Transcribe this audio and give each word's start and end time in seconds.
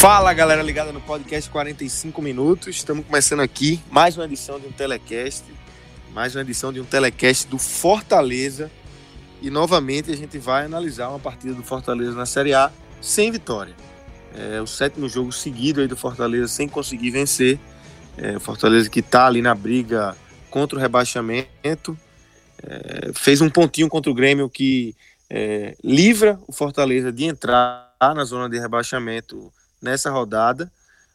Fala 0.00 0.32
galera 0.32 0.62
ligada 0.62 0.92
no 0.92 1.00
podcast 1.00 1.50
45 1.50 2.22
minutos. 2.22 2.68
Estamos 2.68 3.04
começando 3.04 3.40
aqui 3.40 3.80
mais 3.90 4.16
uma 4.16 4.26
edição 4.26 4.60
de 4.60 4.68
um 4.68 4.70
telecast, 4.70 5.44
mais 6.14 6.36
uma 6.36 6.42
edição 6.42 6.72
de 6.72 6.80
um 6.80 6.84
telecast 6.84 7.48
do 7.48 7.58
Fortaleza. 7.58 8.70
E 9.42 9.50
novamente 9.50 10.12
a 10.12 10.16
gente 10.16 10.38
vai 10.38 10.66
analisar 10.66 11.08
uma 11.08 11.18
partida 11.18 11.52
do 11.52 11.64
Fortaleza 11.64 12.12
na 12.12 12.26
Série 12.26 12.54
A 12.54 12.70
sem 13.00 13.32
vitória. 13.32 13.74
É 14.36 14.60
o 14.60 14.68
sétimo 14.68 15.08
jogo 15.08 15.32
seguido 15.32 15.80
aí 15.80 15.88
do 15.88 15.96
Fortaleza 15.96 16.46
sem 16.46 16.68
conseguir 16.68 17.10
vencer. 17.10 17.58
É, 18.16 18.36
o 18.36 18.40
Fortaleza 18.40 18.88
que 18.88 19.00
está 19.00 19.26
ali 19.26 19.42
na 19.42 19.52
briga 19.52 20.16
contra 20.48 20.78
o 20.78 20.80
rebaixamento. 20.80 21.98
É, 22.62 23.10
fez 23.16 23.40
um 23.40 23.50
pontinho 23.50 23.88
contra 23.88 24.12
o 24.12 24.14
Grêmio 24.14 24.48
que 24.48 24.94
é, 25.28 25.74
livra 25.82 26.38
o 26.46 26.52
Fortaleza 26.52 27.10
de 27.10 27.24
entrar 27.24 27.92
na 28.00 28.24
zona 28.24 28.48
de 28.48 28.60
rebaixamento 28.60 29.52
nessa 29.80 30.10
rodada, 30.10 30.70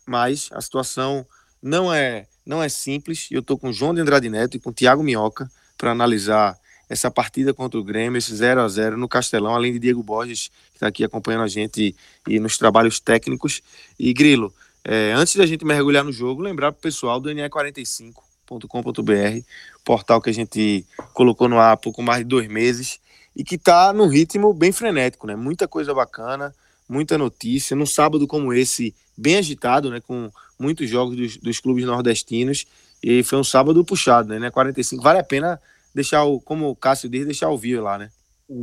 mas 0.05 0.49
a 0.51 0.61
situação 0.61 1.25
não 1.61 1.93
é 1.93 2.25
não 2.45 2.61
é 2.61 2.67
simples. 2.67 3.29
Eu 3.31 3.39
estou 3.39 3.57
com 3.57 3.69
o 3.69 3.73
João 3.73 3.93
de 3.93 4.01
Andrade 4.01 4.29
Neto 4.29 4.57
e 4.57 4.59
com 4.59 4.69
o 4.69 4.73
Thiago 4.73 5.01
Minhoca 5.01 5.49
para 5.77 5.91
analisar 5.91 6.57
essa 6.89 7.09
partida 7.09 7.53
contra 7.53 7.79
o 7.79 7.83
Grêmio, 7.83 8.17
esse 8.17 8.35
0 8.35 8.61
a 8.61 8.67
0 8.67 8.97
no 8.97 9.07
Castelão, 9.07 9.55
além 9.55 9.73
de 9.73 9.79
Diego 9.79 10.03
Borges, 10.03 10.49
que 10.71 10.77
está 10.77 10.87
aqui 10.87 11.03
acompanhando 11.03 11.43
a 11.43 11.47
gente 11.47 11.95
e, 12.27 12.35
e, 12.35 12.39
nos 12.39 12.57
trabalhos 12.57 12.99
técnicos. 12.99 13.61
E 13.97 14.13
Grilo, 14.13 14.53
é, 14.83 15.13
antes 15.13 15.35
da 15.35 15.45
gente 15.45 15.65
mergulhar 15.65 16.03
no 16.03 16.11
jogo, 16.11 16.41
lembrar 16.41 16.71
para 16.71 16.79
o 16.79 16.81
pessoal 16.81 17.19
do 17.19 17.29
NE45.com.br, 17.29 19.45
portal 19.83 20.21
que 20.21 20.29
a 20.29 20.33
gente 20.33 20.85
colocou 21.13 21.47
no 21.47 21.57
ar 21.57 21.73
há 21.73 21.77
pouco 21.77 22.03
mais 22.03 22.19
de 22.19 22.25
dois 22.25 22.47
meses 22.47 22.99
e 23.35 23.43
que 23.43 23.55
está 23.55 23.91
num 23.93 24.07
ritmo 24.07 24.53
bem 24.53 24.71
frenético, 24.71 25.25
né? 25.25 25.35
Muita 25.35 25.67
coisa 25.67 25.93
bacana, 25.93 26.53
muita 26.93 27.17
notícia. 27.17 27.75
Num 27.75 27.85
sábado 27.85 28.27
como 28.27 28.53
esse, 28.53 28.95
bem 29.17 29.37
agitado, 29.37 29.89
né, 29.89 29.99
com 29.99 30.29
muitos 30.59 30.89
jogos 30.89 31.17
dos, 31.17 31.37
dos 31.37 31.59
clubes 31.59 31.85
nordestinos. 31.85 32.65
E 33.03 33.23
foi 33.23 33.39
um 33.39 33.43
sábado 33.43 33.83
puxado, 33.83 34.39
né? 34.39 34.49
45. 34.49 35.03
Vale 35.03 35.19
a 35.19 35.23
pena 35.23 35.59
deixar 35.93 36.23
o, 36.23 36.39
como 36.39 36.69
o 36.69 36.75
Cássio 36.75 37.09
diz, 37.09 37.25
deixar 37.25 37.49
ouvir 37.49 37.81
lá, 37.81 37.97
né? 37.97 38.09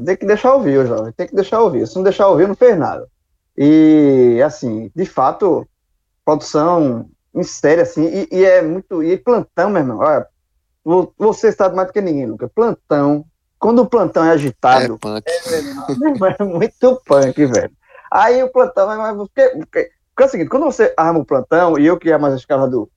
Tem 0.07 0.17
que 0.17 0.27
deixar 0.27 0.55
ouvir, 0.55 0.87
jovem. 0.87 1.13
Tem 1.13 1.27
que 1.27 1.35
deixar 1.35 1.61
ouvir. 1.61 1.87
Se 1.87 1.97
não 1.97 2.03
deixar 2.03 2.29
ouvir, 2.29 2.49
não 2.49 2.55
fez 2.55 2.79
nada. 2.79 3.07
E, 3.57 4.41
assim, 4.45 4.91
de 4.95 5.05
fato, 5.05 5.67
produção 6.25 7.07
em 7.35 7.43
série, 7.43 7.83
assim, 7.83 8.07
e, 8.07 8.29
e 8.31 8.45
é 8.45 8.63
muito. 8.63 9.03
E 9.03 9.17
plantão, 9.19 9.69
meu 9.71 9.83
irmão. 9.83 9.99
Olha, 9.99 10.27
você 11.19 11.53
sabe 11.53 11.77
mais 11.77 11.89
do 11.89 11.93
que 11.93 12.01
ninguém, 12.01 12.27
Lucas. 12.27 12.51
Plantão. 12.55 13.25
Quando 13.59 13.83
o 13.83 13.87
plantão 13.87 14.25
é 14.25 14.31
agitado. 14.31 14.95
É, 14.95 14.99
punk. 14.99 15.29
É, 15.29 16.43
é 16.43 16.45
muito 16.45 17.03
punk, 17.05 17.47
velho. 17.47 17.73
Aí 18.11 18.43
o 18.43 18.51
plantão, 18.51 18.89
porque, 19.17 19.49
porque, 19.51 19.91
porque 20.09 20.23
é 20.23 20.27
o 20.27 20.29
seguinte, 20.29 20.49
quando 20.49 20.65
você 20.65 20.93
arma 20.97 21.21
o 21.21 21.25
plantão, 21.25 21.79
e 21.79 21.87
eu 21.87 21.99
que 21.99 22.11
é 22.11 22.19
mais 22.19 22.35
a 22.35 22.37
escala 22.37 22.69
do, 22.69 22.91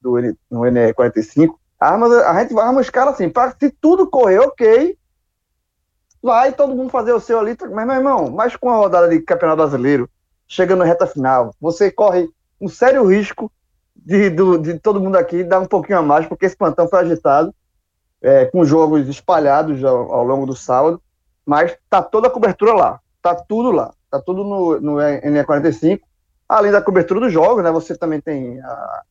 do 0.00 0.12
no 0.50 0.60
NE45, 0.60 1.54
arma, 1.80 2.06
a 2.06 2.40
gente 2.40 2.52
vai 2.52 2.66
armar 2.66 2.78
a 2.78 2.82
escala 2.82 3.10
assim, 3.12 3.30
para 3.30 3.56
se 3.58 3.70
tudo 3.70 4.08
correr 4.08 4.40
ok, 4.40 4.96
vai 6.22 6.52
todo 6.52 6.74
mundo 6.74 6.90
fazer 6.90 7.12
o 7.12 7.20
seu 7.20 7.38
ali, 7.38 7.56
mas 7.72 7.86
meu 7.86 7.96
irmão, 7.96 8.30
mas 8.30 8.56
com 8.56 8.70
a 8.70 8.76
rodada 8.76 9.08
de 9.08 9.20
campeonato 9.20 9.58
brasileiro, 9.58 10.10
chegando 10.46 10.80
na 10.80 10.84
reta 10.84 11.06
final, 11.06 11.54
você 11.60 11.90
corre 11.90 12.28
um 12.60 12.68
sério 12.68 13.04
risco 13.04 13.50
de, 13.94 14.30
de, 14.30 14.58
de 14.58 14.78
todo 14.78 15.00
mundo 15.00 15.16
aqui 15.16 15.42
dar 15.42 15.60
um 15.60 15.66
pouquinho 15.66 15.98
a 15.98 16.02
mais, 16.02 16.26
porque 16.26 16.46
esse 16.46 16.56
plantão 16.56 16.88
foi 16.88 17.00
agitado, 17.00 17.54
é, 18.20 18.46
com 18.46 18.64
jogos 18.64 19.08
espalhados 19.08 19.82
ao, 19.84 20.12
ao 20.12 20.24
longo 20.24 20.46
do 20.46 20.54
sábado, 20.54 21.00
mas 21.44 21.76
tá 21.88 22.02
toda 22.02 22.28
a 22.28 22.30
cobertura 22.30 22.72
lá, 22.74 23.00
tá 23.22 23.34
tudo 23.34 23.70
lá. 23.70 23.92
Tá 24.10 24.20
tudo 24.20 24.44
no, 24.44 24.80
no 24.80 24.92
NE45. 24.96 26.00
Além 26.48 26.70
da 26.70 26.82
cobertura 26.82 27.20
dos 27.20 27.32
jogos, 27.32 27.62
né? 27.62 27.70
Você 27.70 27.96
também 27.96 28.20
tem 28.20 28.60
a, 28.60 29.02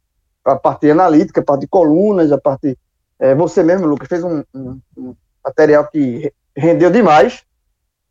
a 0.45 0.55
parte 0.55 0.89
analítica, 0.89 1.41
a 1.41 1.43
parte 1.43 1.61
de 1.61 1.67
colunas, 1.67 2.31
a 2.31 2.37
parte. 2.37 2.77
É, 3.19 3.33
você 3.35 3.63
mesmo, 3.63 3.87
Lucas, 3.87 4.07
fez 4.07 4.23
um, 4.23 4.43
um, 4.53 4.79
um, 4.97 5.15
material 5.43 5.87
que 5.87 6.33
rendeu 6.55 6.89
demais, 6.89 7.43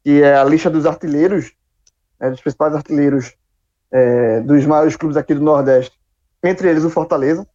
que 0.03 0.23
é 0.23 0.37
a 0.37 0.45
lista 0.45 0.71
dos 0.71 0.87
artilheiros, 0.87 1.53
né, 2.19 2.31
dos 2.31 2.41
principais 2.41 2.75
artilheiros 2.75 3.35
é, 3.91 4.41
dos 4.41 4.65
maiores 4.67 4.97
clubes 4.97 5.17
aqui 5.17 5.35
do 5.35 5.43
Nordeste, 5.43 5.99
entre 6.43 6.69
eles 6.69 6.85
o 6.85 6.91
Fortaleza, 6.91 7.47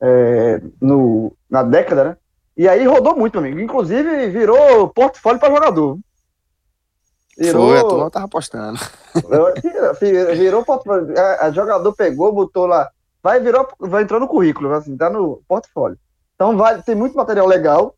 é, 0.00 0.60
no, 0.80 1.36
na 1.48 1.62
década, 1.62 2.04
né? 2.04 2.16
E 2.56 2.66
aí 2.66 2.86
rodou 2.86 3.14
muito, 3.16 3.38
amigo. 3.38 3.60
Inclusive 3.60 4.28
virou 4.30 4.88
portfólio 4.88 5.38
para 5.38 5.52
jogador. 5.52 5.98
Virou, 7.36 7.68
Foi, 7.68 7.78
a 7.78 7.84
turma 7.84 8.10
tava 8.10 8.24
apostando. 8.24 8.78
Virou, 9.14 10.64
a, 11.16 11.46
a 11.46 11.50
jogador 11.50 11.92
pegou, 11.92 12.32
botou 12.32 12.66
lá, 12.66 12.90
vai 13.22 13.40
virou, 13.40 13.68
vai 13.78 14.02
entrar 14.02 14.18
no 14.18 14.28
currículo, 14.28 14.72
assim, 14.72 14.96
tá 14.96 15.10
no 15.10 15.42
portfólio. 15.46 15.98
Então 16.34 16.56
vai, 16.56 16.80
tem 16.82 16.94
muito 16.94 17.16
material 17.16 17.46
legal, 17.46 17.94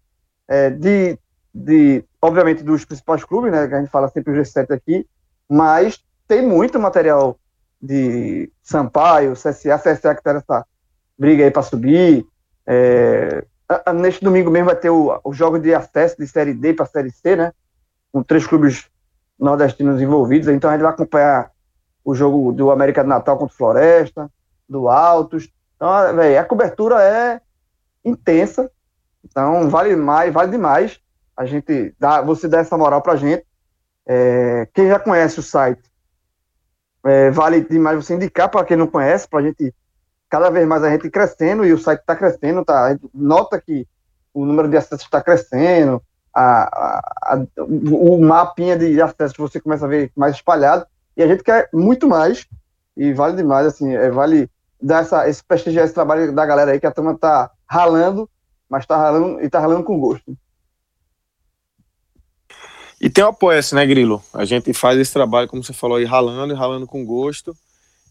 é, 0.48 0.70
de, 0.70 1.18
de, 1.54 2.04
obviamente, 2.20 2.64
dos 2.64 2.84
principais 2.84 3.22
clubes, 3.24 3.52
né, 3.52 3.68
que 3.68 3.74
a 3.74 3.80
gente 3.80 3.90
fala 3.90 4.08
sempre 4.08 4.32
o 4.32 4.42
G7 4.42 4.72
aqui, 4.72 5.06
mas 5.48 6.02
tem 6.26 6.42
muito 6.42 6.78
material 6.80 7.38
de 7.80 8.50
Sampaio, 8.62 9.34
CSA, 9.34 9.78
CSA 9.78 10.14
que 10.14 10.22
tá 10.22 10.34
nessa 10.34 10.66
briga 11.16 11.44
aí 11.44 11.50
para 11.50 11.62
subir. 11.62 12.26
É, 12.66 13.44
neste 13.94 14.22
domingo 14.24 14.50
mesmo 14.50 14.66
vai 14.66 14.76
ter 14.76 14.90
o, 14.90 15.18
o 15.22 15.32
jogo 15.32 15.58
de 15.58 15.72
acesso 15.72 16.16
de 16.18 16.26
Série 16.26 16.52
D 16.52 16.74
para 16.74 16.86
Série 16.86 17.10
C, 17.10 17.36
né? 17.36 17.52
Com 18.12 18.22
três 18.22 18.46
clubes 18.46 18.88
nordestinos 19.38 20.00
envolvidos. 20.00 20.48
Então 20.48 20.70
a 20.70 20.74
gente 20.74 20.82
vai 20.82 20.92
acompanhar 20.92 21.50
o 22.04 22.14
jogo 22.14 22.52
do 22.52 22.70
América 22.70 23.02
de 23.02 23.08
Natal 23.08 23.36
contra 23.36 23.54
o 23.54 23.56
Floresta, 23.56 24.30
do 24.68 24.88
Altos. 24.88 25.48
Então, 25.76 26.16
véio, 26.16 26.40
a 26.40 26.44
cobertura 26.44 27.02
é 27.02 27.40
intensa. 28.04 28.70
Então 29.24 29.68
vale 29.68 29.94
mais, 29.94 30.32
vale 30.32 30.50
demais. 30.50 31.00
A 31.36 31.44
gente 31.44 31.94
dá, 31.98 32.20
você 32.20 32.48
dá 32.48 32.58
essa 32.58 32.76
moral 32.76 33.02
pra 33.02 33.16
gente. 33.16 33.44
É, 34.06 34.66
quem 34.72 34.88
já 34.88 34.98
conhece 34.98 35.38
o 35.38 35.42
site, 35.42 35.82
é, 37.04 37.30
vale 37.30 37.60
demais 37.60 38.04
você 38.04 38.14
indicar 38.14 38.48
para 38.48 38.64
quem 38.64 38.76
não 38.76 38.86
conhece, 38.86 39.28
para 39.28 39.40
a 39.40 39.42
gente 39.42 39.74
cada 40.28 40.50
vez 40.50 40.66
mais 40.66 40.82
a 40.82 40.90
gente 40.90 41.10
crescendo 41.10 41.64
e 41.64 41.72
o 41.72 41.78
site 41.78 42.00
está 42.00 42.14
crescendo, 42.16 42.64
tá? 42.64 42.96
Nota 43.14 43.60
que 43.60 43.86
o 44.32 44.44
número 44.44 44.68
de 44.68 44.76
acessos 44.76 45.02
está 45.02 45.22
crescendo, 45.22 46.02
a, 46.34 47.34
a, 47.34 47.46
o 47.58 48.20
mapinha 48.20 48.76
de 48.76 49.00
acesso 49.00 49.34
você 49.38 49.60
começa 49.60 49.84
a 49.84 49.88
ver 49.88 50.12
mais 50.16 50.36
espalhado, 50.36 50.86
e 51.16 51.22
a 51.22 51.26
gente 51.26 51.42
quer 51.42 51.68
muito 51.72 52.08
mais, 52.08 52.46
e 52.96 53.12
vale 53.12 53.36
demais, 53.36 53.66
assim, 53.66 53.94
é, 53.94 54.10
vale 54.10 54.48
dar 54.80 55.02
essa, 55.02 55.28
esse 55.28 55.42
prestigiar 55.42 55.84
esse 55.84 55.94
trabalho 55.94 56.32
da 56.32 56.46
galera 56.46 56.72
aí, 56.72 56.80
que 56.80 56.86
a 56.86 56.92
turma 56.92 57.16
tá 57.16 57.50
ralando, 57.66 58.28
mas 58.68 58.86
tá 58.86 58.96
ralando, 58.96 59.40
e 59.42 59.48
tá 59.48 59.58
ralando 59.58 59.84
com 59.84 59.98
gosto. 59.98 60.36
E 63.00 63.08
tem 63.08 63.22
o 63.22 63.28
apoia-se, 63.28 63.74
né, 63.74 63.86
Grilo? 63.86 64.22
A 64.34 64.44
gente 64.44 64.72
faz 64.72 64.98
esse 64.98 65.12
trabalho, 65.12 65.48
como 65.48 65.62
você 65.62 65.72
falou 65.72 65.98
aí, 65.98 66.04
ralando 66.04 66.52
e 66.52 66.56
ralando 66.56 66.86
com 66.86 67.04
gosto, 67.04 67.56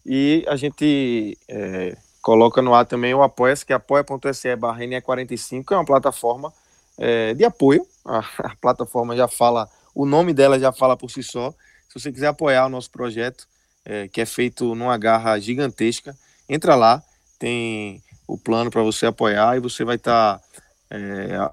e 0.04 0.44
a 0.48 0.56
gente 0.56 1.36
é, 1.48 1.96
coloca 2.22 2.62
no 2.62 2.74
ar 2.74 2.86
também 2.86 3.14
o 3.14 3.22
apoia-se, 3.22 3.64
que 3.64 3.72
é 3.72 3.76
apoia.se 3.76 4.56
barra 4.56 4.80
45 5.02 5.66
que 5.66 5.74
é 5.74 5.76
uma 5.76 5.84
plataforma 5.84 6.52
é, 6.98 7.34
de 7.34 7.44
apoio. 7.44 7.86
A, 8.08 8.18
a, 8.18 8.56
plataforma 8.60 9.16
já 9.16 9.28
fala, 9.28 9.68
o 9.94 10.06
nome 10.06 10.32
dela 10.32 10.58
já 10.58 10.72
fala 10.72 10.96
por 10.96 11.10
si 11.10 11.22
só. 11.22 11.52
Se 11.88 12.00
você 12.00 12.10
quiser 12.10 12.28
apoiar 12.28 12.66
o 12.66 12.70
nosso 12.70 12.90
projeto, 12.90 13.46
é, 13.84 14.08
que 14.08 14.20
é 14.20 14.26
feito 14.26 14.74
numa 14.74 14.96
garra 14.96 15.38
gigantesca, 15.38 16.16
entra 16.48 16.74
lá, 16.74 17.02
tem 17.38 18.02
o 18.26 18.36
plano 18.36 18.70
para 18.70 18.82
você 18.82 19.06
apoiar 19.06 19.56
e 19.56 19.60
você 19.60 19.84
vai 19.84 19.96
estar 19.96 20.38
tá, 20.38 20.44
é, 20.90 21.50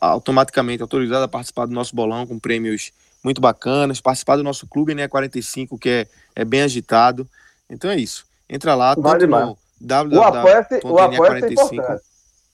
automaticamente 0.00 0.82
autorizado 0.82 1.24
a 1.24 1.28
participar 1.28 1.66
do 1.66 1.74
nosso 1.74 1.94
bolão 1.94 2.26
com 2.26 2.38
prêmios 2.38 2.92
muito 3.22 3.40
bacanas, 3.40 4.00
participar 4.00 4.36
do 4.36 4.44
nosso 4.44 4.66
clube 4.66 4.94
NE45, 4.94 5.78
que 5.78 5.88
é, 5.88 6.08
é 6.34 6.44
bem 6.44 6.62
agitado. 6.62 7.28
Então 7.68 7.90
é 7.90 7.96
isso. 7.96 8.26
Entra 8.48 8.74
lá, 8.74 8.94
vale 8.94 9.26
tanto 9.26 9.46
no 9.46 9.58
www.ne45. 9.80 12.00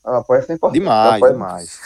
O 0.05 0.11
apoia 0.11 0.45
é 0.47 0.53
importante. 0.53 0.81
Demais, 0.81 1.23
demais. 1.23 1.81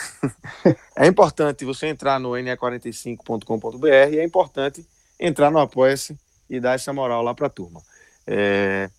é 0.95 1.07
importante 1.07 1.63
você 1.63 1.87
entrar 1.87 2.19
no 2.19 2.31
ne45.com.br 2.31 3.87
e 4.11 4.19
é 4.19 4.23
importante 4.23 4.85
entrar 5.17 5.49
no 5.49 5.59
Apoia-se 5.59 6.17
e 6.49 6.59
dar 6.59 6.75
essa 6.75 6.91
moral 6.91 7.23
lá 7.23 7.33
para 7.33 7.47
a 7.47 7.49
turma. 7.49 7.81
É... 8.27 8.89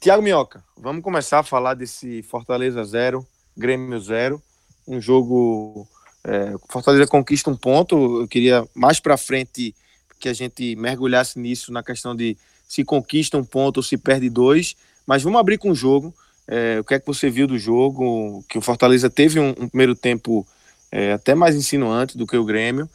Tiago 0.00 0.22
Minhoca, 0.22 0.64
vamos 0.76 1.02
começar 1.04 1.40
a 1.40 1.42
falar 1.42 1.74
desse 1.74 2.22
Fortaleza 2.22 2.82
0, 2.82 3.26
Grêmio 3.56 4.00
0. 4.00 4.42
Um 4.88 5.00
jogo. 5.00 5.86
É... 6.24 6.54
Fortaleza 6.70 7.06
conquista 7.06 7.50
um 7.50 7.56
ponto. 7.56 8.22
Eu 8.22 8.28
queria 8.28 8.66
mais 8.74 8.98
para 8.98 9.18
frente 9.18 9.74
que 10.18 10.30
a 10.30 10.32
gente 10.32 10.74
mergulhasse 10.76 11.38
nisso 11.38 11.70
na 11.72 11.82
questão 11.82 12.16
de 12.16 12.38
se 12.66 12.84
conquista 12.84 13.36
um 13.36 13.44
ponto 13.44 13.78
ou 13.78 13.82
se 13.82 13.98
perde 13.98 14.30
dois. 14.30 14.76
Mas 15.06 15.22
vamos 15.22 15.38
abrir 15.38 15.58
com 15.58 15.70
o 15.70 15.74
jogo. 15.74 16.14
É, 16.46 16.80
o 16.80 16.84
que 16.84 16.94
é 16.94 17.00
que 17.00 17.06
você 17.06 17.30
viu 17.30 17.46
do 17.46 17.58
jogo? 17.58 18.44
Que 18.48 18.58
o 18.58 18.62
Fortaleza 18.62 19.08
teve 19.08 19.38
um, 19.38 19.50
um 19.50 19.68
primeiro 19.68 19.94
tempo 19.94 20.46
é, 20.90 21.12
até 21.12 21.34
mais 21.34 21.54
insinuante 21.54 22.18
do 22.18 22.26
que 22.26 22.36
o 22.36 22.44
Grêmio, 22.44 22.88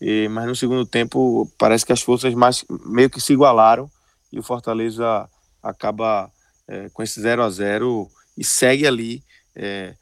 e, 0.00 0.28
mas 0.28 0.46
no 0.46 0.56
segundo 0.56 0.84
tempo 0.84 1.50
parece 1.56 1.86
que 1.86 1.92
as 1.92 2.02
forças 2.02 2.34
mais 2.34 2.64
meio 2.84 3.08
que 3.08 3.20
se 3.20 3.32
igualaram 3.32 3.88
e 4.32 4.38
o 4.38 4.42
Fortaleza 4.42 5.28
acaba 5.62 6.30
é, 6.66 6.88
com 6.92 7.02
esse 7.02 7.20
0 7.20 7.42
a 7.42 7.50
0 7.50 8.10
e 8.36 8.44
segue 8.44 8.86
ali 8.86 9.22
é, 9.54 9.94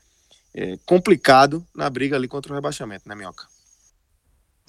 é, 0.55 0.79
complicado 0.87 1.65
na 1.75 1.89
briga 1.91 2.17
ali 2.17 2.27
contra 2.27 2.53
o 2.53 2.55
rebaixamento, 2.55 3.09
né, 3.09 3.15
Minhoca? 3.15 3.45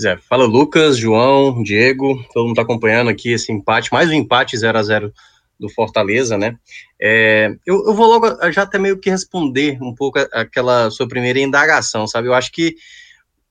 Zé, 0.01 0.17
fala 0.17 0.45
Lucas, 0.45 0.97
João, 0.97 1.63
Diego, 1.63 2.21
todo 2.33 2.47
mundo 2.47 2.55
tá 2.55 2.63
acompanhando 2.63 3.09
aqui 3.09 3.31
esse 3.31 3.51
empate, 3.51 3.91
mais 3.93 4.09
um 4.09 4.13
empate 4.13 4.57
0 4.57 4.77
a 4.77 4.83
0 4.83 5.13
do 5.59 5.69
Fortaleza, 5.69 6.37
né? 6.37 6.57
É, 6.99 7.55
eu, 7.65 7.85
eu, 7.87 7.93
vou 7.93 8.07
logo 8.07 8.51
já 8.51 8.63
até 8.63 8.77
meio 8.77 8.99
que 8.99 9.09
responder 9.09 9.77
um 9.81 9.93
pouco 9.93 10.19
aquela 10.31 10.89
sua 10.89 11.07
primeira 11.07 11.39
indagação, 11.39 12.07
sabe? 12.07 12.27
Eu 12.27 12.33
acho 12.33 12.51
que 12.51 12.75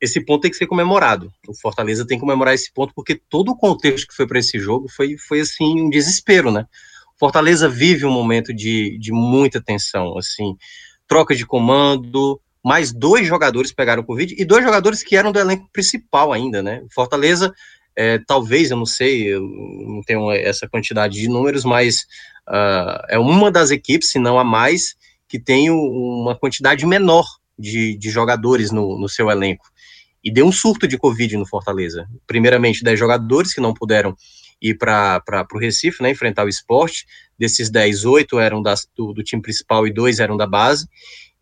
esse 0.01 0.21
ponto 0.25 0.43
tem 0.43 0.51
que 0.51 0.57
ser 0.57 0.67
comemorado. 0.67 1.33
O 1.47 1.55
Fortaleza 1.55 2.07
tem 2.07 2.19
que 2.19 2.23
comemorar 2.23 2.55
esse 2.55 2.73
ponto 2.73 2.93
porque 2.95 3.15
todo 3.15 3.51
o 3.51 3.57
contexto 3.57 4.09
que 4.09 4.15
foi 4.15 4.27
para 4.27 4.39
esse 4.39 4.59
jogo 4.59 4.89
foi, 4.89 5.17
foi 5.17 5.41
assim 5.41 5.81
um 5.81 5.89
desespero, 5.89 6.51
né? 6.51 6.67
Fortaleza 7.19 7.69
vive 7.69 8.05
um 8.05 8.11
momento 8.11 8.53
de, 8.53 8.99
de 8.99 9.13
muita 9.13 9.63
tensão, 9.63 10.19
assim, 10.19 10.57
troca 11.07 11.37
de 11.37 11.47
comando, 11.47 12.41
mais 12.65 12.93
dois 12.93 13.27
jogadores 13.27 13.73
pegaram 13.73 14.03
Covid 14.03 14.35
e 14.37 14.45
dois 14.45 14.65
jogadores 14.65 15.05
que 15.05 15.17
eram 15.17 15.31
do 15.31 15.39
elenco 15.39 15.69
principal 15.73 16.33
ainda, 16.33 16.63
né? 16.63 16.83
Fortaleza 16.93 17.55
é, 17.97 18.19
talvez, 18.19 18.71
eu 18.71 18.77
não 18.77 18.87
sei, 18.87 19.35
eu 19.35 19.43
não 19.43 20.03
tenho 20.03 20.31
essa 20.31 20.69
quantidade 20.69 21.21
de 21.21 21.29
números, 21.29 21.65
mas 21.65 22.07
uh, 22.49 23.05
é 23.09 23.19
uma 23.19 23.51
das 23.51 23.71
equipes, 23.71 24.11
se 24.11 24.19
não 24.19 24.39
a 24.39 24.45
mais, 24.45 24.95
que 25.29 25.39
tem 25.39 25.71
uma 25.71 26.37
quantidade 26.37 26.85
menor 26.87 27.27
de, 27.59 27.97
de 27.97 28.11
jogadores 28.11 28.71
no, 28.71 28.99
no 28.99 29.09
seu 29.09 29.31
elenco. 29.31 29.67
E 30.25 30.31
deu 30.31 30.47
um 30.47 30.53
surto 30.53 30.87
de 30.87 30.97
Covid 30.97 31.37
no 31.37 31.47
Fortaleza. 31.47 32.07
Primeiramente, 32.27 32.85
10 32.85 32.99
jogadores 32.99 33.53
que 33.53 33.61
não 33.61 33.75
puderam 33.75 34.17
ir 34.61 34.77
para 34.79 35.47
o 35.53 35.59
Recife, 35.59 36.03
né, 36.03 36.11
enfrentar 36.11 36.45
o 36.45 36.49
esporte. 36.49 37.07
Desses 37.37 37.69
10, 37.69 38.05
8 38.05 38.39
eram 38.39 38.63
das, 38.63 38.87
do, 38.97 39.13
do 39.13 39.23
time 39.23 39.43
principal 39.43 39.87
e 39.87 39.93
dois 39.93 40.21
eram 40.21 40.37
da 40.37 40.47
base. 40.47 40.87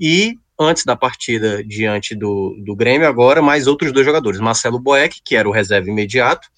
E 0.00 0.34
antes 0.58 0.84
da 0.84 0.96
partida 0.96 1.62
diante 1.62 2.14
do, 2.14 2.56
do 2.64 2.74
Grêmio, 2.74 3.06
agora 3.06 3.42
mais 3.42 3.66
outros 3.66 3.92
dois 3.92 4.06
jogadores, 4.06 4.40
Marcelo 4.40 4.80
Boeck, 4.80 5.20
que 5.22 5.36
era 5.36 5.48
o 5.48 5.52
reserva 5.52 5.90
imediato, 5.90 6.48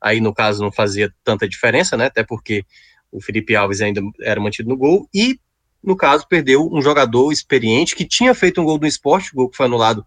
aí 0.00 0.20
no 0.20 0.34
caso 0.34 0.62
não 0.62 0.72
fazia 0.72 1.12
tanta 1.22 1.48
diferença, 1.48 1.96
né, 1.96 2.06
até 2.06 2.24
porque 2.24 2.64
o 3.10 3.20
Felipe 3.20 3.56
Alves 3.56 3.80
ainda 3.80 4.00
era 4.20 4.40
mantido 4.40 4.68
no 4.68 4.76
gol, 4.76 5.08
e 5.14 5.38
no 5.82 5.96
caso 5.96 6.26
perdeu 6.28 6.68
um 6.72 6.82
jogador 6.82 7.32
experiente 7.32 7.94
que 7.96 8.04
tinha 8.04 8.34
feito 8.34 8.60
um 8.60 8.64
gol 8.64 8.78
do 8.78 8.86
esporte, 8.86 9.32
o 9.32 9.36
gol 9.36 9.48
que 9.48 9.56
foi 9.56 9.66
anulado, 9.66 10.04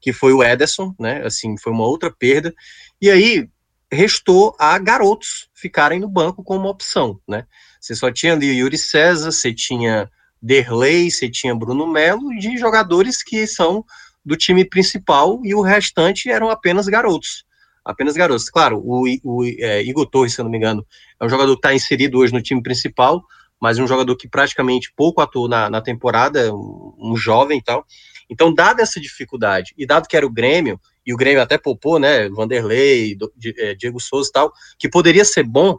que 0.00 0.12
foi 0.12 0.32
o 0.32 0.42
Ederson, 0.42 0.94
né, 0.98 1.24
assim, 1.24 1.56
foi 1.56 1.72
uma 1.72 1.84
outra 1.84 2.10
perda, 2.10 2.52
e 3.00 3.10
aí 3.10 3.48
restou 3.90 4.54
a 4.58 4.78
garotos 4.78 5.48
ficarem 5.54 6.00
no 6.00 6.08
banco 6.08 6.42
como 6.42 6.68
opção, 6.68 7.20
né, 7.28 7.46
você 7.80 7.94
só 7.94 8.12
tinha 8.12 8.32
ali 8.32 8.50
o 8.50 8.54
Yuri 8.54 8.78
César, 8.78 9.32
você 9.32 9.52
tinha 9.52 10.08
Derlei, 10.42 11.10
você 11.10 11.30
tinha 11.30 11.54
Bruno 11.54 11.86
Melo, 11.86 12.36
de 12.36 12.56
jogadores 12.58 13.22
que 13.22 13.46
são 13.46 13.84
do 14.24 14.36
time 14.36 14.64
principal 14.64 15.40
e 15.44 15.54
o 15.54 15.60
restante 15.60 16.28
eram 16.28 16.50
apenas 16.50 16.86
garotos. 16.86 17.44
Apenas 17.84 18.14
garotos. 18.14 18.48
Claro, 18.50 18.80
o, 18.84 19.04
o 19.22 19.44
é, 19.44 19.82
Igor 19.82 20.06
Torres, 20.06 20.34
se 20.34 20.40
eu 20.40 20.44
não 20.44 20.50
me 20.50 20.58
engano, 20.58 20.86
é 21.20 21.24
um 21.24 21.28
jogador 21.28 21.52
que 21.54 21.58
está 21.58 21.74
inserido 21.74 22.18
hoje 22.18 22.32
no 22.32 22.42
time 22.42 22.62
principal, 22.62 23.22
mas 23.60 23.78
um 23.78 23.86
jogador 23.86 24.16
que 24.16 24.28
praticamente 24.28 24.92
pouco 24.96 25.20
atuou 25.20 25.48
na, 25.48 25.70
na 25.70 25.80
temporada, 25.80 26.52
um, 26.52 26.94
um 26.98 27.16
jovem 27.16 27.58
e 27.58 27.62
tal. 27.62 27.86
Então, 28.28 28.52
dada 28.52 28.82
essa 28.82 29.00
dificuldade, 29.00 29.74
e 29.76 29.86
dado 29.86 30.08
que 30.08 30.16
era 30.16 30.26
o 30.26 30.30
Grêmio, 30.30 30.80
e 31.04 31.12
o 31.12 31.16
Grêmio 31.16 31.42
até 31.42 31.58
poupou, 31.58 31.98
né, 31.98 32.28
Vanderlei, 32.28 33.16
é, 33.58 33.74
Diego 33.74 34.00
Souza 34.00 34.28
e 34.28 34.32
tal, 34.32 34.52
que 34.78 34.88
poderia 34.88 35.24
ser 35.24 35.44
bom, 35.44 35.78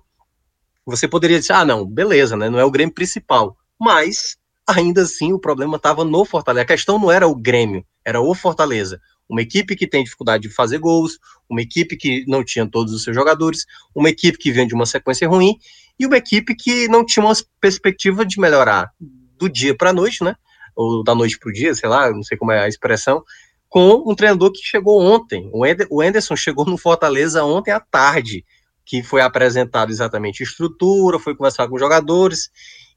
você 0.85 1.07
poderia 1.07 1.39
dizer, 1.39 1.53
ah, 1.53 1.65
não, 1.65 1.85
beleza, 1.85 2.37
né, 2.37 2.49
não 2.49 2.59
é 2.59 2.65
o 2.65 2.71
Grêmio 2.71 2.93
principal, 2.93 3.57
mas 3.79 4.37
ainda 4.67 5.03
assim 5.03 5.33
o 5.33 5.39
problema 5.39 5.77
estava 5.77 6.03
no 6.03 6.25
Fortaleza. 6.25 6.63
A 6.63 6.67
questão 6.67 6.99
não 6.99 7.11
era 7.11 7.27
o 7.27 7.35
Grêmio, 7.35 7.85
era 8.05 8.21
o 8.21 8.33
Fortaleza. 8.33 8.99
Uma 9.27 9.41
equipe 9.41 9.75
que 9.75 9.87
tem 9.87 10.03
dificuldade 10.03 10.43
de 10.43 10.53
fazer 10.53 10.77
gols, 10.77 11.17
uma 11.49 11.61
equipe 11.61 11.95
que 11.95 12.25
não 12.27 12.43
tinha 12.43 12.69
todos 12.69 12.93
os 12.93 13.03
seus 13.03 13.15
jogadores, 13.15 13.65
uma 13.95 14.09
equipe 14.09 14.37
que 14.37 14.51
vem 14.51 14.67
de 14.67 14.73
uma 14.73 14.85
sequência 14.85 15.27
ruim 15.27 15.57
e 15.97 16.05
uma 16.05 16.17
equipe 16.17 16.55
que 16.55 16.87
não 16.87 17.05
tinha 17.05 17.25
uma 17.25 17.33
perspectiva 17.59 18.25
de 18.25 18.39
melhorar 18.39 18.91
do 19.37 19.49
dia 19.49 19.75
para 19.75 19.91
a 19.91 19.93
noite, 19.93 20.23
né? 20.23 20.35
Ou 20.75 21.03
da 21.03 21.15
noite 21.15 21.37
para 21.39 21.49
o 21.49 21.53
dia, 21.53 21.73
sei 21.73 21.87
lá, 21.87 22.11
não 22.11 22.23
sei 22.23 22.37
como 22.37 22.51
é 22.51 22.63
a 22.63 22.67
expressão, 22.67 23.23
com 23.69 24.03
um 24.05 24.15
treinador 24.15 24.51
que 24.51 24.61
chegou 24.61 25.01
ontem. 25.01 25.49
O 25.89 26.01
Anderson 26.01 26.35
chegou 26.35 26.65
no 26.65 26.77
Fortaleza 26.77 27.43
ontem 27.43 27.71
à 27.71 27.79
tarde, 27.79 28.45
que 28.85 29.01
foi 29.01 29.21
apresentado 29.21 29.91
exatamente 29.91 30.43
estrutura, 30.43 31.17
foi 31.17 31.35
conversar 31.35 31.67
com 31.67 31.75
os 31.75 31.81
jogadores 31.81 32.49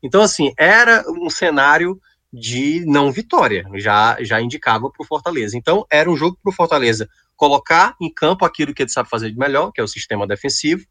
então, 0.02 0.22
assim, 0.22 0.52
era 0.58 1.04
um 1.08 1.30
cenário 1.30 2.00
de 2.32 2.84
não 2.86 3.10
vitória, 3.10 3.66
já, 3.76 4.16
já 4.20 4.40
indicava 4.40 4.90
para 4.90 5.02
o 5.02 5.06
Fortaleza. 5.06 5.56
Então, 5.56 5.86
era 5.90 6.10
um 6.10 6.16
jogo 6.16 6.38
para 6.42 6.50
o 6.50 6.54
Fortaleza 6.54 7.08
colocar 7.34 7.94
em 8.00 8.12
campo 8.12 8.44
aquilo 8.44 8.74
que 8.74 8.82
ele 8.82 8.90
sabe 8.90 9.08
fazer 9.08 9.30
de 9.30 9.38
melhor, 9.38 9.70
que 9.72 9.80
é 9.80 9.84
o 9.84 9.88
sistema 9.88 10.26
defensivo, 10.26 10.84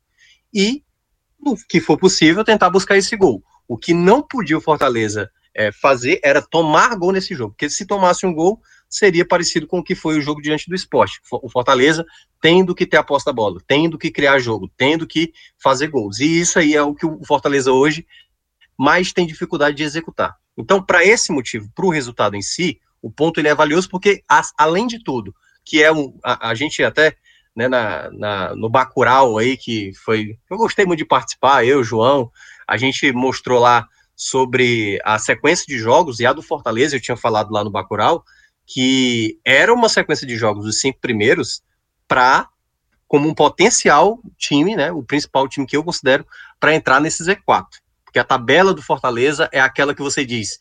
e, 0.54 0.84
no 1.40 1.56
que 1.70 1.80
for 1.80 1.98
possível, 1.98 2.44
tentar 2.44 2.70
buscar 2.70 2.98
esse 2.98 3.16
gol. 3.16 3.44
O 3.68 3.78
que 3.78 3.94
não 3.94 4.22
podia 4.22 4.58
o 4.58 4.62
Fortaleza 4.62 5.30
é, 5.54 5.72
fazer 5.72 6.20
era 6.24 6.42
tomar 6.42 6.96
gol 6.96 7.12
nesse 7.12 7.34
jogo, 7.34 7.52
porque 7.52 7.70
se 7.70 7.86
tomasse 7.86 8.26
um 8.26 8.34
gol, 8.34 8.62
seria 8.90 9.26
parecido 9.26 9.66
com 9.66 9.80
o 9.80 9.84
que 9.84 9.96
foi 9.96 10.18
o 10.18 10.22
jogo 10.22 10.42
diante 10.42 10.70
do 10.70 10.76
esporte. 10.76 11.20
O 11.32 11.50
Fortaleza 11.50 12.06
tendo 12.42 12.76
que 12.76 12.86
ter 12.86 12.98
a 12.98 13.06
da 13.26 13.34
bola, 13.34 13.60
tendo 13.68 13.98
que 13.98 14.12
criar 14.12 14.38
jogo, 14.40 14.70
tendo 14.78 15.08
que 15.08 15.34
fazer 15.62 15.88
gols. 15.88 16.20
E 16.20 16.40
isso 16.40 16.60
aí 16.60 16.76
é 16.76 16.82
o 16.84 16.94
que 16.94 17.06
o 17.06 17.26
Fortaleza 17.26 17.72
hoje 17.72 18.06
mais 18.78 19.14
tem 19.14 19.26
dificuldade 19.26 19.78
de 19.78 19.84
executar. 19.84 20.36
Então, 20.58 20.82
para 20.82 21.04
esse 21.06 21.32
motivo, 21.32 21.70
para 21.76 21.86
o 21.86 21.90
resultado 21.90 22.36
em 22.36 22.42
si, 22.42 22.80
o 23.02 23.12
ponto 23.12 23.40
ele 23.40 23.48
é 23.48 23.56
valioso 23.56 23.90
porque, 23.90 24.24
além 24.58 24.88
de 24.88 25.04
tudo, 25.04 25.36
que 25.64 25.84
é 25.84 25.92
um, 25.92 26.18
a, 26.24 26.50
a 26.50 26.56
gente 26.56 26.84
até 26.84 27.18
né, 27.56 27.68
na, 27.68 28.10
na, 28.12 28.56
no 28.56 28.70
Bacurau 28.70 29.38
aí, 29.38 29.56
que 29.58 29.94
foi. 30.04 30.38
Eu 30.50 30.58
gostei 30.58 30.86
muito 30.86 31.00
de 31.00 31.06
participar, 31.06 31.66
eu, 31.66 31.84
João, 31.84 32.32
a 32.68 32.78
gente 32.78 33.12
mostrou 33.12 33.60
lá 33.60 33.88
sobre 34.16 35.00
a 35.04 35.20
sequência 35.20 35.66
de 35.68 35.78
jogos, 35.78 36.20
e 36.20 36.26
a 36.26 36.34
do 36.34 36.42
Fortaleza, 36.42 36.96
eu 36.96 37.02
tinha 37.02 37.18
falado 37.18 37.52
lá 37.52 37.64
no 37.64 37.72
Bacurau, 37.72 38.24
que 38.66 39.40
era 39.46 39.74
uma 39.74 39.90
sequência 39.90 40.26
de 40.26 40.38
jogos 40.38 40.66
dos 40.66 40.80
cinco 40.80 41.00
primeiros 41.00 41.62
para 42.08 42.48
como 43.08 43.30
um 43.30 43.34
potencial 43.34 44.20
time, 44.38 44.76
né, 44.76 44.92
o 44.92 45.04
principal 45.04 45.48
time 45.48 45.68
que 45.68 45.78
eu 45.78 45.84
considero 45.84 46.26
para 46.60 46.74
entrar 46.74 47.00
nesse 47.00 47.24
Z4 47.24 47.66
que 48.16 48.20
a 48.20 48.24
tabela 48.24 48.74
do 48.74 48.82
Fortaleza 48.82 49.50
é 49.52 49.60
aquela 49.60 49.94
que 49.94 50.02
você 50.02 50.24
diz. 50.24 50.58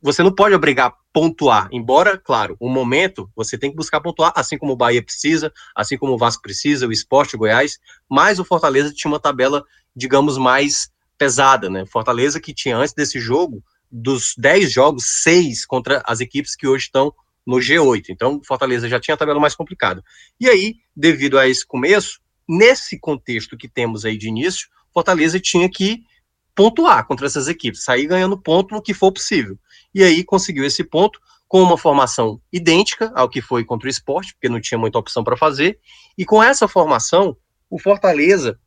Você 0.00 0.22
não 0.22 0.34
pode 0.34 0.54
obrigar 0.54 0.86
a 0.86 0.94
pontuar, 1.12 1.68
embora, 1.70 2.16
claro, 2.16 2.56
um 2.58 2.70
momento 2.70 3.30
você 3.36 3.58
tem 3.58 3.70
que 3.70 3.76
buscar 3.76 4.00
pontuar, 4.00 4.32
assim 4.34 4.56
como 4.56 4.72
o 4.72 4.76
Bahia 4.76 5.02
precisa, 5.02 5.52
assim 5.76 5.98
como 5.98 6.14
o 6.14 6.16
Vasco 6.16 6.40
precisa, 6.40 6.88
o 6.88 6.90
Esporte, 6.90 7.36
o 7.36 7.38
Goiás, 7.38 7.78
mas 8.08 8.40
o 8.40 8.44
Fortaleza 8.44 8.90
tinha 8.90 9.12
uma 9.12 9.20
tabela, 9.20 9.62
digamos, 9.94 10.38
mais 10.38 10.90
pesada, 11.18 11.68
né? 11.68 11.84
Fortaleza 11.84 12.40
que 12.40 12.54
tinha 12.54 12.78
antes 12.78 12.94
desse 12.94 13.20
jogo, 13.20 13.62
dos 13.92 14.32
10 14.38 14.72
jogos, 14.72 15.04
6 15.22 15.66
contra 15.66 16.02
as 16.06 16.20
equipes 16.20 16.56
que 16.56 16.66
hoje 16.66 16.84
estão 16.84 17.12
no 17.46 17.58
G8. 17.58 18.06
Então, 18.08 18.40
Fortaleza 18.42 18.88
já 18.88 18.98
tinha 18.98 19.14
a 19.14 19.18
tabela 19.18 19.38
mais 19.38 19.54
complicada. 19.54 20.02
E 20.40 20.48
aí, 20.48 20.76
devido 20.96 21.38
a 21.38 21.46
esse 21.46 21.66
começo, 21.66 22.18
nesse 22.48 22.98
contexto 22.98 23.58
que 23.58 23.68
temos 23.68 24.06
aí 24.06 24.16
de 24.16 24.28
início, 24.28 24.68
Fortaleza 24.90 25.38
tinha 25.38 25.68
que 25.68 26.02
pontuar 26.58 27.06
contra 27.06 27.24
essas 27.24 27.46
equipes, 27.46 27.84
sair 27.84 28.08
ganhando 28.08 28.36
ponto 28.36 28.74
no 28.74 28.82
que 28.82 28.92
for 28.92 29.12
possível. 29.12 29.56
E 29.94 30.02
aí 30.02 30.24
conseguiu 30.24 30.64
esse 30.64 30.82
ponto 30.82 31.20
com 31.46 31.62
uma 31.62 31.78
formação 31.78 32.40
idêntica 32.52 33.12
ao 33.14 33.28
que 33.28 33.40
foi 33.40 33.64
contra 33.64 33.86
o 33.86 33.88
esporte, 33.88 34.34
porque 34.34 34.48
não 34.48 34.60
tinha 34.60 34.76
muita 34.76 34.98
opção 34.98 35.22
para 35.22 35.36
fazer, 35.36 35.78
e 36.18 36.24
com 36.24 36.42
essa 36.42 36.66
formação, 36.66 37.36
O 37.70 37.78
Fortaleza, 37.78 38.58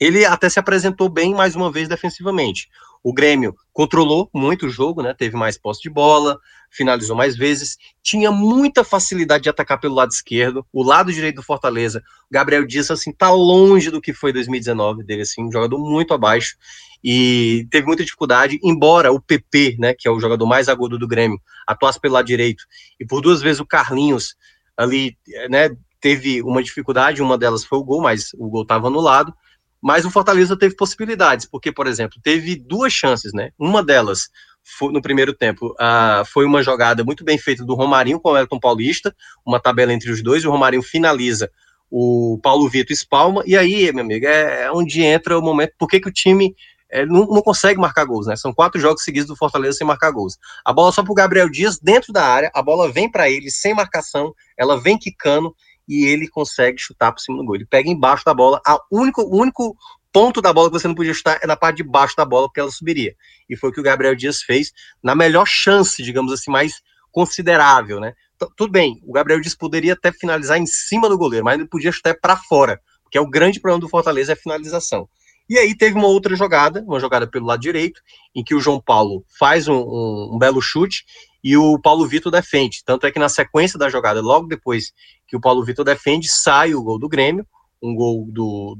ele 0.00 0.24
até 0.24 0.48
se 0.48 0.58
apresentou 0.58 1.10
bem 1.10 1.34
mais 1.34 1.54
uma 1.54 1.70
vez 1.70 1.86
defensivamente. 1.86 2.70
O 3.02 3.12
Grêmio 3.12 3.54
controlou 3.72 4.28
muito 4.34 4.66
o 4.66 4.70
jogo, 4.70 5.02
né? 5.02 5.14
Teve 5.14 5.36
mais 5.36 5.56
posse 5.56 5.82
de 5.82 5.90
bola, 5.90 6.38
finalizou 6.70 7.16
mais 7.16 7.36
vezes, 7.36 7.76
tinha 8.02 8.30
muita 8.30 8.84
facilidade 8.84 9.44
de 9.44 9.48
atacar 9.48 9.80
pelo 9.80 9.94
lado 9.94 10.10
esquerdo. 10.10 10.66
O 10.72 10.82
lado 10.82 11.12
direito 11.12 11.36
do 11.36 11.42
Fortaleza, 11.42 12.02
Gabriel 12.30 12.66
Dias 12.66 12.90
assim 12.90 13.12
tá 13.12 13.30
longe 13.30 13.90
do 13.90 14.00
que 14.00 14.12
foi 14.12 14.32
2019 14.32 15.04
dele 15.04 15.22
assim, 15.22 15.42
um 15.42 15.52
jogador 15.52 15.78
muito 15.78 16.12
abaixo 16.12 16.56
e 17.02 17.66
teve 17.70 17.86
muita 17.86 18.04
dificuldade, 18.04 18.58
embora 18.62 19.12
o 19.12 19.20
PP, 19.20 19.76
né, 19.78 19.94
que 19.94 20.08
é 20.08 20.10
o 20.10 20.18
jogador 20.18 20.46
mais 20.46 20.68
agudo 20.68 20.98
do 20.98 21.06
Grêmio, 21.06 21.40
atuasse 21.66 22.00
pelo 22.00 22.14
lado 22.14 22.26
direito 22.26 22.64
e 22.98 23.06
por 23.06 23.20
duas 23.20 23.40
vezes 23.40 23.60
o 23.60 23.66
Carlinhos 23.66 24.36
ali, 24.76 25.16
né, 25.48 25.70
teve 26.00 26.42
uma 26.42 26.62
dificuldade, 26.62 27.22
uma 27.22 27.38
delas 27.38 27.64
foi 27.64 27.78
o 27.78 27.84
gol, 27.84 28.02
mas 28.02 28.30
o 28.34 28.48
gol 28.48 28.62
estava 28.62 28.88
anulado. 28.88 29.32
Mas 29.80 30.04
o 30.04 30.10
Fortaleza 30.10 30.56
teve 30.56 30.74
possibilidades, 30.74 31.46
porque, 31.46 31.70
por 31.70 31.86
exemplo, 31.86 32.18
teve 32.22 32.56
duas 32.56 32.92
chances, 32.92 33.32
né? 33.32 33.50
Uma 33.58 33.82
delas 33.82 34.28
foi, 34.62 34.92
no 34.92 35.00
primeiro 35.00 35.32
tempo 35.32 35.68
uh, 35.72 36.24
foi 36.26 36.44
uma 36.44 36.62
jogada 36.62 37.02
muito 37.04 37.24
bem 37.24 37.38
feita 37.38 37.64
do 37.64 37.74
Romarinho 37.74 38.20
com 38.20 38.30
o 38.30 38.36
Elton 38.36 38.58
Paulista, 38.58 39.14
uma 39.46 39.60
tabela 39.60 39.92
entre 39.92 40.10
os 40.10 40.22
dois, 40.22 40.42
e 40.42 40.48
o 40.48 40.50
Romarinho 40.50 40.82
finaliza, 40.82 41.50
o 41.90 42.38
Paulo 42.42 42.68
Vitor 42.68 42.92
espalma, 42.92 43.42
e 43.46 43.56
aí, 43.56 43.90
meu 43.92 44.04
amigo, 44.04 44.26
é, 44.26 44.64
é 44.64 44.72
onde 44.72 45.02
entra 45.02 45.38
o 45.38 45.42
momento, 45.42 45.72
por 45.78 45.88
que, 45.88 46.00
que 46.00 46.08
o 46.08 46.12
time 46.12 46.54
é, 46.90 47.04
não, 47.04 47.26
não, 47.26 47.42
consegue 47.42 47.78
marcar 47.78 48.04
gols, 48.04 48.26
né? 48.26 48.36
São 48.36 48.52
quatro 48.52 48.80
jogos 48.80 49.02
seguidos 49.02 49.28
do 49.28 49.36
Fortaleza 49.36 49.78
sem 49.78 49.86
marcar 49.86 50.10
gols. 50.10 50.38
A 50.64 50.72
bola 50.72 50.90
só 50.90 51.02
para 51.02 51.12
o 51.12 51.14
Gabriel 51.14 51.48
Dias 51.48 51.78
dentro 51.78 52.12
da 52.12 52.24
área, 52.24 52.50
a 52.54 52.62
bola 52.62 52.90
vem 52.90 53.10
para 53.10 53.30
ele 53.30 53.50
sem 53.50 53.74
marcação, 53.74 54.34
ela 54.56 54.80
vem 54.80 54.98
quicando 54.98 55.54
e 55.88 56.04
ele 56.04 56.28
consegue 56.28 56.78
chutar 56.78 57.12
por 57.12 57.20
cima 57.20 57.38
do 57.38 57.44
gol. 57.44 57.56
Ele 57.56 57.66
pega 57.66 57.88
embaixo 57.88 58.24
da 58.24 58.34
bola, 58.34 58.60
a 58.66 58.78
único, 58.92 59.22
o 59.22 59.40
único 59.40 59.76
ponto 60.12 60.40
da 60.42 60.52
bola 60.52 60.68
que 60.68 60.78
você 60.78 60.88
não 60.88 60.94
podia 60.94 61.14
chutar 61.14 61.38
é 61.42 61.46
na 61.46 61.56
parte 61.56 61.78
de 61.78 61.84
baixo 61.84 62.14
da 62.16 62.24
bola, 62.24 62.46
porque 62.46 62.60
ela 62.60 62.70
subiria. 62.70 63.14
E 63.48 63.56
foi 63.56 63.70
o 63.70 63.72
que 63.72 63.80
o 63.80 63.82
Gabriel 63.84 64.14
Dias 64.14 64.42
fez 64.42 64.72
na 65.02 65.14
melhor 65.14 65.46
chance, 65.46 66.02
digamos 66.02 66.32
assim, 66.32 66.50
mais 66.50 66.82
considerável, 67.10 68.00
né? 68.00 68.12
Tudo 68.56 68.70
bem, 68.70 69.00
o 69.04 69.12
Gabriel 69.12 69.40
Dias 69.40 69.54
poderia 69.54 69.94
até 69.94 70.12
finalizar 70.12 70.58
em 70.58 70.66
cima 70.66 71.08
do 71.08 71.18
goleiro, 71.18 71.44
mas 71.44 71.58
ele 71.58 71.68
podia 71.68 71.90
chutar 71.90 72.16
para 72.20 72.36
fora, 72.36 72.80
porque 73.02 73.18
é 73.18 73.20
o 73.20 73.28
grande 73.28 73.60
problema 73.60 73.80
do 73.80 73.88
Fortaleza 73.88 74.32
é 74.32 74.34
a 74.34 74.36
finalização. 74.36 75.08
E 75.48 75.58
aí 75.58 75.74
teve 75.74 75.96
uma 75.96 76.08
outra 76.08 76.36
jogada, 76.36 76.84
uma 76.86 77.00
jogada 77.00 77.26
pelo 77.26 77.46
lado 77.46 77.60
direito, 77.60 78.00
em 78.34 78.44
que 78.44 78.54
o 78.54 78.60
João 78.60 78.80
Paulo 78.80 79.24
faz 79.38 79.66
um, 79.66 79.76
um, 79.76 80.30
um 80.34 80.38
belo 80.38 80.60
chute 80.60 81.04
e 81.42 81.56
o 81.56 81.78
Paulo 81.78 82.06
Vitor 82.06 82.30
defende. 82.30 82.82
Tanto 82.84 83.06
é 83.06 83.10
que 83.10 83.18
na 83.18 83.28
sequência 83.28 83.78
da 83.78 83.88
jogada, 83.88 84.20
logo 84.20 84.46
depois 84.46 84.92
que 85.26 85.36
o 85.36 85.40
Paulo 85.40 85.64
Vitor 85.64 85.84
defende, 85.84 86.28
sai 86.28 86.74
o 86.74 86.82
gol 86.82 86.98
do 86.98 87.08
Grêmio, 87.08 87.46
um 87.82 87.94
gol 87.94 88.26
do, 88.30 88.76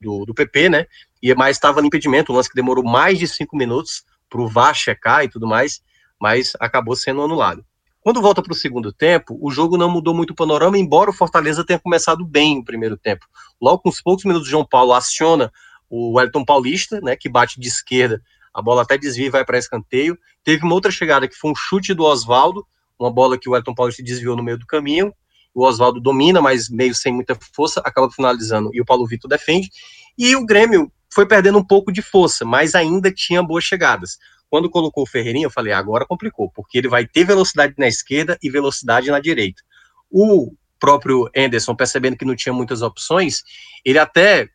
do, 0.00 0.24
do 0.26 0.34
PP, 0.34 0.68
né? 0.68 0.86
E 1.20 1.34
mais 1.34 1.56
estava 1.56 1.80
no 1.80 1.88
impedimento, 1.88 2.32
um 2.32 2.36
lance 2.36 2.48
que 2.48 2.54
demorou 2.54 2.84
mais 2.84 3.18
de 3.18 3.26
cinco 3.26 3.56
minutos 3.56 4.04
para 4.28 4.40
o 4.40 4.48
VAR 4.48 4.74
checar 4.74 5.24
e 5.24 5.28
tudo 5.28 5.46
mais, 5.46 5.80
mas 6.20 6.52
acabou 6.60 6.94
sendo 6.94 7.22
anulado. 7.22 7.64
Quando 8.00 8.22
volta 8.22 8.40
para 8.40 8.52
o 8.52 8.56
segundo 8.56 8.92
tempo, 8.92 9.36
o 9.42 9.50
jogo 9.50 9.76
não 9.76 9.90
mudou 9.90 10.14
muito 10.14 10.30
o 10.30 10.36
panorama, 10.36 10.78
embora 10.78 11.10
o 11.10 11.12
Fortaleza 11.12 11.64
tenha 11.64 11.80
começado 11.80 12.24
bem 12.24 12.58
no 12.58 12.64
primeiro 12.64 12.96
tempo. 12.96 13.26
Logo 13.60 13.80
com 13.82 13.88
os 13.88 14.00
poucos 14.00 14.24
minutos, 14.24 14.48
João 14.48 14.64
Paulo 14.64 14.92
aciona 14.92 15.50
o 15.88 16.16
Wellington 16.16 16.44
Paulista, 16.44 17.00
né, 17.00 17.16
que 17.16 17.28
bate 17.28 17.60
de 17.60 17.68
esquerda 17.68 18.20
a 18.56 18.62
bola 18.62 18.80
até 18.80 18.96
desvia 18.96 19.26
e 19.26 19.30
vai 19.30 19.44
para 19.44 19.58
escanteio. 19.58 20.18
Teve 20.42 20.64
uma 20.64 20.72
outra 20.72 20.90
chegada 20.90 21.28
que 21.28 21.36
foi 21.36 21.50
um 21.50 21.54
chute 21.54 21.92
do 21.92 22.04
Oswaldo, 22.04 22.66
uma 22.98 23.12
bola 23.12 23.38
que 23.38 23.50
o 23.50 23.54
Elton 23.54 23.74
Paulista 23.74 24.02
desviou 24.02 24.34
no 24.34 24.42
meio 24.42 24.56
do 24.56 24.64
caminho. 24.64 25.12
O 25.54 25.62
Oswaldo 25.62 26.00
domina, 26.00 26.40
mas 26.40 26.70
meio 26.70 26.94
sem 26.94 27.12
muita 27.12 27.36
força, 27.54 27.82
acaba 27.84 28.10
finalizando 28.10 28.70
e 28.72 28.80
o 28.80 28.84
Paulo 28.86 29.06
Vitor 29.06 29.28
defende. 29.28 29.68
E 30.16 30.34
o 30.34 30.46
Grêmio 30.46 30.90
foi 31.12 31.26
perdendo 31.26 31.58
um 31.58 31.64
pouco 31.64 31.92
de 31.92 32.00
força, 32.00 32.46
mas 32.46 32.74
ainda 32.74 33.12
tinha 33.12 33.42
boas 33.42 33.62
chegadas. 33.62 34.16
Quando 34.48 34.70
colocou 34.70 35.04
o 35.04 35.06
Ferreirinha, 35.06 35.46
eu 35.46 35.50
falei, 35.50 35.74
agora 35.74 36.06
complicou, 36.06 36.50
porque 36.50 36.78
ele 36.78 36.88
vai 36.88 37.06
ter 37.06 37.24
velocidade 37.24 37.74
na 37.76 37.86
esquerda 37.86 38.38
e 38.42 38.48
velocidade 38.48 39.10
na 39.10 39.20
direita. 39.20 39.62
O 40.10 40.50
próprio 40.80 41.28
Anderson, 41.36 41.74
percebendo 41.74 42.16
que 42.16 42.24
não 42.24 42.34
tinha 42.34 42.54
muitas 42.54 42.80
opções, 42.80 43.42
ele 43.84 43.98
até 43.98 44.48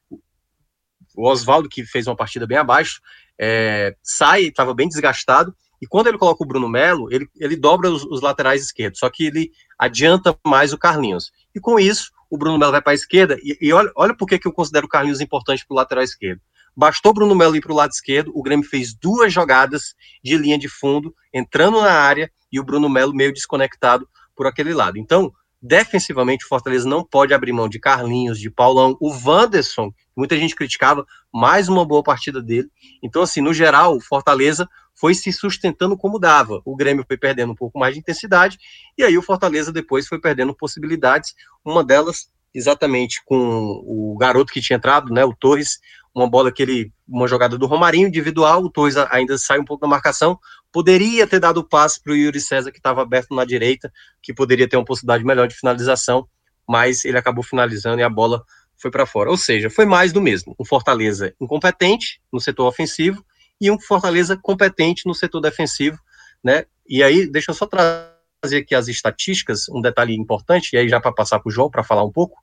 o 1.15 1.27
Oswaldo, 1.27 1.69
que 1.69 1.85
fez 1.85 2.07
uma 2.07 2.15
partida 2.15 2.47
bem 2.47 2.57
abaixo, 2.57 3.01
é, 3.39 3.95
sai, 4.03 4.43
estava 4.43 4.73
bem 4.73 4.87
desgastado, 4.87 5.53
e 5.81 5.87
quando 5.87 6.07
ele 6.07 6.17
coloca 6.17 6.43
o 6.43 6.47
Bruno 6.47 6.69
Melo, 6.69 7.11
ele, 7.11 7.27
ele 7.39 7.55
dobra 7.55 7.89
os, 7.89 8.03
os, 8.03 8.21
laterais 8.21 8.61
esquerdos, 8.61 8.99
só 8.99 9.09
que 9.09 9.25
ele 9.25 9.49
adianta 9.79 10.37
mais 10.45 10.71
o 10.71 10.77
Carlinhos. 10.77 11.31
E 11.55 11.59
com 11.59 11.79
isso, 11.79 12.11
o 12.29 12.37
Bruno 12.37 12.59
Melo 12.59 12.71
vai 12.71 12.81
para 12.81 12.91
a 12.91 12.95
esquerda, 12.95 13.37
e, 13.41 13.57
e, 13.59 13.73
olha, 13.73 13.91
olha 13.95 14.15
por 14.15 14.27
que, 14.27 14.39
eu 14.45 14.53
considero 14.53 14.85
o 14.85 14.89
Carlinhos 14.89 15.21
importante 15.21 15.65
para 15.65 15.73
o 15.73 15.77
lateral 15.77 16.03
esquerdo. 16.03 16.39
Bastou 16.75 17.11
o 17.11 17.15
Bruno 17.15 17.35
Melo 17.35 17.55
ir 17.55 17.61
para 17.61 17.73
o 17.73 17.75
lado 17.75 17.91
esquerdo, 17.91 18.31
o 18.33 18.43
Grêmio 18.43 18.67
fez 18.67 18.93
duas 18.93 19.33
jogadas 19.33 19.95
de 20.23 20.37
linha 20.37 20.57
de 20.57 20.69
fundo, 20.69 21.13
entrando 21.33 21.81
na 21.81 21.91
área, 21.91 22.31
e 22.51 22.59
o 22.59 22.63
Bruno 22.63 22.89
Melo 22.89 23.13
meio 23.13 23.33
desconectado 23.33 24.07
por 24.35 24.45
aquele 24.45 24.73
lado. 24.73 24.97
Então, 24.97 25.31
defensivamente, 25.61 26.45
o 26.45 26.47
Fortaleza 26.47 26.89
não 26.89 27.03
pode 27.03 27.33
abrir 27.33 27.53
mão 27.53 27.69
de 27.69 27.79
Carlinhos, 27.79 28.39
de 28.39 28.49
Paulão, 28.49 28.97
o 28.99 29.09
Wanderson, 29.09 29.93
muita 30.15 30.35
gente 30.37 30.55
criticava, 30.55 31.05
mais 31.31 31.69
uma 31.69 31.85
boa 31.85 32.01
partida 32.01 32.41
dele. 32.41 32.69
Então, 33.03 33.21
assim, 33.21 33.41
no 33.41 33.53
geral, 33.53 33.95
o 33.95 34.01
Fortaleza 34.01 34.67
foi 34.93 35.13
se 35.13 35.31
sustentando 35.31 35.95
como 35.95 36.19
dava. 36.19 36.61
O 36.65 36.75
Grêmio 36.75 37.05
foi 37.07 37.17
perdendo 37.17 37.53
um 37.53 37.55
pouco 37.55 37.77
mais 37.77 37.93
de 37.93 37.99
intensidade, 37.99 38.57
e 38.97 39.03
aí 39.03 39.17
o 39.17 39.21
Fortaleza 39.21 39.71
depois 39.71 40.07
foi 40.07 40.19
perdendo 40.19 40.55
possibilidades, 40.55 41.35
uma 41.63 41.83
delas 41.83 42.29
exatamente 42.53 43.21
com 43.25 43.37
o 43.85 44.17
garoto 44.17 44.51
que 44.51 44.61
tinha 44.61 44.77
entrado, 44.77 45.13
né, 45.13 45.23
o 45.23 45.33
Torres, 45.33 45.79
uma 46.13 46.29
bola 46.29 46.51
que 46.51 46.61
ele, 46.61 46.91
uma 47.07 47.27
jogada 47.27 47.57
do 47.57 47.65
Romarinho 47.65 48.07
individual, 48.07 48.63
o 48.63 48.69
Torres 48.69 48.97
ainda 48.97 49.37
sai 49.37 49.59
um 49.59 49.65
pouco 49.65 49.81
da 49.81 49.87
marcação, 49.87 50.37
poderia 50.71 51.25
ter 51.25 51.39
dado 51.39 51.59
o 51.59 51.63
passe 51.63 52.01
para 52.01 52.13
o 52.13 52.15
Yuri 52.15 52.39
César 52.39 52.71
que 52.71 52.77
estava 52.77 53.01
aberto 53.01 53.33
na 53.33 53.45
direita, 53.45 53.91
que 54.21 54.33
poderia 54.33 54.67
ter 54.67 54.77
uma 54.77 54.85
possibilidade 54.85 55.23
melhor 55.23 55.47
de 55.47 55.55
finalização, 55.55 56.27
mas 56.67 57.05
ele 57.05 57.17
acabou 57.17 57.43
finalizando 57.43 57.99
e 57.99 58.03
a 58.03 58.09
bola 58.09 58.43
foi 58.77 58.91
para 58.91 59.05
fora. 59.05 59.29
Ou 59.29 59.37
seja, 59.37 59.69
foi 59.69 59.85
mais 59.85 60.11
do 60.11 60.21
mesmo. 60.21 60.55
Um 60.59 60.65
Fortaleza 60.65 61.33
incompetente 61.39 62.21
no 62.31 62.39
setor 62.39 62.67
ofensivo 62.67 63.23
e 63.59 63.69
um 63.69 63.79
Fortaleza 63.79 64.37
competente 64.41 65.03
no 65.05 65.13
setor 65.13 65.39
defensivo, 65.39 65.97
né? 66.43 66.65
E 66.87 67.03
aí, 67.03 67.29
deixa 67.29 67.51
eu 67.51 67.55
só 67.55 67.67
trazer 67.67 68.57
aqui 68.57 68.73
as 68.73 68.87
estatísticas, 68.87 69.69
um 69.69 69.79
detalhe 69.79 70.15
importante, 70.15 70.73
e 70.73 70.77
aí 70.77 70.89
já 70.89 70.99
para 70.99 71.13
passar 71.13 71.39
para 71.39 71.49
o 71.49 71.51
João 71.51 71.69
para 71.69 71.83
falar 71.83 72.03
um 72.03 72.11
pouco. 72.11 72.39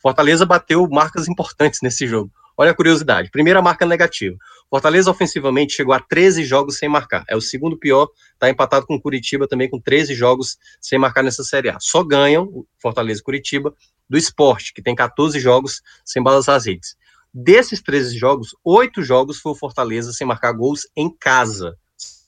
Fortaleza 0.00 0.46
bateu 0.46 0.88
marcas 0.88 1.28
importantes 1.28 1.80
nesse 1.84 2.06
jogo. 2.06 2.32
Olha 2.56 2.70
a 2.70 2.74
curiosidade. 2.74 3.30
Primeira 3.30 3.62
marca 3.62 3.86
negativa. 3.86 4.36
Fortaleza 4.68 5.10
ofensivamente 5.10 5.74
chegou 5.74 5.94
a 5.94 6.00
13 6.00 6.44
jogos 6.44 6.78
sem 6.78 6.88
marcar. 6.88 7.24
É 7.28 7.36
o 7.36 7.40
segundo 7.40 7.78
pior, 7.78 8.08
está 8.34 8.48
empatado 8.48 8.86
com 8.86 9.00
Curitiba 9.00 9.46
também 9.46 9.68
com 9.68 9.80
13 9.80 10.14
jogos 10.14 10.56
sem 10.80 10.98
marcar 10.98 11.22
nessa 11.22 11.44
Série 11.44 11.68
A. 11.68 11.78
Só 11.80 12.02
ganham 12.02 12.66
Fortaleza 12.80 13.20
e 13.20 13.24
Curitiba 13.24 13.74
do 14.08 14.16
esporte, 14.18 14.72
que 14.72 14.82
tem 14.82 14.94
14 14.94 15.38
jogos 15.40 15.82
sem 16.04 16.22
balançar 16.22 16.56
as 16.56 16.66
redes. 16.66 16.96
Desses 17.34 17.80
13 17.80 18.18
jogos, 18.18 18.54
oito 18.62 19.02
jogos 19.02 19.38
foi 19.38 19.52
o 19.52 19.56
Fortaleza 19.56 20.12
sem 20.12 20.26
marcar 20.26 20.52
gols 20.52 20.82
em 20.94 21.14
casa. 21.16 21.76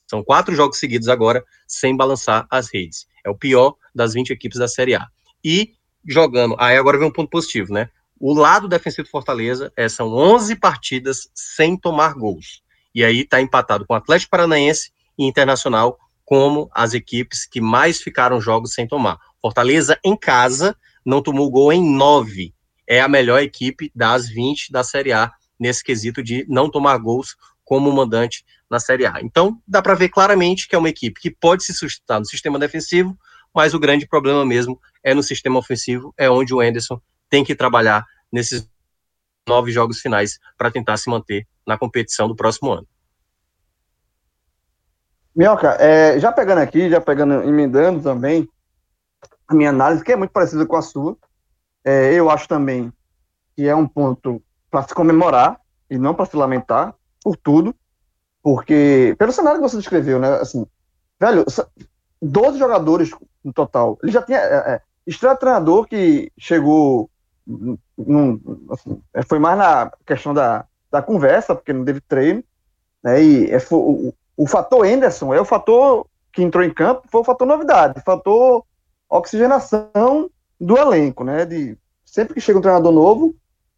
São 0.07 0.23
quatro 0.23 0.55
jogos 0.55 0.79
seguidos 0.79 1.09
agora 1.09 1.45
sem 1.67 1.97
balançar 1.97 2.47
as 2.51 2.73
redes. 2.73 3.07
É 3.25 3.31
o 3.31 3.37
pior 3.37 3.75
das 3.95 4.15
20 4.15 4.31
equipes 4.31 4.59
da 4.59 4.69
Série 4.69 4.95
A. 4.95 5.07
E 5.43 5.75
jogando, 6.07 6.57
aí 6.59 6.77
agora 6.77 6.99
vem 6.99 7.09
um 7.09 7.13
ponto 7.13 7.29
positivo, 7.29 7.73
né? 7.73 7.89
O 8.27 8.33
lado 8.33 8.67
defensivo 8.67 9.07
do 9.07 9.11
Fortaleza 9.11 9.71
é, 9.77 9.87
são 9.87 10.09
11 10.09 10.57
partidas 10.57 11.29
sem 11.35 11.77
tomar 11.77 12.15
gols. 12.15 12.63
E 12.95 13.05
aí 13.05 13.21
está 13.21 13.39
empatado 13.39 13.85
com 13.85 13.93
o 13.93 13.97
Atlético 13.99 14.31
Paranaense 14.31 14.93
e 15.19 15.27
Internacional 15.27 15.99
como 16.25 16.71
as 16.75 16.95
equipes 16.95 17.45
que 17.45 17.61
mais 17.61 18.01
ficaram 18.01 18.41
jogos 18.41 18.73
sem 18.73 18.89
tomar. 18.89 19.19
Fortaleza 19.43 20.01
em 20.03 20.17
casa 20.17 20.75
não 21.05 21.21
tomou 21.23 21.51
gol 21.51 21.71
em 21.71 21.85
9. 21.85 22.55
É 22.89 23.03
a 23.03 23.09
melhor 23.09 23.43
equipe 23.43 23.93
das 23.95 24.27
20 24.27 24.73
da 24.73 24.83
Série 24.83 25.13
A 25.13 25.31
nesse 25.61 25.85
quesito 25.85 26.23
de 26.23 26.47
não 26.49 26.71
tomar 26.71 26.97
gols 26.97 27.37
como 27.63 27.93
mandante 27.93 28.43
na 28.71 28.81
Série 28.81 29.05
A. 29.05 29.21
Então, 29.21 29.61
dá 29.69 29.83
para 29.83 29.93
ver 29.93 30.09
claramente 30.09 30.67
que 30.67 30.75
é 30.75 30.79
uma 30.79 30.89
equipe 30.89 31.21
que 31.21 31.31
pode 31.31 31.63
se 31.63 31.75
sustentar 31.75 32.21
no 32.21 32.25
sistema 32.25 32.59
defensivo, 32.59 33.19
mas 33.55 33.75
o 33.75 33.79
grande 33.79 34.09
problema 34.09 34.47
mesmo 34.47 34.81
é 35.03 35.13
no 35.13 35.23
sistema 35.23 35.59
ofensivo, 35.59 36.15
é 36.17 36.31
onde 36.31 36.55
o 36.55 36.61
Anderson 36.63 36.99
tem 37.29 37.45
que 37.45 37.55
trabalhar 37.55 38.05
nesses 38.35 38.69
nove 39.49 39.71
jogos 39.71 40.01
finais 40.01 40.41
para 40.59 40.71
tentar 40.71 40.97
se 40.97 41.09
manter 41.09 41.47
na 41.65 41.79
competição 41.79 42.27
do 42.27 42.35
próximo 42.35 42.73
ano. 42.73 42.87
Minhoca, 45.35 45.77
é, 45.81 46.19
já 46.19 46.33
pegando 46.33 46.59
aqui, 46.59 46.91
já 46.91 47.01
pegando, 47.01 47.43
emendando 47.45 48.03
também 48.03 48.49
a 49.47 49.55
minha 49.55 49.71
análise, 49.71 50.03
que 50.03 50.13
é 50.13 50.17
muito 50.17 50.33
parecida 50.33 50.67
com 50.67 50.77
a 50.77 50.83
sua, 50.83 51.17
é, 51.85 52.13
eu 52.15 52.29
acho 52.29 52.49
também 52.49 52.93
que 53.55 53.67
é 53.69 53.75
um 53.75 53.87
ponto 53.87 54.43
para 54.71 54.83
se 54.83 54.95
comemorar 54.95 55.61
e 55.89 55.97
não 55.97 56.15
para 56.15 56.27
se 56.27 56.37
lamentar 56.37 56.95
por 57.23 57.37
tudo, 57.37 57.75
porque, 58.43 59.15
pelo 59.19 59.33
cenário 59.33 59.61
que 59.61 59.69
você 59.69 59.77
descreveu, 59.77 60.19
né, 60.19 60.29
assim, 60.41 60.67
velho, 61.21 61.45
12 62.21 62.59
jogadores 62.59 63.11
no 63.45 63.53
total, 63.53 63.99
ele 64.03 64.13
já 64.13 64.23
tinha, 64.23 64.39
é, 64.39 64.83
é, 65.09 65.35
treinador 65.37 65.87
que 65.87 66.33
chegou 66.39 67.11
não, 67.47 68.41
assim, 68.71 69.01
é, 69.13 69.23
foi 69.23 69.39
mais 69.39 69.59
na 69.59 69.93
questão 70.07 70.33
da, 70.33 70.65
da 70.91 71.03
conversa, 71.03 71.55
porque 71.55 71.73
não 71.73 71.85
teve 71.85 72.01
treino, 72.01 72.43
né? 73.03 73.23
E 73.23 73.51
é, 73.51 73.59
o, 73.71 74.15
o 74.37 74.47
fator 74.47 74.87
Anderson 74.87 75.35
é 75.35 75.41
o 75.41 75.45
fator 75.45 76.07
que 76.33 76.43
entrou 76.43 76.65
em 76.65 76.73
campo, 76.73 77.07
foi 77.11 77.21
o 77.21 77.25
fator 77.25 77.47
novidade, 77.47 78.03
fator 78.03 78.65
oxigenação 79.09 80.31
do 80.61 80.77
elenco, 80.79 81.23
né? 81.23 81.45
De 81.45 81.77
sempre 82.05 82.35
que 82.35 82.41
chega 82.41 82.59
um 82.59 82.63
treinador 82.63 82.93
novo, 82.93 83.35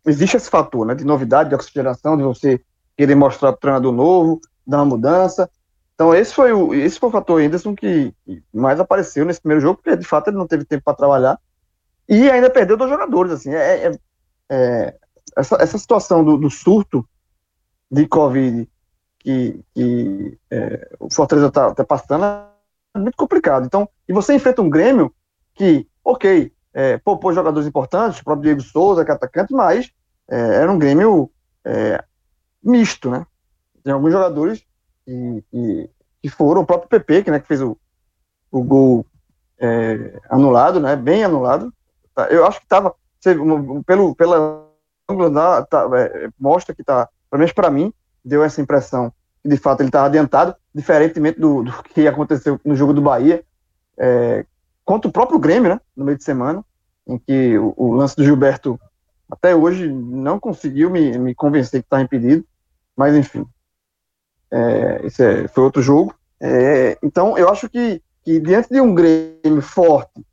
existe 0.06 0.36
esse 0.36 0.48
fator, 0.48 0.86
né? 0.86 0.94
De 0.94 1.04
novidade, 1.04 1.48
de 1.48 1.54
oxigenação, 1.54 2.16
de 2.16 2.22
você 2.22 2.60
querer 2.96 3.14
mostrar 3.14 3.52
para 3.52 3.56
o 3.56 3.60
treinador 3.60 3.92
novo, 3.92 4.40
dar 4.66 4.78
uma 4.78 4.86
mudança. 4.86 5.50
Então 5.94 6.14
esse 6.14 6.32
foi 6.32 6.52
o 6.52 6.72
esse 6.74 6.98
foi 6.98 7.08
o 7.08 7.12
fator 7.12 7.40
Anderson 7.40 7.74
que 7.74 8.14
mais 8.54 8.78
apareceu 8.78 9.24
nesse 9.24 9.40
primeiro 9.40 9.60
jogo, 9.60 9.80
porque 9.82 9.96
de 9.96 10.06
fato 10.06 10.28
ele 10.28 10.36
não 10.36 10.46
teve 10.46 10.64
tempo 10.64 10.84
para 10.84 10.96
trabalhar 10.96 11.38
e 12.08 12.30
ainda 12.30 12.50
perdeu 12.50 12.76
dois 12.76 12.90
jogadores, 12.90 13.32
assim, 13.32 13.50
é, 13.50 13.88
é, 13.88 13.92
é 14.50 14.94
essa, 15.36 15.56
essa 15.56 15.78
situação 15.78 16.24
do, 16.24 16.36
do, 16.36 16.50
surto 16.50 17.06
de 17.90 18.06
Covid 18.06 18.68
que, 19.18 19.60
que 19.74 20.38
é, 20.50 20.96
o 20.98 21.12
Fortaleza 21.12 21.48
está 21.48 21.74
tá 21.74 21.84
passando 21.84 22.24
é 22.24 22.98
muito 22.98 23.16
complicado. 23.16 23.66
Então, 23.66 23.88
e 24.08 24.12
você 24.12 24.34
enfrenta 24.34 24.62
um 24.62 24.70
Grêmio 24.70 25.14
que, 25.54 25.86
ok, 26.02 26.52
é, 26.72 26.98
poupou 26.98 27.32
jogadores 27.32 27.68
importantes, 27.68 28.20
o 28.20 28.24
próprio 28.24 28.44
Diego 28.44 28.60
Souza, 28.60 29.04
que 29.04 29.10
é 29.10 29.14
atacante, 29.14 29.52
mas 29.52 29.90
é, 30.28 30.38
era 30.38 30.72
um 30.72 30.78
Grêmio 30.78 31.30
é, 31.64 32.02
misto, 32.62 33.10
né? 33.10 33.26
Tem 33.82 33.92
alguns 33.92 34.12
jogadores 34.12 34.64
que, 35.04 35.44
que, 35.50 35.90
que, 36.22 36.28
foram, 36.28 36.62
o 36.62 36.66
próprio 36.66 36.88
PP, 36.88 37.24
que, 37.24 37.30
né, 37.30 37.40
que 37.40 37.46
fez 37.46 37.60
o, 37.60 37.78
o 38.50 38.62
gol 38.62 39.06
é, 39.58 40.20
anulado, 40.30 40.80
né? 40.80 40.96
Bem 40.96 41.24
anulado, 41.24 41.72
eu 42.30 42.46
acho 42.46 42.58
que 42.58 42.66
estava, 42.66 42.94
pelo, 43.86 44.14
pela 44.14 44.66
tá, 45.68 45.88
é, 45.94 46.28
mostra 46.38 46.74
que 46.74 46.82
está, 46.82 47.08
pelo 47.30 47.38
menos 47.38 47.52
para 47.52 47.70
mim, 47.70 47.92
deu 48.24 48.42
essa 48.42 48.60
impressão 48.60 49.12
que 49.42 49.48
de 49.48 49.56
fato 49.56 49.80
ele 49.80 49.88
estava 49.88 50.06
adiantado, 50.06 50.56
diferentemente 50.74 51.38
do, 51.38 51.62
do, 51.62 51.72
que 51.94 52.06
aconteceu 52.08 52.60
no 52.64 52.74
jogo 52.74 52.92
do 52.92 53.02
Bahia, 53.02 53.44
é, 53.96 54.44
contra 54.84 55.08
o 55.08 55.12
próprio 55.12 55.38
Grêmio, 55.38 55.70
né, 55.70 55.80
no 55.96 56.04
meio 56.04 56.18
de 56.18 56.24
semana, 56.24 56.64
em 57.06 57.18
que 57.18 57.56
o, 57.58 57.72
o 57.76 57.94
lance 57.94 58.16
do 58.16 58.24
Gilberto 58.24 58.78
até 59.30 59.54
hoje 59.54 59.88
não 59.88 60.38
conseguiu 60.38 60.90
me, 60.90 61.16
me 61.18 61.34
convencer 61.34 61.80
que 61.80 61.86
estava 61.86 62.02
impedido, 62.02 62.44
mas 62.96 63.14
enfim, 63.14 63.46
é, 64.50 65.06
é, 65.06 65.48
foi 65.48 65.64
outro 65.64 65.82
jogo. 65.82 66.14
É, 66.40 66.98
então 67.02 67.36
eu 67.36 67.48
acho 67.48 67.68
que, 67.68 68.02
que 68.24 68.38
diante 68.40 68.68
de 68.68 68.80
um 68.80 68.94
Grêmio 68.94 69.62
forte, 69.62 70.24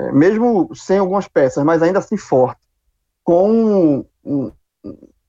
é, 0.00 0.12
mesmo 0.12 0.74
sem 0.74 0.98
algumas 0.98 1.28
peças, 1.28 1.62
mas 1.64 1.82
ainda 1.82 1.98
assim 1.98 2.16
forte, 2.16 2.60
com 3.22 3.50
um, 3.50 4.06
um, 4.24 4.52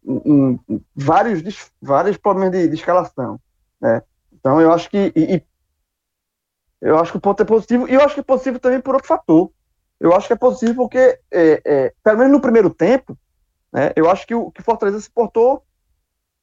um, 0.05 0.59
vários, 0.95 1.71
vários 1.81 2.17
problemas 2.17 2.51
de, 2.51 2.67
de 2.67 2.75
escalação. 2.75 3.39
Né? 3.81 4.01
Então 4.31 4.61
eu 4.61 4.71
acho 4.71 4.89
que 4.89 5.11
e, 5.15 5.43
eu 6.81 6.97
acho 6.97 7.11
que 7.11 7.17
o 7.17 7.21
ponto 7.21 7.43
é 7.43 7.45
positivo 7.45 7.87
e 7.87 7.93
eu 7.93 8.01
acho 8.01 8.15
que 8.15 8.21
é 8.21 8.23
positivo 8.23 8.59
também 8.59 8.79
por 8.79 8.95
outro 8.95 9.07
fator. 9.07 9.51
Eu 9.99 10.15
acho 10.15 10.25
que 10.25 10.33
é 10.33 10.37
positivo 10.37 10.75
porque, 10.75 11.19
é, 11.29 11.61
é, 11.63 11.93
pelo 12.03 12.17
menos 12.17 12.33
no 12.33 12.41
primeiro 12.41 12.71
tempo, 12.71 13.15
né, 13.71 13.91
eu 13.95 14.09
acho 14.09 14.25
que 14.25 14.33
o 14.33 14.49
que 14.49 14.63
Fortaleza 14.63 14.99
se 14.99 15.11
portou 15.11 15.63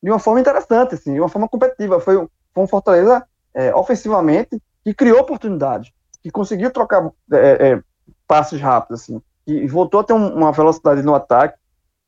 de 0.00 0.10
uma 0.10 0.20
forma 0.20 0.38
interessante, 0.38 0.94
assim, 0.94 1.14
de 1.14 1.20
uma 1.20 1.28
forma 1.28 1.48
competitiva. 1.48 1.98
Foi, 1.98 2.14
foi 2.54 2.62
um 2.62 2.68
Fortaleza 2.68 3.26
é, 3.52 3.74
ofensivamente 3.74 4.62
que 4.84 4.94
criou 4.94 5.18
oportunidades, 5.18 5.90
que 6.22 6.30
conseguiu 6.30 6.70
trocar 6.70 7.10
é, 7.32 7.72
é, 7.72 7.82
passes 8.28 8.60
rápidos, 8.60 9.02
assim, 9.02 9.20
e 9.46 9.66
voltou 9.66 10.00
a 10.00 10.04
ter 10.04 10.12
uma 10.12 10.52
velocidade 10.52 11.02
no 11.02 11.14
ataque, 11.14 11.58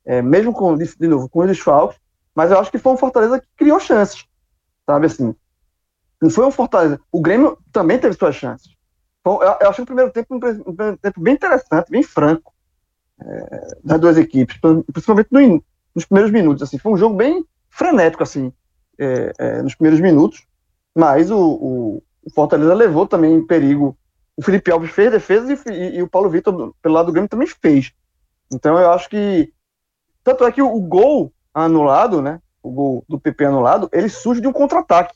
é, 0.04 0.20
mesmo 0.20 0.52
com, 0.52 0.76
de, 0.76 1.08
novo, 1.08 1.28
com 1.28 1.40
os 1.40 1.48
desfalques, 1.48 1.98
mas 2.34 2.50
eu 2.50 2.58
acho 2.60 2.70
que 2.70 2.78
foi 2.78 2.92
um 2.92 2.98
Fortaleza 2.98 3.40
que 3.40 3.46
criou 3.56 3.80
chances, 3.80 4.26
sabe, 4.86 5.06
assim, 5.06 5.34
não 6.20 6.28
foi 6.28 6.44
um 6.44 6.50
Fortaleza, 6.50 7.00
o 7.10 7.20
Grêmio 7.20 7.58
também 7.72 7.98
teve 7.98 8.14
suas 8.14 8.36
chances, 8.36 8.76
eu, 9.24 9.40
eu 9.42 9.70
achei 9.70 9.82
o 9.82 9.86
primeiro 9.86 10.12
tempo 10.12 10.34
um, 10.34 10.96
tempo 10.96 11.20
bem 11.20 11.34
interessante, 11.34 11.90
bem 11.90 12.02
franco, 12.02 12.52
é, 13.22 13.68
das 13.82 14.00
duas 14.00 14.18
equipes, 14.18 14.58
principalmente 14.92 15.28
no, 15.30 15.64
nos 15.94 16.04
primeiros 16.04 16.30
minutos, 16.30 16.62
assim, 16.62 16.78
foi 16.78 16.92
um 16.92 16.96
jogo 16.98 17.16
bem 17.16 17.44
frenético, 17.70 18.22
assim, 18.22 18.52
é, 18.98 19.32
é, 19.38 19.62
nos 19.62 19.74
primeiros 19.74 20.00
minutos, 20.00 20.46
mas 20.94 21.30
o, 21.30 21.38
o, 21.38 22.02
o 22.22 22.30
Fortaleza 22.34 22.74
levou 22.74 23.06
também 23.06 23.34
em 23.34 23.46
perigo 23.46 23.96
o 24.40 24.42
Felipe 24.42 24.70
Alves 24.70 24.90
fez 24.90 25.10
defesa 25.10 25.52
e, 25.52 25.70
e, 25.70 25.96
e, 25.98 26.02
o 26.02 26.08
Paulo 26.08 26.30
Vitor, 26.30 26.74
pelo 26.80 26.94
lado 26.94 27.06
do 27.06 27.12
Grêmio, 27.12 27.28
também 27.28 27.46
fez. 27.46 27.92
Então 28.50 28.78
eu 28.78 28.90
acho 28.90 29.08
que. 29.10 29.52
Tanto 30.24 30.44
é 30.44 30.50
que 30.50 30.62
o, 30.62 30.74
o 30.74 30.80
gol 30.80 31.30
anulado, 31.52 32.22
né? 32.22 32.40
O 32.62 32.70
gol 32.70 33.04
do 33.06 33.20
PP 33.20 33.44
anulado, 33.44 33.90
ele 33.92 34.08
surge 34.08 34.40
de 34.40 34.48
um 34.48 34.52
contra-ataque. 34.52 35.14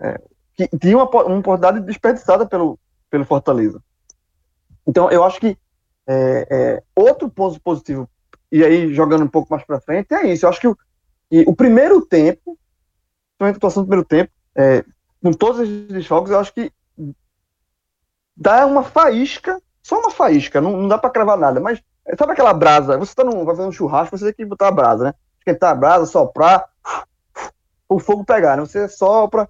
É, 0.00 0.20
que 0.56 0.68
tinha 0.76 0.96
uma, 0.96 1.04
uma 1.04 1.38
oportunidade 1.38 1.80
desperdiçada 1.86 2.46
pelo, 2.46 2.76
pelo 3.08 3.24
Fortaleza. 3.24 3.80
Então 4.84 5.08
eu 5.08 5.22
acho 5.22 5.38
que 5.38 5.56
é, 6.04 6.46
é, 6.50 6.82
outro 6.96 7.30
ponto 7.30 7.60
positivo, 7.60 8.10
e 8.50 8.64
aí 8.64 8.92
jogando 8.92 9.22
um 9.22 9.28
pouco 9.28 9.52
mais 9.52 9.64
para 9.64 9.80
frente, 9.80 10.12
é 10.14 10.32
isso. 10.32 10.44
Eu 10.44 10.50
acho 10.50 10.60
que 10.60 10.66
o, 10.66 10.76
o 11.46 11.54
primeiro 11.54 12.04
tempo, 12.04 12.58
a 13.38 13.48
atuação 13.48 13.84
do 13.84 13.86
primeiro 13.86 14.08
tempo, 14.08 14.32
é, 14.56 14.84
com 15.22 15.30
todos 15.30 15.60
os 15.60 15.68
desfalques, 15.86 16.32
eu 16.32 16.40
acho 16.40 16.52
que 16.52 16.72
dá 18.38 18.64
uma 18.64 18.84
faísca, 18.84 19.60
só 19.82 19.98
uma 19.98 20.10
faísca, 20.10 20.60
não, 20.60 20.76
não 20.76 20.88
dá 20.88 20.96
para 20.96 21.10
cravar 21.10 21.36
nada, 21.36 21.60
mas 21.60 21.82
sabe 22.16 22.32
aquela 22.32 22.54
brasa? 22.54 22.96
Você 22.96 23.14
tá 23.14 23.24
no, 23.24 23.44
vai 23.44 23.56
fazer 23.56 23.68
um 23.68 23.72
churrasco, 23.72 24.16
você 24.16 24.26
tem 24.26 24.34
que 24.34 24.44
botar 24.44 24.68
a 24.68 24.72
brasa, 24.72 25.04
né? 25.04 25.14
Esquentar 25.38 25.72
a 25.72 25.74
brasa, 25.74 26.06
soprar, 26.06 26.64
o 27.88 27.98
fogo 27.98 28.24
pegar, 28.24 28.56
né? 28.56 28.64
Você 28.64 28.88
sopra. 28.88 29.48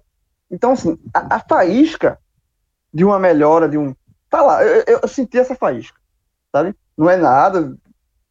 Então, 0.49 0.71
assim, 0.71 0.97
a, 1.13 1.35
a 1.35 1.39
faísca 1.39 2.19
de 2.91 3.05
uma 3.05 3.19
melhora, 3.19 3.69
de 3.69 3.77
um. 3.77 3.95
Tá 4.29 4.41
lá, 4.41 4.63
eu, 4.63 4.83
eu, 4.87 4.99
eu, 5.03 5.07
senti 5.07 5.37
essa 5.37 5.55
faísca, 5.55 5.99
sabe? 6.51 6.75
Não 6.97 7.09
é 7.09 7.15
nada 7.15 7.75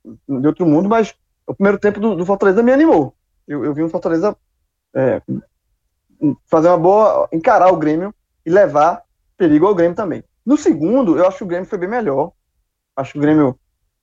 de 0.04 0.46
outro 0.46 0.66
mundo, 0.66 0.88
mas 0.88 1.14
o 1.46 1.54
primeiro 1.54 1.78
tempo 1.78 2.00
do, 2.00 2.16
do 2.16 2.26
Fortaleza 2.26 2.62
me 2.62 2.72
animou. 2.72 3.14
Eu, 3.46 3.64
eu 3.64 3.72
vi 3.72 3.82
o 3.82 3.88
Fortaleza 3.88 4.36
é, 4.94 5.22
fazer 6.46 6.68
uma 6.68 6.78
boa. 6.78 7.28
encarar 7.32 7.72
o 7.72 7.76
Grêmio 7.76 8.14
e 8.44 8.50
levar 8.50 9.02
perigo 9.36 9.66
ao 9.66 9.74
Grêmio 9.74 9.96
também. 9.96 10.22
No 10.48 10.56
segundo, 10.56 11.18
eu 11.18 11.28
acho 11.28 11.36
que 11.36 11.44
o 11.44 11.46
Grêmio 11.46 11.68
foi 11.68 11.76
bem 11.76 11.90
melhor. 11.90 12.32
Acho 12.96 13.12
que 13.12 13.18
o 13.18 13.20
Grêmio. 13.20 13.60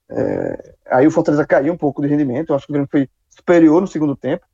É, 0.08 0.76
aí 0.92 1.08
o 1.08 1.10
Fortaleza 1.10 1.44
caiu 1.44 1.74
um 1.74 1.78
pouco 1.78 2.04
de 2.04 2.08
rendimento. 2.08 2.52
Eu 2.52 2.56
acho 2.56 2.68
que 2.68 2.72
o 2.72 2.76
Grêmio 2.76 2.88
foi 2.88 3.10
superior 3.32 3.82
no 3.82 3.88
segundo 3.88 4.16
tempo. 4.16 4.46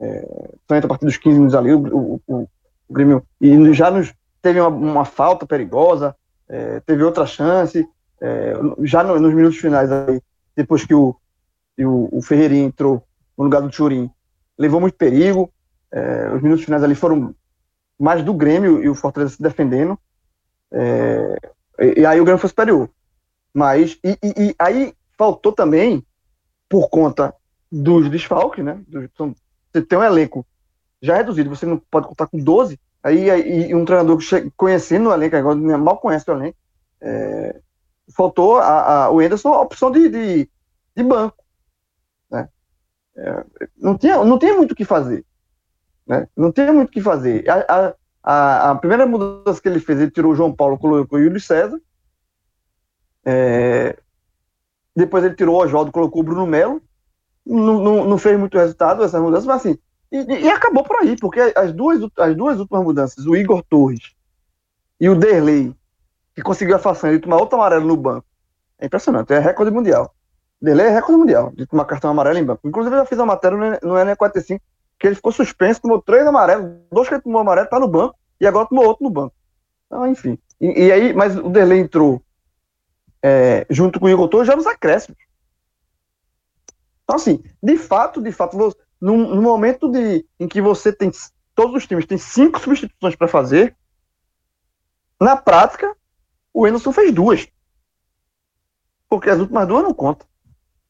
É, 0.00 0.48
a 0.66 0.88
partir 0.88 1.04
dos 1.04 1.18
15 1.18 1.34
minutos 1.34 1.54
ali, 1.54 1.74
o, 1.74 1.82
o, 1.82 2.20
o, 2.26 2.48
Grêmio. 2.88 3.22
E 3.38 3.74
já 3.74 3.90
nos, 3.90 4.14
teve 4.40 4.62
uma, 4.62 4.70
uma 4.70 5.04
falta 5.04 5.46
perigosa, 5.46 6.16
é, 6.48 6.80
teve 6.80 7.04
outra 7.04 7.26
chance. 7.26 7.86
É, 8.18 8.54
já 8.80 9.04
no, 9.04 9.20
nos 9.20 9.34
minutos 9.34 9.58
finais, 9.58 9.92
aí, 9.92 10.22
depois 10.56 10.86
que 10.86 10.94
o, 10.94 11.14
o, 11.78 12.16
o 12.16 12.22
Ferreirinha 12.22 12.64
entrou 12.64 13.04
no 13.36 13.44
lugar 13.44 13.60
do 13.60 13.68
Turim, 13.68 14.10
levou 14.56 14.80
muito 14.80 14.96
perigo. 14.96 15.52
É, 15.92 16.30
os 16.34 16.40
minutos 16.40 16.64
finais 16.64 16.82
ali 16.82 16.94
foram 16.94 17.34
mais 18.00 18.24
do 18.24 18.32
Grêmio 18.32 18.82
e 18.82 18.88
o 18.88 18.94
Fortaleza 18.94 19.34
se 19.34 19.42
defendendo. 19.42 19.98
É, 20.72 21.36
e, 21.96 22.04
aí 22.04 22.20
o 22.20 22.24
Grêmio 22.24 22.40
foi 22.40 22.48
superior. 22.48 22.90
Mas, 23.52 23.98
e, 24.04 24.10
e, 24.22 24.48
e, 24.48 24.54
aí 24.58 24.94
faltou 25.16 25.52
também, 25.52 26.04
por 26.68 26.88
conta 26.88 27.34
dos 27.70 28.08
desfalques, 28.10 28.64
né? 28.64 28.80
Dos, 28.86 29.08
você 29.72 29.82
tem 29.82 29.98
um 29.98 30.02
elenco 30.02 30.46
já 31.00 31.16
reduzido, 31.16 31.50
você 31.50 31.66
não 31.66 31.78
pode 31.78 32.08
contar 32.08 32.26
com 32.26 32.38
12, 32.38 32.78
aí, 33.02 33.30
aí 33.30 33.74
um 33.74 33.84
treinador 33.84 34.18
conhecendo 34.56 35.08
o 35.08 35.12
elenco, 35.12 35.36
agora 35.36 35.56
mal 35.78 35.98
conhece 35.98 36.30
o 36.30 36.34
elenco, 36.34 36.58
é, 37.00 37.60
faltou 38.14 38.58
a, 38.58 39.04
a, 39.04 39.10
o 39.10 39.20
Anderson 39.20 39.52
a 39.52 39.60
opção 39.60 39.90
de, 39.90 40.08
de, 40.08 40.50
de 40.96 41.02
banco. 41.02 41.44
Né? 42.30 42.48
É, 43.16 43.44
não, 43.76 43.96
tinha, 43.96 44.24
não 44.24 44.38
tinha 44.38 44.54
muito 44.54 44.72
o 44.72 44.74
que 44.74 44.84
fazer. 44.84 45.24
Né? 46.06 46.26
Não 46.36 46.50
tinha 46.50 46.72
muito 46.72 46.88
o 46.88 46.92
que 46.92 47.00
fazer. 47.00 47.44
A, 47.48 47.94
a, 48.30 48.72
a, 48.72 48.74
primeira 48.74 49.06
mudança 49.06 49.58
que 49.58 49.66
ele 49.66 49.80
fez, 49.80 49.98
ele 49.98 50.10
tirou 50.10 50.32
o 50.32 50.36
João 50.36 50.54
Paulo, 50.54 50.78
colocou 50.78 51.18
o 51.18 51.22
Júlio 51.22 51.40
César. 51.40 51.80
É, 53.24 53.98
depois 54.94 55.24
ele 55.24 55.34
tirou 55.34 55.56
o 55.56 55.64
Oswaldo, 55.64 55.90
colocou 55.90 56.20
o 56.20 56.24
Bruno 56.24 56.46
Melo. 56.46 56.82
Não, 57.46 57.82
não, 57.82 58.04
não, 58.04 58.18
fez 58.18 58.38
muito 58.38 58.58
resultado 58.58 59.02
essa 59.02 59.18
mudança, 59.18 59.46
mas 59.46 59.62
assim. 59.62 59.78
E, 60.12 60.18
e, 60.18 60.50
acabou 60.50 60.84
por 60.84 60.96
aí, 60.96 61.16
porque 61.16 61.40
as 61.56 61.72
duas, 61.72 62.00
as 62.18 62.36
duas 62.36 62.60
últimas 62.60 62.84
mudanças, 62.84 63.24
o 63.24 63.34
Igor 63.34 63.62
Torres 63.62 64.14
e 65.00 65.08
o 65.08 65.14
Derley, 65.14 65.74
que 66.34 66.42
conseguiu 66.42 66.76
a 66.76 66.78
façanha 66.78 67.14
de 67.14 67.20
tomar 67.20 67.38
outro 67.38 67.56
amarelo 67.56 67.86
no 67.86 67.96
banco, 67.96 68.26
é 68.78 68.84
impressionante, 68.84 69.32
é 69.32 69.38
recorde 69.38 69.72
mundial. 69.72 70.14
Derley 70.60 70.88
é 70.88 70.90
recorde 70.90 71.18
mundial 71.18 71.50
de 71.56 71.64
tomar 71.64 71.86
cartão 71.86 72.10
amarelo 72.10 72.38
em 72.38 72.44
banco. 72.44 72.68
Inclusive, 72.68 72.94
eu 72.94 73.00
já 73.00 73.06
fiz 73.06 73.18
uma 73.18 73.26
matéria 73.26 73.56
no, 73.56 73.94
no 73.94 73.94
N45 73.94 74.60
que 74.98 75.06
ele 75.06 75.14
ficou 75.14 75.32
suspenso, 75.32 75.80
tomou 75.80 76.02
três 76.02 76.26
amarelos, 76.26 76.72
dois 76.92 77.08
que 77.08 77.14
ele 77.14 77.22
tomou 77.22 77.40
amarelo, 77.40 77.68
tá 77.68 77.78
no 77.78 77.88
banco, 77.88 78.17
e 78.40 78.46
agora 78.46 78.68
tomou 78.68 78.86
outro 78.86 79.04
no 79.04 79.10
banco. 79.10 79.34
Então, 79.86 80.06
enfim. 80.06 80.38
E, 80.60 80.86
e 80.86 80.92
aí, 80.92 81.12
mas 81.12 81.36
o 81.36 81.48
Derlei 81.48 81.80
entrou 81.80 82.22
é, 83.22 83.66
junto 83.70 83.98
com 83.98 84.06
o 84.06 84.08
Igor 84.08 84.28
Torres, 84.28 84.46
já 84.46 84.56
nos 84.56 84.66
acréscimos. 84.66 85.18
Então, 87.04 87.16
assim, 87.16 87.42
de 87.62 87.76
fato, 87.76 88.20
de 88.20 88.30
fato, 88.30 88.56
no, 89.00 89.16
no 89.34 89.42
momento 89.42 89.90
de, 89.90 90.26
em 90.38 90.46
que 90.46 90.60
você 90.60 90.92
tem, 90.92 91.10
todos 91.54 91.74
os 91.74 91.86
times 91.86 92.06
têm 92.06 92.18
cinco 92.18 92.60
substituições 92.60 93.16
para 93.16 93.28
fazer, 93.28 93.76
na 95.20 95.36
prática, 95.36 95.96
o 96.52 96.64
Anderson 96.64 96.92
fez 96.92 97.12
duas. 97.12 97.48
Porque 99.08 99.30
as 99.30 99.40
últimas 99.40 99.66
duas 99.66 99.82
não 99.82 99.94
contam. 99.94 100.28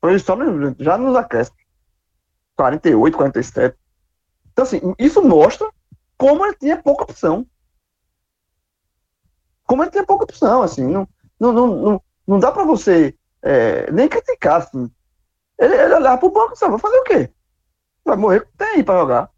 Foi 0.00 0.18
só 0.18 0.36
já 0.78 0.98
nos 0.98 1.16
acréscimos. 1.16 1.62
48, 2.56 3.16
47. 3.16 3.78
Então, 4.52 4.64
assim, 4.64 4.80
isso 4.98 5.22
mostra 5.22 5.70
como 6.18 6.44
ele 6.44 6.56
tinha 6.56 6.76
pouca 6.76 7.04
opção. 7.04 7.46
Como 9.64 9.82
ele 9.82 9.90
tinha 9.90 10.04
pouca 10.04 10.24
opção, 10.24 10.62
assim. 10.62 10.84
Não, 10.86 11.08
não, 11.38 11.52
não, 11.52 11.76
não, 11.76 12.02
não 12.26 12.38
dá 12.40 12.50
para 12.50 12.64
você 12.64 13.14
é, 13.40 13.90
nem 13.92 14.08
criticar, 14.08 14.62
assim. 14.62 14.90
Ele, 15.58 15.74
ele 15.74 15.94
olhava 15.94 16.18
pro 16.18 16.30
banco 16.30 16.54
e 16.54 16.68
vai 16.68 16.78
fazer 16.78 16.96
o 16.98 17.04
quê? 17.04 17.30
Vai 18.04 18.16
morrer, 18.16 18.48
tem 18.56 18.68
aí 18.68 18.84
para 18.84 19.00
jogar. 19.00 19.30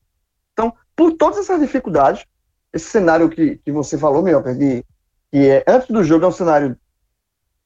Então, 0.53 0.73
por 0.97 1.13
todas 1.13 1.39
essas 1.39 1.61
dificuldades, 1.61 2.27
esse 2.73 2.87
cenário 2.87 3.29
que, 3.29 3.57
que 3.59 3.73
você 3.73 3.99
falou, 3.99 4.23
meu, 4.23 4.43
que, 4.43 4.85
que 5.31 5.49
é, 5.49 5.65
antes 5.67 5.89
do 5.89 6.03
jogo 6.03 6.25
é 6.25 6.29
um 6.29 6.33
cenário 6.33 6.77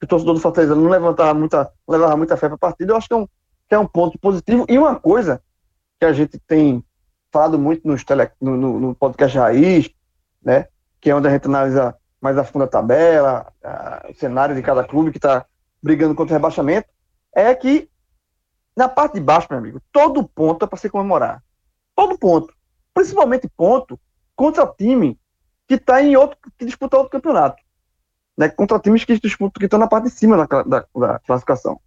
que 0.01 0.05
o 0.05 0.09
torcedor 0.09 0.35
do 0.35 0.41
Fortaleza 0.41 0.75
não 0.75 0.89
levantava 0.89 1.35
muita, 1.35 1.73
levava 1.89 2.17
muita 2.17 2.37
fé 2.37 2.49
para 2.49 2.57
a 2.57 2.59
partida, 2.59 2.93
eu 2.93 2.97
acho 2.97 3.09
que 3.09 3.15
é, 3.15 3.17
um, 3.17 3.27
que 3.27 3.75
é 3.75 3.79
um 3.79 3.87
ponto 3.87 4.19
positivo. 4.19 4.65
E 4.69 4.79
uma 4.79 4.99
coisa 4.99 5.43
que 5.99 6.07
a 6.07 6.13
gente 6.13 6.39
tem 6.39 6.85
falado 7.35 7.59
muito 7.59 7.87
nos 7.89 8.05
tele, 8.05 8.31
no, 8.41 8.57
no, 8.57 8.79
no 8.79 8.95
podcast 8.95 9.37
Raiz, 9.37 9.91
né, 10.41 10.69
que 11.01 11.11
é 11.11 11.15
onde 11.15 11.27
a 11.27 11.31
gente 11.33 11.47
analisa 11.47 11.97
mais 12.21 12.39
a 12.39 12.45
fundo 12.45 12.63
a 12.63 12.69
tabela, 12.69 13.53
a, 13.63 14.07
o 14.09 14.15
cenário 14.15 14.55
de 14.55 14.63
cada 14.63 14.85
clube 14.85 15.11
que 15.11 15.19
está 15.19 15.45
brigando 15.83 16.15
contra 16.15 16.33
o 16.33 16.37
rebaixamento, 16.37 16.89
é 17.35 17.53
que 17.53 17.91
na 18.77 18.89
parte 18.89 19.15
de 19.15 19.21
baixo, 19.21 19.49
meu 19.51 19.59
amigo, 19.59 19.83
todo 19.91 20.27
ponto 20.29 20.65
é 20.65 20.69
para 20.69 20.79
se 20.79 20.89
comemorar. 20.89 21.43
Todo 21.97 22.17
ponto. 22.17 22.55
Principalmente 22.95 23.51
ponto 23.57 23.99
contra 24.37 24.67
time 24.67 25.19
que 25.67 25.75
está 25.75 26.01
em 26.01 26.17
outro, 26.17 26.39
que 26.57 26.65
disputa 26.65 26.97
outro 26.97 27.11
campeonato 27.11 27.65
né, 28.37 28.49
contra 28.49 28.79
times 28.79 29.05
que 29.05 29.19
que 29.19 29.65
estão 29.65 29.79
na 29.79 29.87
parte 29.89 30.05
de 30.05 30.11
cima 30.11 30.37
da, 30.37 30.63
da, 30.63 30.87
da 30.95 31.19
classificação. 31.21 31.81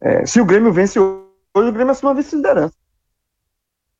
É, 0.00 0.26
se 0.26 0.40
o 0.40 0.44
Grêmio 0.44 0.72
vence 0.72 0.98
hoje, 0.98 1.18
o 1.54 1.72
Grêmio 1.72 1.90
assume 1.90 2.12
a 2.12 2.14
vice-liderança. 2.14 2.74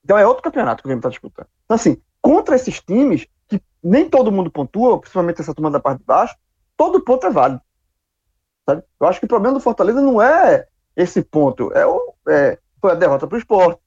Então 0.06 0.16
é 0.16 0.24
outro 0.24 0.40
campeonato 0.40 0.84
que 0.84 0.86
o 0.86 0.88
Grêmio 0.88 1.00
está 1.00 1.08
disputando. 1.08 1.48
Então, 1.64 1.74
assim, 1.74 2.00
contra 2.22 2.54
esses 2.54 2.80
times, 2.80 3.26
que 3.48 3.60
nem 3.82 4.08
todo 4.08 4.30
mundo 4.30 4.52
pontua, 4.52 5.00
principalmente 5.00 5.40
essa 5.40 5.52
turma 5.52 5.68
da 5.68 5.80
parte 5.80 5.98
de 5.98 6.04
baixo, 6.04 6.36
todo 6.76 7.02
ponto 7.02 7.26
é 7.26 7.30
válido. 7.30 7.60
Sabe? 8.64 8.84
Eu 9.00 9.06
acho 9.08 9.18
que 9.18 9.26
o 9.26 9.28
problema 9.28 9.54
do 9.54 9.60
Fortaleza 9.60 10.00
não 10.00 10.22
é 10.22 10.68
esse 10.94 11.22
ponto, 11.22 11.72
é, 11.72 11.84
o, 11.84 12.14
é 12.28 12.56
foi 12.80 12.92
a 12.92 12.94
derrota 12.94 13.26
para 13.26 13.34
o 13.34 13.38
esporte 13.38 13.80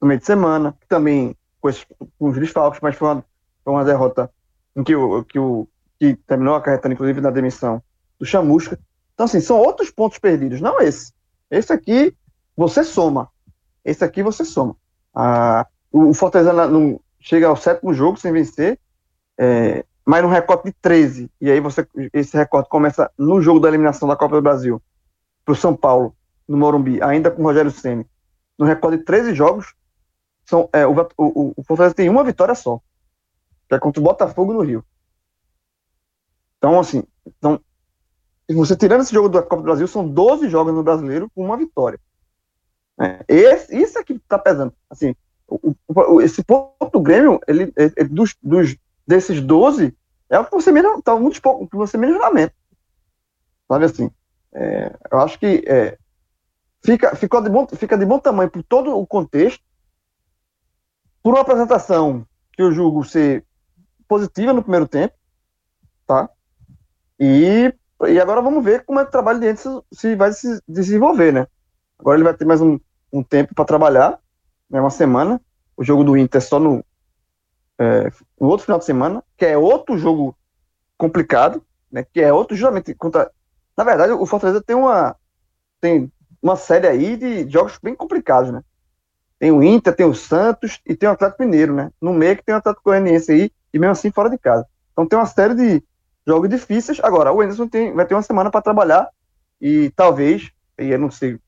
no 0.00 0.06
meio 0.06 0.20
de 0.20 0.26
semana, 0.26 0.78
também 0.88 1.36
com, 1.60 1.68
esses, 1.68 1.84
com 2.16 2.28
os 2.28 2.38
desfalques, 2.38 2.80
mas 2.80 2.94
foi 2.94 3.08
uma, 3.08 3.24
foi 3.64 3.72
uma 3.72 3.84
derrota 3.84 4.30
em 4.76 4.84
que 4.84 4.94
o, 4.94 5.24
que 5.24 5.40
o 5.40 5.66
que 5.98 6.14
terminou 6.14 6.54
acarretando, 6.54 6.94
inclusive, 6.94 7.20
na 7.20 7.30
demissão 7.30 7.82
do 8.16 8.24
Chamusca. 8.24 8.78
Então, 9.14 9.24
assim, 9.24 9.40
são 9.40 9.58
outros 9.58 9.90
pontos 9.90 10.18
perdidos, 10.18 10.60
não 10.60 10.78
esse. 10.78 11.12
Esse 11.50 11.72
aqui 11.72 12.16
você 12.56 12.84
soma. 12.84 13.28
Esse 13.86 14.04
aqui 14.04 14.20
você 14.20 14.44
soma. 14.44 14.76
Ah, 15.14 15.64
o 15.92 16.12
Fortaleza 16.12 16.52
não 16.66 17.00
chega 17.20 17.46
ao 17.46 17.56
sétimo 17.56 17.94
jogo 17.94 18.18
sem 18.18 18.32
vencer, 18.32 18.80
é, 19.38 19.84
mas 20.04 20.24
num 20.24 20.28
recorte 20.28 20.64
de 20.64 20.72
13. 20.82 21.30
E 21.40 21.50
aí 21.50 21.60
você, 21.60 21.86
esse 22.12 22.36
recorte 22.36 22.68
começa 22.68 23.08
no 23.16 23.40
jogo 23.40 23.60
da 23.60 23.68
eliminação 23.68 24.08
da 24.08 24.16
Copa 24.16 24.34
do 24.34 24.42
Brasil 24.42 24.82
para 25.44 25.52
o 25.52 25.56
São 25.56 25.76
Paulo, 25.76 26.16
no 26.48 26.56
Morumbi, 26.56 27.00
ainda 27.00 27.30
com 27.30 27.42
o 27.42 27.44
Rogério 27.44 27.70
Ceni. 27.70 28.04
No 28.58 28.66
recorde 28.66 28.98
de 28.98 29.04
13 29.04 29.34
jogos, 29.34 29.72
são, 30.44 30.68
é, 30.72 30.84
o, 30.84 30.92
o, 31.16 31.54
o 31.56 31.62
Fortaleza 31.62 31.94
tem 31.94 32.08
uma 32.08 32.24
vitória 32.24 32.56
só, 32.56 32.80
que 33.68 33.74
é 33.76 33.78
contra 33.78 34.00
o 34.00 34.04
Botafogo 34.04 34.52
no 34.52 34.62
Rio. 34.62 34.84
Então, 36.58 36.80
assim, 36.80 37.04
então, 37.24 37.60
você 38.48 38.76
tirando 38.76 39.02
esse 39.02 39.14
jogo 39.14 39.28
da 39.28 39.42
Copa 39.42 39.58
do 39.58 39.62
Brasil, 39.62 39.86
são 39.86 40.08
12 40.08 40.48
jogos 40.48 40.74
no 40.74 40.82
brasileiro 40.82 41.30
com 41.32 41.44
uma 41.44 41.56
vitória. 41.56 42.00
É, 42.98 43.24
esse, 43.28 43.76
isso 43.76 43.98
é 43.98 44.04
que 44.04 44.18
tá 44.20 44.38
pesando. 44.38 44.72
Assim, 44.88 45.14
o, 45.46 45.74
o, 45.88 46.20
esse 46.20 46.42
ponto 46.42 46.90
do 46.92 47.00
Grêmio, 47.00 47.40
ele, 47.46 47.72
ele 47.76 48.08
dos, 48.08 48.34
dos, 48.42 48.76
desses 49.06 49.40
12, 49.40 49.94
é 50.28 50.38
o 50.38 50.44
que 50.44 50.50
você 50.50 50.72
menos, 50.72 51.02
tá 51.02 51.14
muito 51.16 51.40
pouco, 51.40 51.68
que 51.68 51.76
você 51.76 51.96
menos 51.96 52.18
lamenta. 52.18 52.54
Sabe 53.68 53.84
assim? 53.84 54.10
É, 54.52 54.96
eu 55.10 55.20
acho 55.20 55.38
que 55.38 55.62
é, 55.66 55.98
fica, 56.82 57.14
ficou 57.14 57.42
de 57.42 57.50
bom, 57.50 57.66
fica 57.66 57.96
de 57.96 58.06
bom 58.06 58.18
tamanho 58.18 58.50
por 58.50 58.62
todo 58.62 58.96
o 58.96 59.06
contexto, 59.06 59.62
por 61.22 61.34
uma 61.34 61.42
apresentação 61.42 62.26
que 62.52 62.62
eu 62.62 62.72
julgo 62.72 63.04
ser 63.04 63.44
positiva 64.08 64.52
no 64.52 64.62
primeiro 64.62 64.88
tempo, 64.88 65.14
tá? 66.06 66.30
E, 67.18 67.72
e 68.08 68.20
agora 68.20 68.40
vamos 68.40 68.64
ver 68.64 68.84
como 68.84 69.00
é 69.00 69.02
que 69.02 69.08
o 69.08 69.12
trabalho 69.12 69.40
de 69.40 69.48
Anderson 69.48 69.82
se 69.92 70.14
vai 70.14 70.32
se 70.32 70.60
desenvolver, 70.66 71.32
né? 71.32 71.46
Agora 71.98 72.16
ele 72.16 72.24
vai 72.24 72.34
ter 72.34 72.44
mais 72.44 72.60
um, 72.60 72.78
um 73.12 73.22
tempo 73.22 73.54
para 73.54 73.64
trabalhar, 73.64 74.18
né, 74.68 74.80
uma 74.80 74.90
semana. 74.90 75.40
O 75.76 75.84
jogo 75.84 76.04
do 76.04 76.16
Inter 76.16 76.38
é 76.38 76.40
só 76.40 76.58
no, 76.58 76.84
é, 77.78 78.10
no 78.40 78.48
outro 78.48 78.64
final 78.64 78.78
de 78.78 78.84
semana, 78.84 79.22
que 79.36 79.44
é 79.44 79.56
outro 79.56 79.98
jogo 79.98 80.36
complicado, 80.96 81.62
né? 81.90 82.04
Que 82.12 82.22
é 82.22 82.32
outro 82.32 82.56
justamente 82.56 82.94
contra. 82.94 83.30
Na 83.76 83.84
verdade, 83.84 84.12
o 84.12 84.24
Fortaleza 84.24 84.62
tem 84.62 84.74
uma 84.74 85.14
tem 85.80 86.10
uma 86.42 86.56
série 86.56 86.86
aí 86.86 87.16
de 87.16 87.48
jogos 87.50 87.78
bem 87.82 87.94
complicados, 87.94 88.50
né? 88.50 88.62
Tem 89.38 89.50
o 89.50 89.62
Inter, 89.62 89.94
tem 89.94 90.06
o 90.06 90.14
Santos 90.14 90.80
e 90.86 90.96
tem 90.96 91.08
o 91.08 91.12
Atlético 91.12 91.42
Mineiro, 91.42 91.74
né? 91.74 91.90
No 92.00 92.14
meio 92.14 92.36
que 92.36 92.44
tem 92.44 92.54
o 92.54 92.58
Atlético 92.58 92.84
Goianiense 92.90 93.32
aí 93.32 93.50
e 93.72 93.78
mesmo 93.78 93.92
assim 93.92 94.10
fora 94.10 94.30
de 94.30 94.38
casa. 94.38 94.66
Então 94.92 95.06
tem 95.06 95.18
uma 95.18 95.26
série 95.26 95.54
de, 95.54 95.82
jogos 96.26 96.50
difíceis. 96.50 96.98
Agora, 97.02 97.32
o 97.32 97.40
Anderson 97.40 97.68
tem, 97.68 97.92
vai 97.92 98.04
ter 98.04 98.14
uma 98.14 98.22
semana 98.22 98.50
para 98.50 98.60
trabalhar 98.60 99.08
e 99.60 99.90
talvez, 99.94 100.50
e 100.78 100.90
eu 100.90 100.98
não 100.98 101.10
sei 101.10 101.38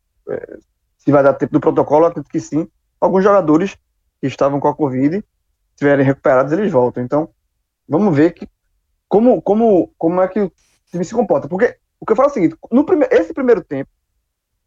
se 0.99 1.11
vai 1.11 1.23
dar 1.23 1.35
tempo 1.35 1.53
do 1.53 1.61
protocolo, 1.61 2.07
acredito 2.07 2.31
que 2.31 2.41
sim, 2.41 2.69
alguns 3.01 3.23
jogadores 3.23 3.77
que 4.21 4.27
estavam 4.27 4.61
com 4.61 4.69
a 4.69 4.75
Covid, 4.75 5.25
estiverem 5.71 6.05
recuperados, 6.05 6.53
eles 6.53 6.71
voltam. 6.71 7.03
Então, 7.03 7.29
vamos 7.89 8.15
ver 8.15 8.33
que, 8.33 8.49
como, 9.09 9.41
como, 9.41 9.93
como 9.97 10.21
é 10.21 10.29
que 10.29 10.41
o 10.41 10.53
time 10.91 11.05
se 11.05 11.15
comporta. 11.15 11.49
Porque 11.49 11.79
o 12.01 12.07
que 12.07 12.13
eu 12.13 12.17
falo 12.17 12.29
é 12.29 12.31
o 12.31 12.35
seguinte: 12.35 12.57
no 12.71 12.85
prime 12.85 13.07
esse 13.11 13.33
primeiro 13.33 13.63
tempo, 13.63 13.91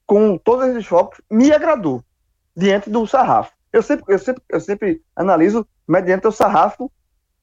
com 0.05 0.37
todos 0.37 0.67
esses 0.67 0.85
focos, 0.85 1.21
me 1.29 1.51
agradou 1.51 2.03
diante 2.55 2.89
do 2.89 3.05
sarrafo. 3.05 3.53
Eu 3.71 3.81
sempre, 3.81 4.03
eu 4.13 4.19
sempre, 4.19 4.43
eu 4.49 4.59
sempre 4.59 5.01
analiso 5.15 5.65
mediante 5.87 6.27
o 6.27 6.31
sarrafo 6.31 6.91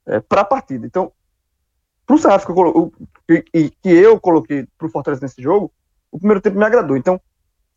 é, 0.06 0.20
para 0.20 0.42
a 0.42 0.44
partida. 0.44 0.86
Então, 0.86 1.12
pro 2.08 2.18
Sarrafo 2.18 2.46
que 2.46 2.58
eu, 2.58 2.92
que, 3.52 3.70
que 3.82 3.88
eu 3.90 4.18
coloquei 4.18 4.66
pro 4.78 4.88
Fortaleza 4.88 5.20
nesse 5.22 5.42
jogo, 5.42 5.70
o 6.10 6.18
primeiro 6.18 6.40
tempo 6.40 6.58
me 6.58 6.64
agradou. 6.64 6.96
Então, 6.96 7.20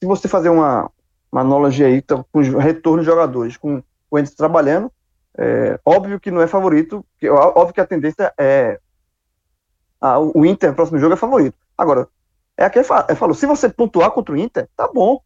se 0.02 0.08
você 0.08 0.28
fazer 0.28 0.50
uma, 0.50 0.90
uma 1.32 1.42
analogia 1.42 1.86
aí 1.86 1.98
então, 1.98 2.26
com 2.32 2.40
os 2.40 2.48
retornos 2.48 3.06
de 3.06 3.12
jogadores, 3.12 3.56
com 3.56 3.84
o 4.10 4.20
Enzo 4.20 4.36
trabalhando, 4.36 4.92
é, 5.38 5.80
óbvio 5.86 6.20
que 6.20 6.32
não 6.32 6.42
é 6.42 6.48
favorito, 6.48 7.06
que, 7.20 7.30
óbvio 7.30 7.74
que 7.74 7.82
a 7.82 7.86
tendência 7.86 8.34
é 8.36 8.80
a, 10.02 10.20
o 10.20 10.44
Inter 10.44 10.74
próximo 10.74 10.98
jogo 10.98 11.14
é 11.14 11.18
favorito. 11.18 11.56
Agora, 11.78 12.08
é 12.58 12.66
aquele 12.66 12.86
é, 13.08 13.16
falou, 13.16 13.36
se 13.36 13.46
você 13.46 13.70
pontuar 13.70 14.10
contra 14.10 14.34
o 14.34 14.38
Inter, 14.38 14.68
tá 14.76 14.90
bom, 14.92 15.22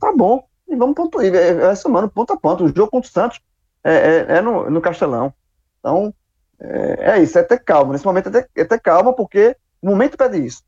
tá 0.00 0.10
bom, 0.16 0.48
e 0.66 0.74
vamos 0.74 0.94
pontuar, 0.94 1.26
é, 1.26 1.70
é 1.70 1.74
somando 1.74 2.08
ponto 2.08 2.32
a 2.32 2.38
ponto. 2.38 2.64
O 2.64 2.68
jogo 2.68 2.90
contra 2.90 3.08
o 3.08 3.12
Santos 3.12 3.38
é, 3.84 3.92
é, 3.92 4.26
é 4.38 4.40
no, 4.40 4.70
no 4.70 4.80
Castelão. 4.80 5.32
Então, 5.78 6.14
é, 6.58 7.12
é 7.12 7.22
isso, 7.22 7.38
é 7.38 7.42
ter 7.42 7.62
calma. 7.62 7.92
Nesse 7.92 8.06
momento 8.06 8.30
é 8.30 8.32
ter, 8.32 8.50
é 8.56 8.64
ter 8.64 8.80
calma, 8.80 9.12
porque 9.12 9.54
o 9.82 9.90
momento 9.90 10.16
pede 10.16 10.38
isso. 10.38 10.62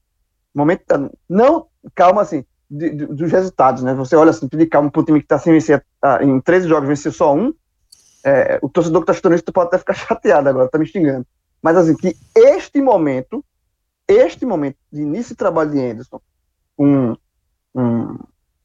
O 0.55 0.59
momento, 0.59 0.85
não 1.27 1.67
calma 1.95 2.21
assim, 2.21 2.45
de, 2.73 2.91
de, 2.91 3.07
dos 3.07 3.31
resultados, 3.31 3.83
né? 3.83 3.93
Você 3.95 4.17
olha 4.17 4.31
assim, 4.31 4.49
pedir 4.49 4.67
calma 4.67 4.91
para 4.91 5.03
um 5.03 5.05
time 5.05 5.19
que 5.21 5.27
está 5.27 5.39
sem 5.39 5.53
vencer, 5.53 5.85
ah, 6.01 6.19
em 6.23 6.41
13 6.41 6.69
jogos 6.69 6.89
venceu 6.89 7.13
só 7.13 7.35
um. 7.35 7.53
É, 8.25 8.59
o 8.63 8.69
torcedor 8.69 9.01
que 9.01 9.05
está 9.05 9.15
chutando 9.15 9.35
isso 9.35 9.45
pode 9.53 9.67
até 9.69 9.79
ficar 9.79 9.93
chateado 9.95 10.49
agora, 10.49 10.69
tá 10.69 10.79
me 10.79 10.87
xingando. 10.87 11.27
Mas 11.61 11.77
assim, 11.77 11.95
que 11.95 12.17
este 12.35 12.81
momento, 12.81 13.45
este 14.09 14.47
momento 14.47 14.77
de 14.91 15.03
início 15.03 15.35
de 15.35 15.37
trabalho 15.37 15.71
de 15.71 15.81
Anderson, 15.81 16.21
com 16.75 17.15
um, 17.75 18.19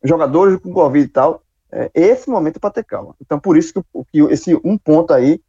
jogadores 0.04 0.58
com 0.60 0.72
Covid 0.72 1.06
e 1.06 1.10
tal, 1.10 1.44
é, 1.70 1.92
esse 1.94 2.30
momento 2.30 2.58
é 2.58 2.60
para 2.60 2.70
ter 2.70 2.86
calma. 2.86 3.14
Então, 3.22 3.40
por 3.40 3.58
isso 3.58 3.74
que, 3.74 3.82
que 4.12 4.20
esse 4.32 4.56
um 4.64 4.78
ponto 4.78 5.14
aí 5.14 5.42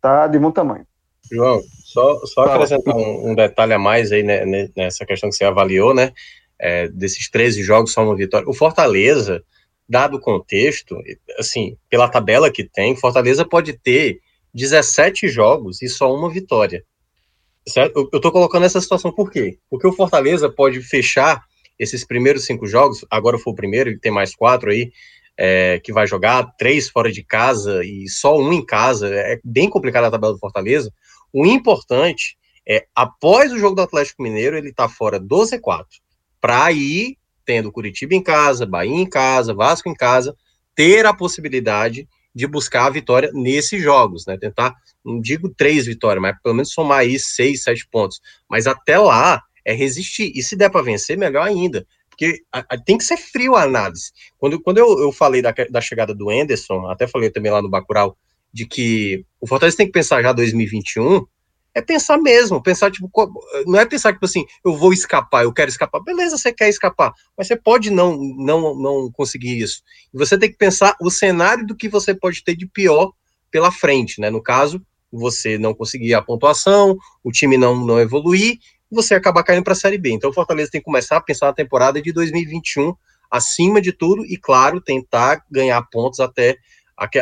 tá 0.00 0.26
de 0.26 0.38
bom 0.38 0.50
tamanho. 0.50 0.86
João, 1.30 1.60
só, 1.84 2.18
só 2.24 2.44
acrescentar 2.44 2.94
um, 2.94 3.30
um, 3.30 3.34
detalhe 3.34 3.74
a 3.74 3.78
mais 3.78 4.10
aí 4.12 4.22
né, 4.22 4.70
nessa 4.76 5.04
questão 5.04 5.28
que 5.28 5.36
você 5.36 5.44
avaliou, 5.44 5.92
né? 5.92 6.12
É, 6.58 6.88
desses 6.88 7.30
13 7.30 7.62
jogos, 7.62 7.92
só 7.92 8.02
uma 8.02 8.16
vitória. 8.16 8.48
O 8.48 8.54
Fortaleza, 8.54 9.42
dado 9.88 10.16
o 10.16 10.20
contexto, 10.20 10.96
assim, 11.38 11.76
pela 11.88 12.08
tabela 12.08 12.50
que 12.50 12.64
tem, 12.64 12.96
Fortaleza 12.96 13.44
pode 13.44 13.74
ter 13.74 14.20
17 14.54 15.28
jogos 15.28 15.82
e 15.82 15.88
só 15.88 16.14
uma 16.14 16.30
vitória. 16.30 16.84
Certo? 17.68 18.08
Eu 18.12 18.16
estou 18.16 18.32
colocando 18.32 18.64
essa 18.64 18.80
situação 18.80 19.12
por 19.12 19.30
quê? 19.30 19.58
Porque 19.68 19.86
o 19.86 19.92
Fortaleza 19.92 20.48
pode 20.48 20.80
fechar 20.80 21.44
esses 21.78 22.04
primeiros 22.04 22.44
cinco 22.44 22.66
jogos, 22.66 23.04
agora 23.10 23.38
foi 23.38 23.52
o 23.52 23.56
primeiro, 23.56 23.90
e 23.90 23.98
tem 23.98 24.10
mais 24.10 24.34
quatro 24.34 24.70
aí, 24.70 24.90
é, 25.36 25.78
que 25.80 25.92
vai 25.92 26.06
jogar, 26.06 26.54
três 26.56 26.88
fora 26.88 27.12
de 27.12 27.22
casa 27.22 27.84
e 27.84 28.08
só 28.08 28.38
um 28.38 28.52
em 28.52 28.64
casa, 28.64 29.14
é 29.14 29.38
bem 29.44 29.68
complicado 29.68 30.04
a 30.04 30.10
tabela 30.10 30.32
do 30.32 30.38
Fortaleza. 30.38 30.90
O 31.32 31.44
importante 31.44 32.38
é, 32.66 32.86
após 32.94 33.52
o 33.52 33.58
jogo 33.58 33.76
do 33.76 33.82
Atlético 33.82 34.22
Mineiro, 34.22 34.56
ele 34.56 34.72
tá 34.72 34.88
fora 34.88 35.20
12 35.20 35.58
4, 35.60 35.86
para 36.40 36.70
ir 36.72 37.16
tendo 37.44 37.72
Curitiba 37.72 38.14
em 38.14 38.22
casa, 38.22 38.66
Bahia 38.66 38.94
em 38.94 39.08
casa, 39.08 39.54
Vasco 39.54 39.88
em 39.88 39.94
casa, 39.94 40.36
ter 40.74 41.06
a 41.06 41.14
possibilidade 41.14 42.08
de 42.34 42.46
buscar 42.46 42.86
a 42.86 42.90
vitória 42.90 43.30
nesses 43.32 43.82
jogos, 43.82 44.26
né? 44.26 44.36
Tentar, 44.36 44.74
não 45.02 45.20
digo 45.20 45.48
três 45.48 45.86
vitórias, 45.86 46.20
mas 46.20 46.36
pelo 46.42 46.54
menos 46.54 46.70
somar 46.70 46.98
aí 46.98 47.18
seis, 47.18 47.62
sete 47.62 47.88
pontos. 47.88 48.20
Mas 48.50 48.66
até 48.66 48.98
lá 48.98 49.42
é 49.64 49.72
resistir. 49.72 50.32
E 50.34 50.42
se 50.42 50.54
der 50.54 50.70
para 50.70 50.82
vencer, 50.82 51.16
melhor 51.16 51.46
ainda. 51.46 51.86
Porque 52.10 52.42
a, 52.52 52.58
a, 52.68 52.78
tem 52.78 52.98
que 52.98 53.04
ser 53.04 53.16
frio 53.16 53.54
a 53.54 53.62
análise. 53.62 54.10
Quando, 54.36 54.60
quando 54.60 54.78
eu, 54.78 54.98
eu 54.98 55.12
falei 55.12 55.40
da, 55.40 55.54
da 55.70 55.80
chegada 55.80 56.14
do 56.14 56.30
Enderson, 56.30 56.86
até 56.88 57.06
falei 57.06 57.30
também 57.30 57.50
lá 57.50 57.62
no 57.62 57.70
Bacurau, 57.70 58.16
de 58.52 58.66
que 58.66 59.24
o 59.40 59.46
Fortaleza 59.46 59.76
tem 59.78 59.86
que 59.86 59.92
pensar 59.92 60.22
já 60.22 60.32
2021, 60.32 61.26
é 61.76 61.82
pensar 61.82 62.16
mesmo, 62.16 62.62
pensar, 62.62 62.90
tipo, 62.90 63.10
não 63.66 63.78
é 63.78 63.84
pensar, 63.84 64.10
tipo 64.10 64.24
assim, 64.24 64.46
eu 64.64 64.74
vou 64.74 64.94
escapar, 64.94 65.44
eu 65.44 65.52
quero 65.52 65.68
escapar. 65.68 66.00
Beleza, 66.00 66.38
você 66.38 66.50
quer 66.50 66.70
escapar, 66.70 67.12
mas 67.36 67.48
você 67.48 67.54
pode 67.54 67.90
não, 67.90 68.16
não, 68.16 68.74
não 68.74 69.12
conseguir 69.12 69.58
isso. 69.58 69.82
E 70.12 70.16
você 70.16 70.38
tem 70.38 70.50
que 70.50 70.56
pensar 70.56 70.96
o 71.02 71.10
cenário 71.10 71.66
do 71.66 71.76
que 71.76 71.86
você 71.86 72.14
pode 72.14 72.42
ter 72.42 72.56
de 72.56 72.66
pior 72.66 73.12
pela 73.50 73.70
frente, 73.70 74.22
né? 74.22 74.30
No 74.30 74.42
caso, 74.42 74.80
você 75.12 75.58
não 75.58 75.74
conseguir 75.74 76.14
a 76.14 76.22
pontuação, 76.22 76.96
o 77.22 77.30
time 77.30 77.58
não, 77.58 77.76
não 77.76 78.00
evoluir, 78.00 78.56
você 78.90 79.14
acabar 79.14 79.42
caindo 79.42 79.62
para 79.62 79.74
a 79.74 79.76
Série 79.76 79.98
B. 79.98 80.12
Então 80.12 80.30
o 80.30 80.32
Fortaleza 80.32 80.70
tem 80.70 80.80
que 80.80 80.86
começar 80.86 81.18
a 81.18 81.20
pensar 81.20 81.44
na 81.44 81.52
temporada 81.52 82.00
de 82.00 82.10
2021 82.10 82.94
acima 83.30 83.82
de 83.82 83.92
tudo 83.92 84.24
e, 84.24 84.38
claro, 84.38 84.80
tentar 84.80 85.44
ganhar 85.50 85.82
pontos 85.92 86.20
até 86.20 86.56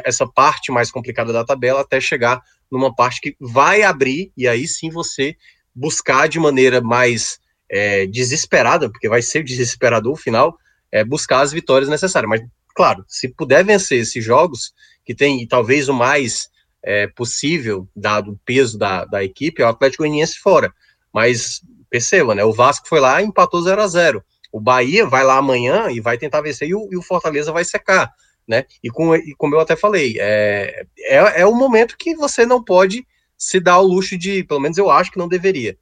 essa 0.05 0.25
parte 0.29 0.71
mais 0.71 0.93
complicada 0.93 1.33
da 1.33 1.45
tabela, 1.45 1.81
até 1.81 2.01
chegar 2.01 2.40
numa 2.70 2.94
parte 2.94 3.20
que 3.20 3.37
vai 3.40 3.83
abrir, 3.83 4.33
e 4.37 4.46
aí 4.48 4.66
sim 4.66 4.90
você 4.90 5.37
buscar 5.74 6.29
de 6.29 6.38
maneira 6.38 6.81
mais 6.81 7.38
é, 7.70 8.07
desesperada, 8.07 8.90
porque 8.90 9.09
vai 9.09 9.22
ser 9.22 9.42
desesperador 9.42 10.12
o 10.12 10.16
final, 10.16 10.57
é, 10.92 11.05
buscar 11.05 11.40
as 11.40 11.53
vitórias 11.53 11.88
necessárias. 11.88 12.29
Mas, 12.29 12.42
claro, 12.74 13.05
se 13.09 13.29
puder 13.29 13.64
vencer 13.64 14.00
esses 14.00 14.24
jogos, 14.24 14.72
que 15.05 15.14
tem 15.14 15.46
talvez 15.46 15.88
o 15.88 15.94
mais 15.94 16.48
é, 16.83 17.07
possível, 17.09 17.88
dado 17.94 18.33
o 18.33 18.40
peso 18.44 18.79
da, 18.79 19.05
da 19.05 19.24
equipe, 19.24 19.62
é 19.62 19.66
o 19.66 19.68
Atlético 19.68 20.03
Goianiense 20.03 20.38
fora. 20.38 20.72
Mas 21.12 21.61
perceba, 21.90 22.35
né? 22.35 22.44
O 22.44 22.53
Vasco 22.53 22.88
foi 22.88 23.00
lá 23.00 23.22
e 23.22 23.24
empatou 23.24 23.62
0 23.62 23.81
a 23.81 23.87
0 23.87 24.24
O 24.53 24.61
Bahia 24.61 25.07
vai 25.07 25.24
lá 25.24 25.37
amanhã 25.37 25.90
e 25.90 26.00
vai 26.00 26.18
tentar 26.18 26.40
vencer 26.40 26.68
e 26.68 26.74
o, 26.74 26.88
e 26.90 26.96
o 26.96 27.03
Fortaleza 27.03 27.53
vai 27.53 27.64
secar 27.64 28.12
né? 28.46 28.64
E, 28.83 28.90
com, 28.90 29.14
e 29.14 29.35
como 29.37 29.54
eu 29.54 29.61
até 29.61 29.76
falei, 29.76 30.16
é, 30.18 30.87
é, 31.00 31.40
é 31.42 31.46
um 31.46 31.57
momento 31.57 31.96
que 31.96 32.14
você 32.14 32.44
não 32.44 32.62
pode 32.62 33.07
se 33.37 33.61
dar 33.61 33.80
o 33.80 33.87
luxo 33.87 34.16
de, 34.16 34.44
pelo 34.44 34.61
menos 34.61 34.78
eu 34.78 34.90
acho 34.90 35.11
que 35.11 35.18
não 35.18 35.28
deveria, 35.28 35.76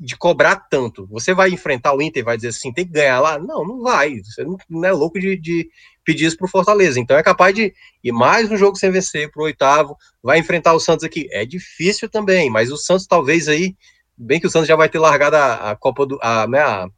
de 0.00 0.16
cobrar 0.16 0.56
tanto. 0.56 1.06
Você 1.06 1.32
vai 1.32 1.50
enfrentar 1.50 1.94
o 1.94 2.02
Inter 2.02 2.20
e 2.20 2.24
vai 2.24 2.36
dizer 2.36 2.48
assim, 2.48 2.72
tem 2.72 2.84
que 2.84 2.92
ganhar 2.92 3.20
lá? 3.20 3.38
Não, 3.38 3.64
não 3.64 3.80
vai. 3.80 4.20
Você 4.22 4.42
não, 4.42 4.56
não 4.68 4.84
é 4.84 4.92
louco 4.92 5.20
de, 5.20 5.36
de 5.36 5.68
pedir 6.04 6.26
isso 6.26 6.36
pro 6.36 6.48
Fortaleza. 6.48 6.98
Então 6.98 7.16
é 7.16 7.22
capaz 7.22 7.54
de 7.54 7.72
ir 8.02 8.12
mais 8.12 8.50
um 8.50 8.56
jogo 8.56 8.76
sem 8.76 8.90
vencer 8.90 9.30
pro 9.30 9.44
oitavo, 9.44 9.96
vai 10.22 10.38
enfrentar 10.38 10.74
o 10.74 10.80
Santos 10.80 11.04
aqui. 11.04 11.28
É 11.30 11.44
difícil 11.44 12.08
também, 12.08 12.50
mas 12.50 12.72
o 12.72 12.76
Santos 12.76 13.06
talvez 13.06 13.48
aí, 13.48 13.76
bem 14.16 14.40
que 14.40 14.46
o 14.46 14.50
Santos 14.50 14.68
já 14.68 14.74
vai 14.74 14.88
ter 14.88 14.98
largado 14.98 15.36
a, 15.36 15.70
a 15.70 15.76
Copa 15.76 16.06
do. 16.06 16.18
A, 16.20 16.46
né, 16.46 16.60
a 16.60 16.88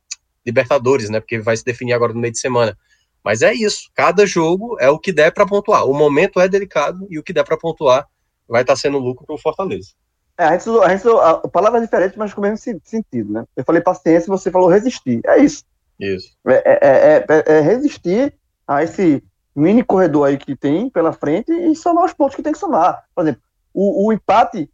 Libertadores, 0.44 1.10
né? 1.10 1.20
Porque 1.20 1.38
vai 1.38 1.54
se 1.54 1.64
definir 1.64 1.92
agora 1.92 2.14
no 2.14 2.20
meio 2.20 2.32
de 2.32 2.40
semana. 2.40 2.76
Mas 3.24 3.42
é 3.42 3.52
isso. 3.52 3.90
Cada 3.94 4.26
jogo 4.26 4.76
é 4.80 4.88
o 4.88 4.98
que 4.98 5.12
der 5.12 5.32
para 5.32 5.46
pontuar. 5.46 5.86
O 5.86 5.94
momento 5.94 6.40
é 6.40 6.48
delicado 6.48 7.06
e 7.10 7.18
o 7.18 7.22
que 7.22 7.32
der 7.32 7.44
para 7.44 7.56
pontuar 7.56 8.06
vai 8.48 8.62
estar 8.62 8.74
tá 8.74 8.80
sendo 8.80 8.98
lucro 8.98 9.24
para 9.24 9.34
o 9.34 9.38
Fortaleza. 9.38 9.90
É, 10.38 10.44
a 10.44 10.56
gente, 10.56 10.70
a 10.80 10.88
gente 10.88 11.06
a, 11.06 11.34
palavras 11.48 11.82
diferentes, 11.82 12.16
mas 12.16 12.32
com 12.32 12.40
o 12.40 12.42
mesmo 12.42 12.56
sentido, 12.56 13.32
né? 13.32 13.44
Eu 13.54 13.62
falei 13.64 13.82
paciência, 13.82 14.26
você 14.28 14.50
falou 14.50 14.68
resistir. 14.68 15.20
É 15.26 15.38
isso. 15.38 15.64
Isso. 15.98 16.34
É, 16.46 16.62
é, 16.64 17.24
é, 17.28 17.58
é, 17.58 17.60
resistir 17.60 18.34
a 18.66 18.82
esse 18.82 19.22
mini 19.54 19.84
corredor 19.84 20.26
aí 20.26 20.38
que 20.38 20.56
tem 20.56 20.88
pela 20.88 21.12
frente 21.12 21.52
e 21.52 21.76
somar 21.76 22.06
os 22.06 22.14
pontos 22.14 22.34
que 22.34 22.42
tem 22.42 22.52
que 22.52 22.58
somar. 22.58 23.04
Por 23.14 23.22
exemplo, 23.22 23.42
o, 23.74 24.06
o 24.06 24.12
empate, 24.12 24.70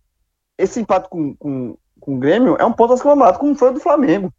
esse 0.57 0.79
empate 0.79 1.09
com, 1.09 1.35
com, 1.35 1.77
com 1.99 2.15
o 2.15 2.19
Grêmio 2.19 2.57
é 2.61 2.65
um 2.65 2.73
ponto 2.73 2.95
aclamado, 2.95 3.39
como 3.39 3.57
foi 3.57 3.71
o 3.71 3.75
do 3.75 3.81
Flamengo. 3.81 4.33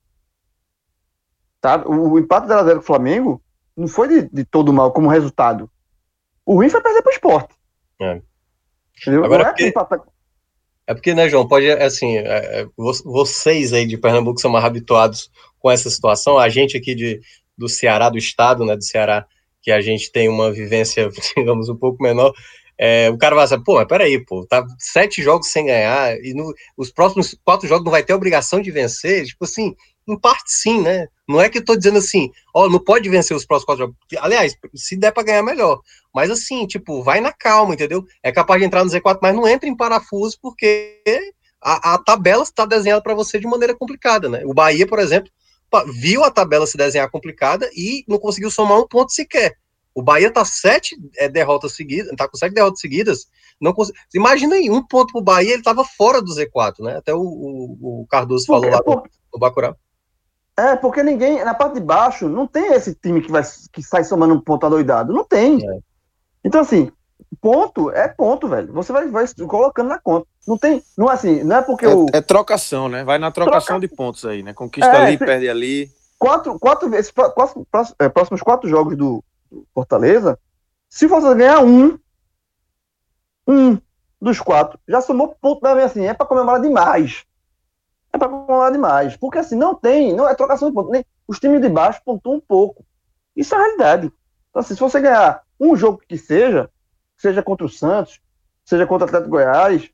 Tá? 1.59 1.83
O, 1.85 2.13
o 2.13 2.19
empate 2.19 2.47
0x0 2.47 2.73
com 2.75 2.79
o 2.79 2.83
Flamengo 2.83 3.41
não 3.77 3.87
foi 3.87 4.07
de, 4.07 4.29
de 4.29 4.43
todo 4.43 4.73
mal 4.73 4.91
como 4.91 5.07
resultado. 5.07 5.69
O 6.43 6.55
ruim 6.55 6.69
foi 6.69 6.81
perder 6.81 7.03
para 7.03 7.11
o 7.11 7.13
esporte. 7.13 7.55
É. 8.01 8.21
Agora, 9.23 9.43
é, 9.43 9.45
porque, 9.45 9.73
é 10.87 10.93
porque, 10.93 11.13
né, 11.13 11.29
João, 11.29 11.47
pode, 11.47 11.69
assim, 11.69 12.17
é, 12.17 12.61
é 12.61 12.67
vocês 12.75 13.71
aí 13.73 13.85
de 13.85 13.97
Pernambuco 13.97 14.41
são 14.41 14.49
mais 14.49 14.65
habituados 14.65 15.29
com 15.59 15.69
essa 15.69 15.89
situação, 15.89 16.37
a 16.39 16.49
gente 16.49 16.75
aqui 16.75 16.95
de, 16.95 17.21
do 17.55 17.69
Ceará, 17.69 18.09
do 18.09 18.17
estado, 18.17 18.65
né, 18.65 18.75
do 18.75 18.83
Ceará, 18.83 19.25
que 19.61 19.71
a 19.71 19.81
gente 19.81 20.11
tem 20.11 20.27
uma 20.27 20.51
vivência, 20.51 21.09
digamos, 21.37 21.69
um 21.69 21.75
pouco 21.75 22.01
menor, 22.01 22.33
é, 22.77 23.09
o 23.09 23.17
cara 23.17 23.35
vai 23.35 23.43
assim, 23.43 23.61
pô, 23.63 23.75
mas 23.75 23.87
peraí, 23.87 24.23
pô, 24.23 24.45
tá 24.45 24.65
sete 24.79 25.21
jogos 25.21 25.51
sem 25.51 25.65
ganhar, 25.65 26.15
e 26.23 26.33
no, 26.33 26.53
os 26.75 26.91
próximos 26.91 27.35
quatro 27.43 27.67
jogos 27.67 27.85
não 27.85 27.91
vai 27.91 28.03
ter 28.03 28.13
obrigação 28.13 28.61
de 28.61 28.71
vencer, 28.71 29.25
tipo 29.25 29.45
assim, 29.45 29.75
em 30.07 30.17
parte 30.17 30.51
sim, 30.51 30.81
né? 30.81 31.07
Não 31.27 31.41
é 31.41 31.49
que 31.49 31.57
eu 31.57 31.65
tô 31.65 31.75
dizendo 31.75 31.97
assim, 31.97 32.31
ó, 32.53 32.69
não 32.69 32.79
pode 32.79 33.09
vencer 33.09 33.35
os 33.35 33.45
próximos 33.45 33.65
quatro 33.65 33.85
jogos. 33.85 33.97
Aliás, 34.19 34.55
se 34.73 34.95
der 34.95 35.11
para 35.11 35.23
ganhar, 35.23 35.43
melhor. 35.43 35.81
Mas 36.13 36.31
assim, 36.31 36.65
tipo, 36.65 37.03
vai 37.03 37.19
na 37.19 37.33
calma, 37.33 37.73
entendeu? 37.73 38.05
É 38.23 38.31
capaz 38.31 38.59
de 38.59 38.65
entrar 38.65 38.85
no 38.85 38.89
Z4, 38.89 39.19
mas 39.21 39.35
não 39.35 39.47
entra 39.47 39.67
em 39.67 39.75
parafuso, 39.75 40.37
porque 40.41 41.01
a, 41.61 41.95
a 41.95 41.97
tabela 41.97 42.43
está 42.43 42.65
desenhada 42.65 43.01
para 43.01 43.13
você 43.13 43.39
de 43.39 43.45
maneira 43.47 43.75
complicada, 43.75 44.29
né? 44.29 44.43
O 44.45 44.53
Bahia, 44.53 44.87
por 44.87 44.99
exemplo, 44.99 45.29
viu 45.93 46.23
a 46.23 46.31
tabela 46.31 46.65
se 46.65 46.77
desenhar 46.77 47.09
complicada 47.11 47.69
e 47.75 48.05
não 48.07 48.17
conseguiu 48.17 48.49
somar 48.49 48.79
um 48.79 48.87
ponto 48.87 49.11
sequer. 49.11 49.57
O 49.93 50.01
Bahia 50.01 50.31
tá 50.31 50.45
sete 50.45 50.95
é, 51.17 51.27
derrotas 51.27 51.75
seguidas, 51.75 52.15
tá 52.15 52.27
com 52.27 52.37
sete 52.37 52.53
derrotas 52.53 52.79
seguidas. 52.79 53.27
Não. 53.59 53.75
Imagina 54.13 54.55
aí, 54.55 54.69
um 54.69 54.85
ponto 54.85 55.11
pro 55.11 55.21
Bahia, 55.21 55.53
ele 55.53 55.63
tava 55.63 55.83
fora 55.83 56.21
do 56.21 56.33
Z4, 56.33 56.83
né? 56.83 56.97
Até 56.97 57.13
o, 57.13 57.19
o, 57.19 58.01
o 58.01 58.07
Cardoso 58.07 58.45
falou 58.45 58.69
lá 58.69 58.79
no, 58.85 59.03
no 59.33 59.39
Bacurau. 59.39 59.75
É, 60.57 60.75
porque 60.75 61.03
ninguém, 61.03 61.43
na 61.43 61.53
parte 61.53 61.75
de 61.75 61.81
baixo, 61.81 62.27
não 62.27 62.47
tem 62.47 62.73
esse 62.73 62.95
time 62.95 63.21
que, 63.21 63.31
vai, 63.31 63.43
que 63.71 63.83
sai 63.83 64.03
somando 64.03 64.33
um 64.33 64.41
ponto 64.41 64.65
adoidado. 64.65 65.13
Não 65.13 65.23
tem. 65.23 65.63
É. 65.63 65.79
Então, 66.43 66.61
assim, 66.61 66.91
ponto 67.39 67.91
é 67.91 68.07
ponto, 68.07 68.47
velho. 68.47 68.73
Você 68.73 68.91
vai, 68.91 69.07
vai 69.07 69.25
colocando 69.47 69.89
na 69.89 69.99
conta. 69.99 70.27
Não 70.47 70.57
tem. 70.57 70.81
Não 70.97 71.11
é 71.11 71.13
assim, 71.13 71.43
não 71.43 71.57
é 71.57 71.61
porque 71.61 71.85
é, 71.85 71.89
o. 71.89 72.07
É 72.11 72.21
trocação, 72.21 72.89
né? 72.89 73.03
Vai 73.03 73.19
na 73.19 73.31
trocação 73.31 73.79
Troca... 73.79 73.87
de 73.87 73.95
pontos 73.95 74.25
aí, 74.25 74.41
né? 74.41 74.53
Conquista 74.53 74.91
é, 74.91 75.05
ali, 75.05 75.17
se... 75.17 75.25
perde 75.25 75.47
ali. 75.47 75.91
Quatro, 76.17 76.57
quatro 76.57 76.89
vezes, 76.89 77.11
quatro, 77.11 77.67
é, 77.99 78.09
próximos 78.09 78.41
quatro 78.41 78.67
jogos 78.67 78.97
do, 78.97 79.23
Fortaleza, 79.73 80.39
se 80.89 81.07
você 81.07 81.33
ganhar 81.35 81.63
um, 81.63 81.97
um 83.47 83.77
dos 84.21 84.39
quatro, 84.39 84.79
já 84.87 85.01
somou 85.01 85.35
ponto 85.39 85.61
também 85.61 85.83
assim, 85.83 86.05
é 86.05 86.13
para 86.13 86.25
comemorar 86.25 86.61
demais 86.61 87.25
é 88.11 88.17
para 88.17 88.27
acumular 88.27 88.71
demais. 88.71 89.15
Porque 89.17 89.37
assim, 89.37 89.55
não 89.55 89.75
tem, 89.75 90.13
não 90.13 90.27
é 90.27 90.35
trocação 90.35 90.69
de 90.69 90.73
pontos. 90.73 90.91
Nem, 90.91 91.05
os 91.27 91.39
times 91.39 91.61
de 91.61 91.69
baixo 91.69 92.01
pontuam 92.05 92.37
um 92.37 92.41
pouco. 92.41 92.85
Isso 93.35 93.53
é 93.53 93.57
a 93.57 93.61
realidade. 93.61 94.11
Então, 94.49 94.59
assim, 94.59 94.73
se 94.73 94.79
você 94.79 94.99
ganhar 94.99 95.43
um 95.59 95.75
jogo 95.75 96.01
que 96.07 96.17
seja, 96.17 96.69
seja 97.17 97.43
contra 97.43 97.65
o 97.65 97.69
Santos, 97.69 98.19
seja 98.65 98.85
contra 98.85 99.05
o 99.05 99.07
Atlético 99.07 99.31
Goiás, 99.31 99.89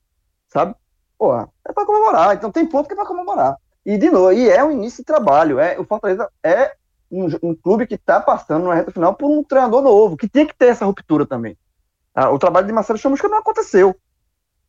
sabe? 0.48 0.76
Porra, 1.18 1.50
é 1.68 1.72
para 1.72 1.86
comemorar. 1.86 2.36
Então 2.36 2.52
tem 2.52 2.66
ponto 2.66 2.88
que 2.88 2.94
é 2.94 2.96
para 2.96 3.06
comemorar. 3.06 3.58
E 3.86 3.98
de 3.98 4.10
novo, 4.10 4.32
e 4.32 4.50
é 4.50 4.64
um 4.64 4.72
início 4.72 5.04
de 5.04 5.06
trabalho. 5.06 5.60
É, 5.60 5.80
o 5.80 5.86
Fortaleza 5.86 6.30
é 6.42 6.74
um, 7.12 7.28
um 7.42 7.56
clube 7.56 7.86
que 7.86 7.96
está 7.96 8.20
passando 8.20 8.68
na 8.68 8.76
reta 8.76 8.92
final 8.92 9.14
por 9.14 9.30
um 9.30 9.44
treinador 9.44 9.82
novo, 9.82 10.18
que 10.18 10.28
tem 10.28 10.48
que 10.48 10.56
ter 10.56 10.68
essa 10.68 10.86
ruptura 10.86 11.26
também. 11.26 11.58
Ah, 12.16 12.30
o 12.30 12.40
trabalho 12.40 12.68
de 12.68 12.74
Marcelo 12.74 13.00
Chamusca 13.00 13.28
não 13.28 13.40
aconteceu. 13.40 13.96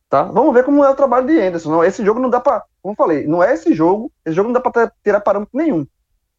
Tá? 0.09 0.23
Vamos 0.23 0.53
ver 0.53 0.63
como 0.63 0.83
é 0.83 0.89
o 0.89 0.95
trabalho 0.95 1.27
de 1.27 1.39
Anderson. 1.39 1.71
Não, 1.71 1.83
esse 1.83 2.05
jogo 2.05 2.19
não 2.19 2.29
dá 2.29 2.39
para, 2.39 2.63
como 2.81 2.93
eu 2.93 2.95
falei, 2.95 3.27
não 3.27 3.43
é 3.43 3.53
esse 3.53 3.73
jogo, 3.73 4.11
esse 4.23 4.35
jogo 4.35 4.49
não 4.49 4.53
dá 4.53 4.61
para 4.61 4.91
tirar 5.03 5.19
parâmetro 5.19 5.57
nenhum. 5.57 5.85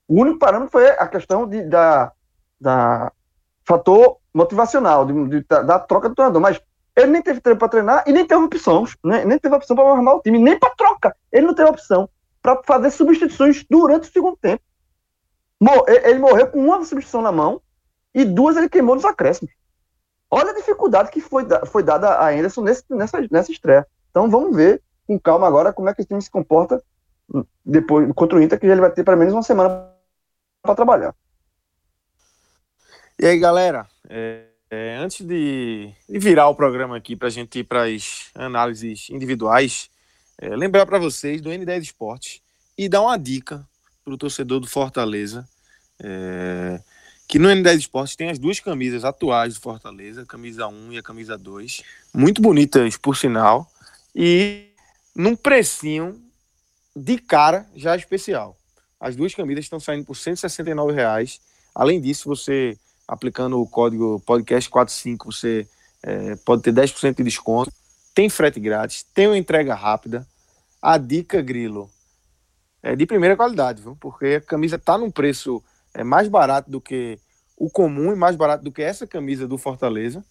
O 0.08 0.20
único 0.20 0.38
parâmetro 0.38 0.70
foi 0.70 0.88
a 0.88 1.06
questão 1.08 1.48
de, 1.48 1.62
da, 1.62 2.12
da 2.60 3.12
fator 3.64 4.18
motivacional, 4.32 5.04
de, 5.04 5.28
de, 5.28 5.44
da, 5.48 5.78
troca 5.80 6.08
do 6.08 6.14
treinador. 6.14 6.40
Mas 6.40 6.60
ele 6.94 7.08
nem 7.08 7.22
teve 7.22 7.40
tempo 7.40 7.58
para 7.58 7.68
treinar 7.68 8.04
e 8.06 8.12
nem 8.12 8.26
teve 8.26 8.42
opção, 8.42 8.84
né? 9.04 9.24
nem 9.24 9.38
teve 9.38 9.54
opção 9.54 9.74
para 9.74 9.90
armar 9.90 10.14
o 10.14 10.20
time, 10.20 10.38
nem 10.38 10.58
para 10.58 10.74
troca. 10.76 11.16
Ele 11.32 11.46
não 11.46 11.54
teve 11.54 11.68
opção 11.68 12.08
para 12.40 12.62
fazer 12.64 12.90
substituições 12.90 13.64
durante 13.68 14.08
o 14.08 14.12
segundo 14.12 14.36
tempo. 14.36 14.62
Ele 15.88 16.18
morreu 16.18 16.46
com 16.48 16.60
uma 16.60 16.78
substituição 16.84 17.22
na 17.22 17.32
mão 17.32 17.60
e 18.14 18.24
duas 18.24 18.56
ele 18.56 18.68
queimou 18.68 18.94
nos 18.94 19.04
acréscimos. 19.04 19.52
Olha 20.30 20.50
a 20.50 20.54
dificuldade 20.54 21.10
que 21.10 21.20
foi, 21.20 21.44
foi 21.66 21.82
dada 21.82 22.10
a 22.14 22.30
Anderson 22.30 22.62
nesse, 22.62 22.84
nessa, 22.90 23.20
nessa 23.30 23.52
estreia. 23.52 23.86
Então 24.10 24.28
vamos 24.28 24.56
ver 24.56 24.82
com 25.06 25.18
calma 25.18 25.46
agora 25.46 25.72
como 25.72 25.88
é 25.88 25.94
que 25.94 26.02
o 26.02 26.04
time 26.04 26.20
se 26.20 26.30
comporta 26.30 26.82
depois 27.64 28.10
contra 28.14 28.38
o 28.38 28.42
Inter, 28.42 28.58
que 28.58 28.66
ele 28.66 28.80
vai 28.80 28.90
ter 28.90 29.04
pelo 29.04 29.16
menos 29.16 29.32
uma 29.32 29.42
semana 29.42 29.88
para 30.62 30.74
trabalhar. 30.74 31.14
E 33.18 33.26
aí, 33.26 33.38
galera, 33.38 33.86
é, 34.08 34.46
é, 34.70 34.96
antes 34.96 35.24
de, 35.24 35.92
de, 36.08 36.18
virar 36.18 36.48
o 36.48 36.54
programa 36.54 36.96
aqui 36.96 37.16
para 37.16 37.28
a 37.28 37.30
gente 37.30 37.60
ir 37.60 37.64
para 37.64 37.84
as 37.84 38.30
análises 38.34 39.08
individuais, 39.10 39.90
é, 40.38 40.54
lembrar 40.54 40.86
para 40.86 40.98
vocês 40.98 41.40
do 41.40 41.50
N10 41.50 41.82
Esportes 41.82 42.42
e 42.76 42.88
dar 42.88 43.02
uma 43.02 43.16
dica 43.16 43.66
para 44.04 44.12
o 44.12 44.18
torcedor 44.18 44.60
do 44.60 44.68
Fortaleza, 44.68 45.48
é, 45.98 46.80
que 47.28 47.38
no 47.38 47.48
N10 47.48 47.78
Esportes 47.78 48.16
tem 48.16 48.30
as 48.30 48.38
duas 48.38 48.60
camisas 48.60 49.04
atuais 49.04 49.54
do 49.54 49.60
Fortaleza, 49.60 50.22
a 50.22 50.26
camisa 50.26 50.68
1 50.68 50.92
e 50.92 50.98
a 50.98 51.02
camisa 51.02 51.36
2, 51.36 51.82
muito 52.14 52.40
bonitas 52.40 52.96
por 52.96 53.16
sinal, 53.16 53.70
e 54.14 54.68
num 55.14 55.34
precinho 55.34 56.22
de 56.94 57.18
cara 57.18 57.66
já 57.74 57.96
especial. 57.96 58.56
As 58.98 59.16
duas 59.16 59.34
camisas 59.34 59.64
estão 59.64 59.78
saindo 59.78 60.04
por 60.04 60.16
169 60.16 60.92
reais. 60.92 61.40
Além 61.74 62.00
disso, 62.00 62.28
você 62.28 62.78
aplicando 63.06 63.60
o 63.60 63.66
código 63.66 64.22
podcast45, 64.26 65.26
você 65.26 65.68
é, 66.02 66.36
pode 66.36 66.62
ter 66.62 66.72
10% 66.72 67.16
de 67.16 67.24
desconto. 67.24 67.70
Tem 68.14 68.30
frete 68.30 68.58
grátis, 68.58 69.04
tem 69.14 69.26
uma 69.26 69.36
entrega 69.36 69.74
rápida. 69.74 70.26
A 70.80 70.96
dica, 70.96 71.42
Grilo, 71.42 71.90
é 72.82 72.96
de 72.96 73.04
primeira 73.04 73.36
qualidade, 73.36 73.82
viu? 73.82 73.96
Porque 74.00 74.36
a 74.36 74.40
camisa 74.40 74.76
está 74.76 74.96
num 74.96 75.10
preço 75.10 75.62
é, 75.96 76.04
mais 76.04 76.28
barato 76.28 76.70
do 76.70 76.80
que 76.80 77.18
o 77.56 77.70
comum 77.70 78.12
e 78.12 78.16
mais 78.16 78.36
barato 78.36 78.62
do 78.62 78.70
que 78.70 78.82
essa 78.82 79.06
camisa 79.06 79.48
do 79.48 79.56
Fortaleza. 79.56 80.22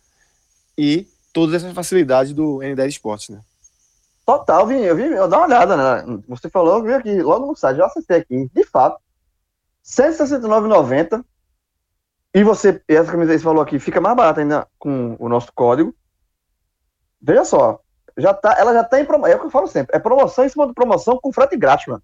E 0.78 1.08
todas 1.34 1.56
essas 1.56 1.74
facilidades 1.74 2.34
do 2.34 2.58
N10 2.60 2.88
Esportes, 2.88 3.30
né? 3.30 3.42
Total, 4.26 4.66
vim, 4.66 4.78
eu 4.78 4.96
vim, 4.96 5.04
eu 5.04 5.28
dar 5.28 5.38
uma 5.38 5.48
olhada, 5.48 5.76
né? 5.78 6.24
Você 6.28 6.50
falou, 6.50 6.78
eu 6.78 6.84
vim 6.84 6.94
aqui, 6.94 7.22
logo 7.22 7.48
no 7.48 7.56
site, 7.56 7.78
já 7.78 7.86
acessei 7.86 8.18
aqui. 8.18 8.50
De 8.54 8.64
fato, 8.64 8.96
R$ 8.96 9.02
169,90. 9.84 11.24
E 12.34 12.44
você, 12.44 12.82
essa 12.88 13.12
camisa 13.12 13.32
aí 13.32 13.40
você 13.40 13.44
falou 13.44 13.62
aqui, 13.62 13.80
fica 13.80 14.02
mais 14.02 14.16
barata 14.16 14.42
ainda 14.42 14.68
com 14.78 15.16
o 15.20 15.30
nosso 15.30 15.52
código. 15.54 15.96
Veja 17.22 17.46
só, 17.46 17.80
já 18.18 18.34
tá, 18.34 18.56
ela 18.60 18.74
já 18.74 18.84
tá 18.84 19.00
em 19.00 19.06
promoção, 19.06 19.34
é 19.34 19.36
o 19.36 19.40
que 19.40 19.46
eu 19.46 19.52
falo 19.52 19.68
sempre, 19.68 19.96
é 19.96 20.00
promoção 20.00 20.46
em 20.46 20.50
cima 20.50 20.68
de 20.68 20.74
promoção 20.74 21.18
com 21.22 21.32
frete 21.32 21.56
grátis, 21.56 21.88
mano. 21.88 22.04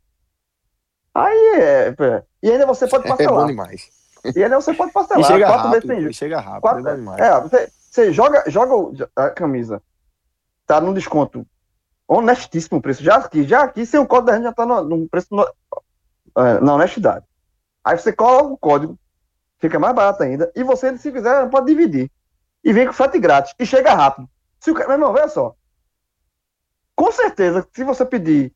Aí 1.13 1.55
é 1.59 1.95
e 2.41 2.51
ainda 2.51 2.65
você 2.65 2.87
pode 2.87 3.05
parcelar. 3.07 3.33
É 3.33 3.41
bom 3.41 3.47
demais. 3.47 3.89
E 4.35 4.43
ainda 4.43 4.55
você 4.59 4.73
pode 4.73 4.91
parcelar. 4.91 5.21
E 5.21 5.25
chega 5.25 5.47
quatro 5.47 5.69
rápido, 5.69 5.87
vezes 5.87 6.03
sem 6.03 6.13
chega 6.13 6.39
rápido, 6.39 6.61
quatro, 6.61 6.87
é 6.87 6.95
demais. 6.95 7.19
É, 7.19 7.41
você, 7.41 7.71
você 7.89 8.13
joga, 8.13 8.43
joga 8.47 9.09
a 9.15 9.29
camisa, 9.29 9.81
tá 10.65 10.79
num 10.79 10.93
desconto 10.93 11.45
honestíssimo 12.07 12.77
o 12.77 12.81
preço. 12.81 13.03
Já 13.03 13.15
aqui, 13.15 13.43
já 13.43 13.63
aqui, 13.63 13.85
sem 13.85 13.99
o 13.99 14.05
código 14.05 14.27
da 14.27 14.35
gente 14.35 14.43
já 14.43 14.53
tá 14.53 14.65
no, 14.65 14.83
no 14.83 15.09
preço 15.09 15.27
no, 15.31 15.43
é, 16.37 16.59
na 16.59 16.75
honestidade. 16.75 17.25
Aí 17.83 17.97
você 17.97 18.11
coloca 18.11 18.53
o 18.53 18.57
código, 18.57 18.99
fica 19.59 19.79
mais 19.79 19.95
barato 19.95 20.21
ainda, 20.21 20.51
e 20.55 20.63
você, 20.63 20.97
se 20.97 21.11
quiser, 21.11 21.49
pode 21.49 21.67
dividir. 21.67 22.11
E 22.63 22.73
vem 22.73 22.85
com 22.85 22.93
frete 22.93 23.17
grátis, 23.17 23.55
e 23.57 23.65
chega 23.65 23.93
rápido. 23.93 24.29
Se 24.59 24.71
o, 24.71 24.73
meu 24.73 24.91
irmão, 24.91 25.13
veja 25.13 25.29
só. 25.29 25.55
Com 26.95 27.11
certeza, 27.11 27.67
se 27.73 27.83
você 27.83 28.05
pedir, 28.05 28.53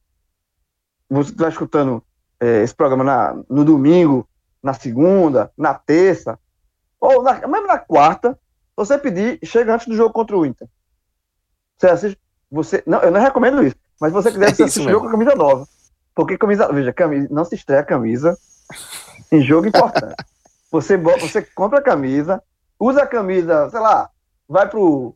você 1.09 1.31
está 1.31 1.49
escutando 1.49 2.03
é, 2.45 2.63
esse 2.63 2.75
programa 2.75 3.03
na, 3.03 3.43
no 3.49 3.65
domingo, 3.65 4.27
na 4.61 4.73
segunda, 4.73 5.51
na 5.57 5.73
terça, 5.73 6.37
ou 6.99 7.23
na, 7.23 7.33
mesmo 7.47 7.67
na 7.67 7.79
quarta, 7.79 8.37
você 8.75 8.97
pedir, 8.97 9.39
chega 9.43 9.73
antes 9.73 9.87
do 9.87 9.95
jogo 9.95 10.13
contra 10.13 10.37
o 10.37 10.45
Inter. 10.45 10.67
Você 11.77 11.87
assiste, 11.87 12.19
você, 12.51 12.83
não, 12.85 12.99
eu 13.01 13.11
não 13.11 13.19
recomendo 13.19 13.63
isso, 13.63 13.75
mas 13.99 14.11
se 14.11 14.13
você 14.13 14.31
quiser, 14.31 14.49
é 14.49 14.53
você 14.53 14.63
assiste 14.63 14.87
o 14.87 14.89
jogo 14.89 15.01
com 15.01 15.09
a 15.09 15.11
camisa 15.11 15.35
nova. 15.35 15.67
Porque 16.13 16.37
camisa, 16.37 16.71
veja, 16.71 16.93
camisa, 16.93 17.27
não 17.31 17.43
se 17.43 17.55
estreia 17.55 17.81
a 17.81 17.85
camisa 17.85 18.37
em 19.31 19.41
jogo 19.41 19.67
importante. 19.67 20.15
Você, 20.71 20.97
você 20.97 21.41
compra 21.41 21.79
a 21.79 21.81
camisa, 21.81 22.43
usa 22.77 23.03
a 23.03 23.07
camisa, 23.07 23.69
sei 23.69 23.79
lá, 23.79 24.09
vai 24.45 24.67
pro. 24.67 25.15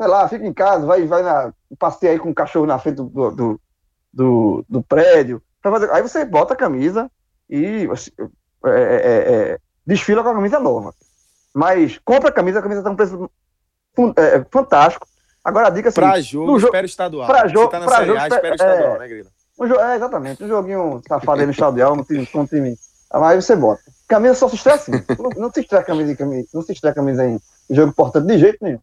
Sei 0.00 0.06
lá, 0.06 0.26
fica 0.28 0.46
em 0.46 0.52
casa, 0.52 0.86
vai, 0.86 1.04
vai 1.06 1.22
na, 1.22 1.52
passeia 1.78 2.12
aí 2.12 2.18
com 2.18 2.30
o 2.30 2.34
cachorro 2.34 2.64
na 2.64 2.78
frente 2.78 2.96
do, 2.96 3.30
do, 3.32 3.60
do, 4.10 4.64
do 4.66 4.82
prédio. 4.82 5.42
Fazer, 5.70 5.90
aí 5.90 6.02
você 6.02 6.24
bota 6.24 6.54
a 6.54 6.56
camisa 6.56 7.10
e 7.48 7.88
é, 8.64 8.70
é, 8.70 8.94
é, 8.94 9.52
é, 9.52 9.58
desfila 9.86 10.22
com 10.22 10.30
a 10.30 10.34
camisa 10.34 10.58
nova. 10.58 10.94
Mas 11.54 11.98
compra 12.04 12.28
a 12.28 12.32
camisa, 12.32 12.58
a 12.58 12.62
camisa 12.62 12.82
tá 12.82 12.90
um 12.90 12.96
preço 12.96 13.30
é, 14.16 14.44
fantástico. 14.50 15.06
Agora 15.44 15.68
a 15.68 15.70
dica 15.70 15.88
é 15.88 15.90
assim, 15.90 16.00
Pra 16.00 16.20
jogo, 16.20 16.56
espera 16.58 16.82
o 16.82 16.86
estadual. 16.86 17.26
Pra 17.26 17.48
jogo, 17.48 17.68
tá 17.68 17.80
na 17.80 17.86
pra 17.86 18.04
jogo, 18.04 18.18
a, 18.18 18.28
espera 18.28 18.50
o 18.50 18.54
estadual, 18.54 18.98
né, 18.98 19.08
Grilo? 19.08 19.28
Um 19.58 19.74
é, 19.80 19.96
exatamente. 19.96 20.44
Um 20.44 20.48
joguinho 20.48 21.00
safado 21.08 21.40
aí 21.40 21.46
no 21.46 21.52
estadual, 21.52 21.94
um 21.94 22.02
time, 22.02 22.28
um 22.34 22.46
time. 22.46 22.76
Aí 23.10 23.40
você 23.40 23.56
bota. 23.56 23.80
Camisa 24.08 24.34
só 24.34 24.48
se 24.48 24.56
estreia 24.56 24.76
assim. 24.76 24.92
não, 25.18 25.30
não 25.36 25.52
se 25.52 25.60
estreia 25.60 25.84
camisa 25.84 26.12
em 26.12 26.16
camisa. 26.16 26.48
Não 26.52 26.62
se 26.62 26.72
estreia 26.72 26.94
camisa 26.94 27.26
em 27.26 27.40
jogo 27.70 27.90
importante 27.90 28.26
de 28.26 28.38
jeito 28.38 28.58
nenhum. 28.60 28.80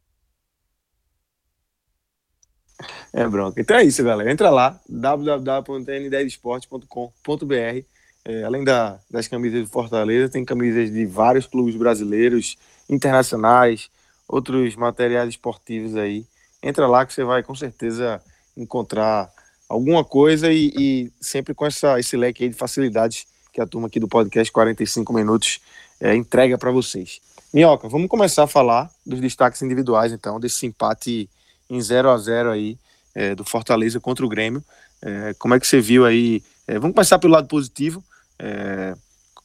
É 3.14 3.28
bronca. 3.28 3.62
Então 3.62 3.78
é 3.78 3.84
isso, 3.84 4.04
galera. 4.04 4.32
Entra 4.32 4.50
lá, 4.50 4.80
www.n10esporte.com.br. 4.90 7.86
É, 8.26 8.44
além 8.44 8.64
da, 8.64 9.00
das 9.12 9.28
camisas 9.28 9.62
do 9.62 9.68
Fortaleza, 9.68 10.32
tem 10.32 10.46
camisas 10.46 10.92
de 10.92 11.06
vários 11.06 11.46
clubes 11.46 11.76
brasileiros, 11.76 12.58
internacionais, 12.90 13.92
outros 14.28 14.76
materiais 14.76 15.30
esportivos 15.30 15.96
aí 15.96 16.26
entra 16.64 16.88
lá 16.88 17.06
que 17.06 17.14
você 17.14 17.26
vai 17.26 17.44
com 17.44 17.54
certeza 17.54 18.22
encontrar 18.56 19.30
alguma 19.68 20.06
coisa 20.06 20.52
e, 20.52 20.72
e 20.78 21.12
sempre 21.20 21.54
com 21.54 21.66
essa, 21.66 22.00
esse 22.00 22.16
leque 22.16 22.48
de 22.48 22.56
facilidades 22.56 23.28
que 23.52 23.60
a 23.60 23.68
turma 23.68 23.88
aqui 23.88 24.00
do 24.00 24.08
podcast 24.08 24.52
45 24.52 25.14
Minutos 25.14 25.60
é, 26.00 26.16
entrega 26.16 26.58
para 26.58 26.72
vocês. 26.72 27.20
Minhoca, 27.54 27.90
vamos 27.90 28.08
começar 28.08 28.44
a 28.44 28.48
falar 28.48 28.90
dos 29.06 29.20
destaques 29.20 29.62
individuais, 29.62 30.12
então, 30.12 30.40
desse 30.40 30.66
empate 30.66 31.30
em 31.70 31.80
0 31.80 32.10
a 32.10 32.18
0 32.18 32.52
aí 32.52 32.80
é, 33.16 33.36
do 33.36 33.44
Fortaleza 33.44 34.00
contra 34.00 34.26
o 34.26 34.30
Grêmio. 34.30 34.64
É, 35.02 35.34
como 35.38 35.54
é 35.54 35.60
que 35.60 35.68
você 35.68 35.80
viu 35.80 36.06
aí? 36.06 36.42
É, 36.68 36.80
vamos 36.80 36.96
começar 36.96 37.20
pelo 37.20 37.34
lado 37.34 37.48
positivo. 37.48 38.04
É, 38.40 38.94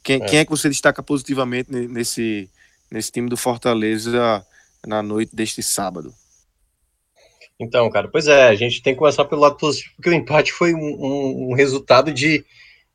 quem, 0.03 0.21
quem, 0.21 0.39
é 0.39 0.45
que 0.45 0.51
você 0.51 0.69
destaca 0.69 1.03
positivamente 1.03 1.71
nesse, 1.71 2.49
nesse 2.91 3.11
time 3.11 3.29
do 3.29 3.37
Fortaleza 3.37 4.45
na 4.87 5.03
noite 5.03 5.35
deste 5.35 5.63
sábado? 5.63 6.13
Então, 7.61 7.91
cara, 7.91 8.09
pois 8.09 8.29
é, 8.29 8.49
a 8.49 8.55
gente 8.55 8.81
tem 8.81 8.95
que 8.95 8.99
começar 9.01 9.25
pelo 9.25 9.41
lado 9.41 9.57
positivo, 9.57 9.93
porque 9.97 10.11
o 10.11 10.15
empate 10.15 10.53
foi 10.53 10.75
um, 10.75 10.79
um, 10.79 11.51
um 11.51 11.55
resultado 11.55 12.13
de, 12.13 12.45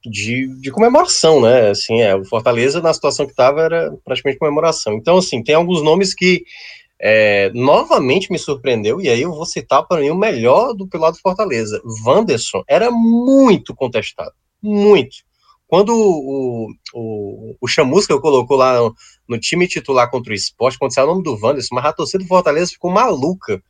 de, 0.06 0.48
de, 0.62 0.72
comemoração, 0.72 1.42
né? 1.42 1.70
Assim, 1.70 2.02
é, 2.02 2.16
o 2.16 2.24
Fortaleza, 2.24 2.82
na 2.82 2.94
situação 2.94 3.26
que 3.26 3.34
estava, 3.34 3.62
era 3.62 3.92
praticamente 4.06 4.40
comemoração. 4.40 4.94
Então, 4.94 5.18
assim, 5.18 5.44
tem 5.44 5.54
alguns 5.54 5.84
nomes 5.84 6.14
que 6.14 6.46
é, 7.06 7.52
novamente 7.54 8.32
me 8.32 8.40
surpreendeu, 8.40 9.02
e 9.02 9.10
aí 9.10 9.24
eu 9.24 9.34
vou 9.34 9.46
citar 9.46 9.86
para 9.86 10.00
mim 10.00 10.10
o 10.10 10.16
melhor 10.16 10.74
do 10.74 10.88
pelo 10.88 11.04
lado 11.04 11.16
do 11.16 11.20
Fortaleza. 11.20 11.82
Wanderson 12.06 12.64
era 12.66 12.90
muito 12.90 13.76
contestado, 13.76 14.32
muito. 14.62 15.18
Quando 15.68 15.90
o, 15.94 16.72
o, 16.94 17.56
o 17.60 17.68
Chamusca 17.68 18.18
colocou 18.22 18.56
lá 18.56 18.80
no, 18.80 18.96
no, 19.28 19.38
time 19.38 19.68
titular 19.68 20.10
contra 20.10 20.32
o 20.32 20.36
esporte, 20.36 20.80
quando 20.80 20.94
saiu 20.94 21.08
o 21.08 21.10
nome 21.10 21.24
do 21.24 21.34
Wanderson, 21.34 21.76
mas 21.76 21.86
a 21.86 21.92
torcida 21.92 22.24
do 22.24 22.28
Fortaleza 22.28 22.72
ficou 22.72 22.90
maluca 22.90 23.62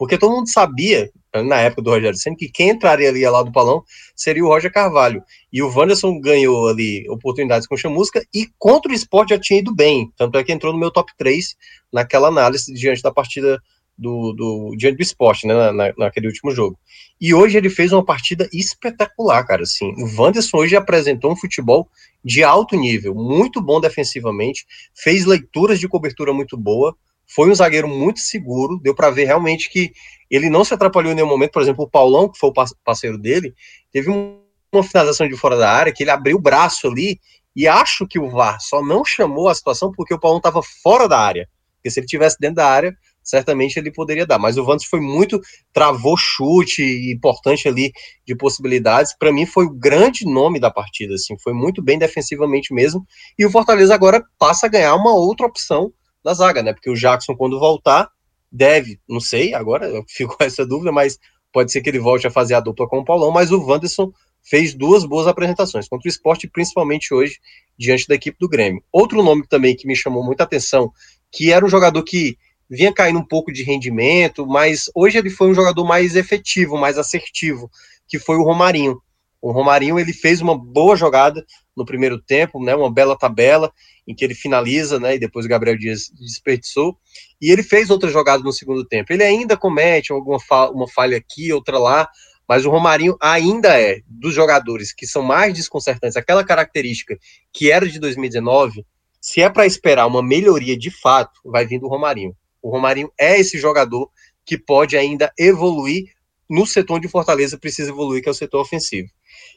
porque 0.00 0.16
todo 0.16 0.34
mundo 0.34 0.48
sabia, 0.48 1.10
na 1.44 1.56
época 1.56 1.82
do 1.82 1.90
Rogério 1.90 2.16
Senna, 2.16 2.34
que 2.34 2.48
quem 2.48 2.70
entraria 2.70 3.10
ali 3.10 3.22
lá 3.28 3.42
do 3.42 3.52
Palão 3.52 3.84
seria 4.16 4.42
o 4.42 4.48
Roger 4.48 4.72
Carvalho. 4.72 5.22
E 5.52 5.62
o 5.62 5.68
Wanderson 5.68 6.18
ganhou 6.18 6.68
ali 6.68 7.06
oportunidades 7.10 7.66
com 7.66 7.74
o 7.74 7.78
Chamusca 7.78 8.24
e 8.32 8.46
contra 8.58 8.90
o 8.90 8.94
esporte 8.94 9.34
já 9.34 9.38
tinha 9.38 9.58
ido 9.58 9.74
bem. 9.74 10.10
Tanto 10.16 10.38
é 10.38 10.42
que 10.42 10.52
entrou 10.52 10.72
no 10.72 10.78
meu 10.78 10.90
top 10.90 11.12
3 11.18 11.54
naquela 11.92 12.28
análise 12.28 12.72
diante 12.72 13.02
da 13.02 13.12
partida 13.12 13.60
do, 13.98 14.32
do 14.32 14.74
diante 14.74 14.96
do 14.96 15.02
esporte, 15.02 15.46
né, 15.46 15.70
na, 15.70 15.92
naquele 15.98 16.28
último 16.28 16.50
jogo. 16.50 16.78
E 17.20 17.34
hoje 17.34 17.58
ele 17.58 17.68
fez 17.68 17.92
uma 17.92 18.02
partida 18.02 18.48
espetacular, 18.54 19.44
cara. 19.44 19.64
Assim, 19.64 19.92
o 19.98 20.18
Wanderson 20.18 20.56
hoje 20.56 20.76
apresentou 20.76 21.30
um 21.32 21.36
futebol 21.36 21.86
de 22.24 22.42
alto 22.42 22.74
nível, 22.74 23.14
muito 23.14 23.60
bom 23.60 23.78
defensivamente, 23.82 24.64
fez 24.94 25.26
leituras 25.26 25.78
de 25.78 25.86
cobertura 25.86 26.32
muito 26.32 26.56
boa, 26.56 26.96
foi 27.34 27.50
um 27.50 27.54
zagueiro 27.54 27.88
muito 27.88 28.20
seguro, 28.20 28.78
deu 28.82 28.94
para 28.94 29.10
ver 29.10 29.24
realmente 29.24 29.70
que 29.70 29.92
ele 30.30 30.50
não 30.50 30.64
se 30.64 30.74
atrapalhou 30.74 31.12
em 31.12 31.14
nenhum 31.14 31.28
momento. 31.28 31.52
Por 31.52 31.62
exemplo, 31.62 31.84
o 31.84 31.90
Paulão, 31.90 32.28
que 32.28 32.38
foi 32.38 32.50
o 32.50 32.54
parceiro 32.84 33.18
dele, 33.18 33.54
teve 33.92 34.10
uma 34.10 34.82
finalização 34.82 35.28
de 35.28 35.36
fora 35.36 35.56
da 35.56 35.70
área 35.70 35.92
que 35.92 36.02
ele 36.02 36.10
abriu 36.10 36.36
o 36.36 36.40
braço 36.40 36.88
ali 36.88 37.20
e 37.54 37.66
acho 37.66 38.06
que 38.06 38.18
o 38.18 38.28
VAR 38.30 38.60
só 38.60 38.82
não 38.82 39.04
chamou 39.04 39.48
a 39.48 39.54
situação 39.54 39.92
porque 39.92 40.14
o 40.14 40.18
Paulão 40.18 40.38
estava 40.38 40.60
fora 40.82 41.08
da 41.08 41.18
área. 41.18 41.48
Porque 41.76 41.90
se 41.90 42.00
ele 42.00 42.06
tivesse 42.06 42.36
dentro 42.38 42.56
da 42.56 42.66
área, 42.66 42.94
certamente 43.22 43.78
ele 43.78 43.92
poderia 43.92 44.26
dar. 44.26 44.38
Mas 44.38 44.56
o 44.56 44.64
Vantos 44.64 44.86
foi 44.86 45.00
muito, 45.00 45.40
travou 45.72 46.16
chute 46.16 46.82
importante 47.12 47.68
ali 47.68 47.92
de 48.26 48.36
possibilidades. 48.36 49.16
Para 49.16 49.32
mim 49.32 49.46
foi 49.46 49.66
o 49.66 49.70
grande 49.70 50.24
nome 50.24 50.60
da 50.60 50.70
partida, 50.70 51.14
assim, 51.14 51.36
foi 51.38 51.52
muito 51.52 51.82
bem 51.82 51.98
defensivamente 51.98 52.72
mesmo. 52.74 53.04
E 53.38 53.44
o 53.44 53.50
Fortaleza 53.50 53.94
agora 53.94 54.22
passa 54.38 54.66
a 54.66 54.68
ganhar 54.68 54.94
uma 54.94 55.14
outra 55.14 55.46
opção 55.46 55.92
da 56.24 56.34
zaga, 56.34 56.62
né? 56.62 56.72
Porque 56.72 56.90
o 56.90 56.94
Jackson, 56.94 57.34
quando 57.34 57.58
voltar, 57.58 58.10
deve, 58.50 59.00
não 59.08 59.20
sei, 59.20 59.54
agora 59.54 59.86
eu 59.88 60.04
fico 60.08 60.36
com 60.36 60.44
essa 60.44 60.66
dúvida, 60.66 60.92
mas 60.92 61.18
pode 61.52 61.72
ser 61.72 61.80
que 61.80 61.88
ele 61.88 61.98
volte 61.98 62.26
a 62.26 62.30
fazer 62.30 62.54
a 62.54 62.60
dupla 62.60 62.88
com 62.88 62.98
o 62.98 63.04
Paulão, 63.04 63.30
mas 63.30 63.50
o 63.50 63.60
Wanderson 63.60 64.12
fez 64.42 64.74
duas 64.74 65.04
boas 65.04 65.26
apresentações 65.26 65.88
contra 65.88 66.08
o 66.08 66.10
esporte, 66.10 66.48
principalmente 66.48 67.12
hoje, 67.12 67.38
diante 67.78 68.06
da 68.06 68.14
equipe 68.14 68.36
do 68.40 68.48
Grêmio. 68.48 68.82
Outro 68.92 69.22
nome 69.22 69.46
também 69.46 69.76
que 69.76 69.86
me 69.86 69.96
chamou 69.96 70.24
muita 70.24 70.44
atenção, 70.44 70.92
que 71.30 71.52
era 71.52 71.64
um 71.64 71.68
jogador 71.68 72.02
que 72.02 72.36
vinha 72.68 72.92
caindo 72.92 73.18
um 73.18 73.26
pouco 73.26 73.52
de 73.52 73.62
rendimento, 73.62 74.46
mas 74.46 74.84
hoje 74.94 75.18
ele 75.18 75.28
foi 75.28 75.48
um 75.48 75.54
jogador 75.54 75.84
mais 75.84 76.14
efetivo, 76.14 76.78
mais 76.78 76.96
assertivo, 76.96 77.70
que 78.08 78.18
foi 78.18 78.36
o 78.36 78.44
Romarinho. 78.44 79.00
O 79.42 79.52
Romarinho 79.52 79.98
ele 79.98 80.12
fez 80.12 80.40
uma 80.40 80.56
boa 80.56 80.96
jogada 80.96 81.44
no 81.76 81.84
primeiro 81.84 82.20
tempo, 82.20 82.62
né, 82.62 82.74
uma 82.74 82.92
bela 82.92 83.16
tabela 83.16 83.72
em 84.06 84.14
que 84.14 84.24
ele 84.24 84.34
finaliza, 84.34 85.00
né, 85.00 85.14
e 85.14 85.18
depois 85.18 85.46
o 85.46 85.48
Gabriel 85.48 85.78
Dias 85.78 86.10
desperdiçou. 86.10 86.96
E 87.40 87.50
ele 87.50 87.62
fez 87.62 87.88
outra 87.88 88.10
jogada 88.10 88.42
no 88.42 88.52
segundo 88.52 88.84
tempo. 88.84 89.12
Ele 89.12 89.22
ainda 89.22 89.56
comete 89.56 90.12
alguma 90.12 90.38
fa 90.38 90.70
uma 90.70 90.86
falha 90.88 91.16
aqui, 91.16 91.52
outra 91.52 91.78
lá, 91.78 92.08
mas 92.46 92.66
o 92.66 92.70
Romarinho 92.70 93.16
ainda 93.20 93.80
é 93.80 94.00
dos 94.06 94.34
jogadores 94.34 94.92
que 94.92 95.06
são 95.06 95.22
mais 95.22 95.54
desconcertantes, 95.54 96.16
aquela 96.16 96.44
característica 96.44 97.16
que 97.52 97.70
era 97.70 97.88
de 97.88 97.98
2019. 97.98 98.84
Se 99.20 99.40
é 99.40 99.48
para 99.48 99.66
esperar 99.66 100.06
uma 100.06 100.22
melhoria 100.22 100.76
de 100.76 100.90
fato, 100.90 101.40
vai 101.44 101.64
vir 101.64 101.78
do 101.78 101.88
Romarinho. 101.88 102.34
O 102.60 102.70
Romarinho 102.70 103.10
é 103.18 103.38
esse 103.38 103.58
jogador 103.58 104.10
que 104.44 104.58
pode 104.58 104.96
ainda 104.96 105.32
evoluir 105.38 106.12
no 106.48 106.66
setor 106.66 106.98
de 106.98 107.06
Fortaleza, 107.06 107.56
precisa 107.56 107.90
evoluir, 107.90 108.20
que 108.20 108.28
é 108.28 108.32
o 108.32 108.34
setor 108.34 108.60
ofensivo. 108.60 109.08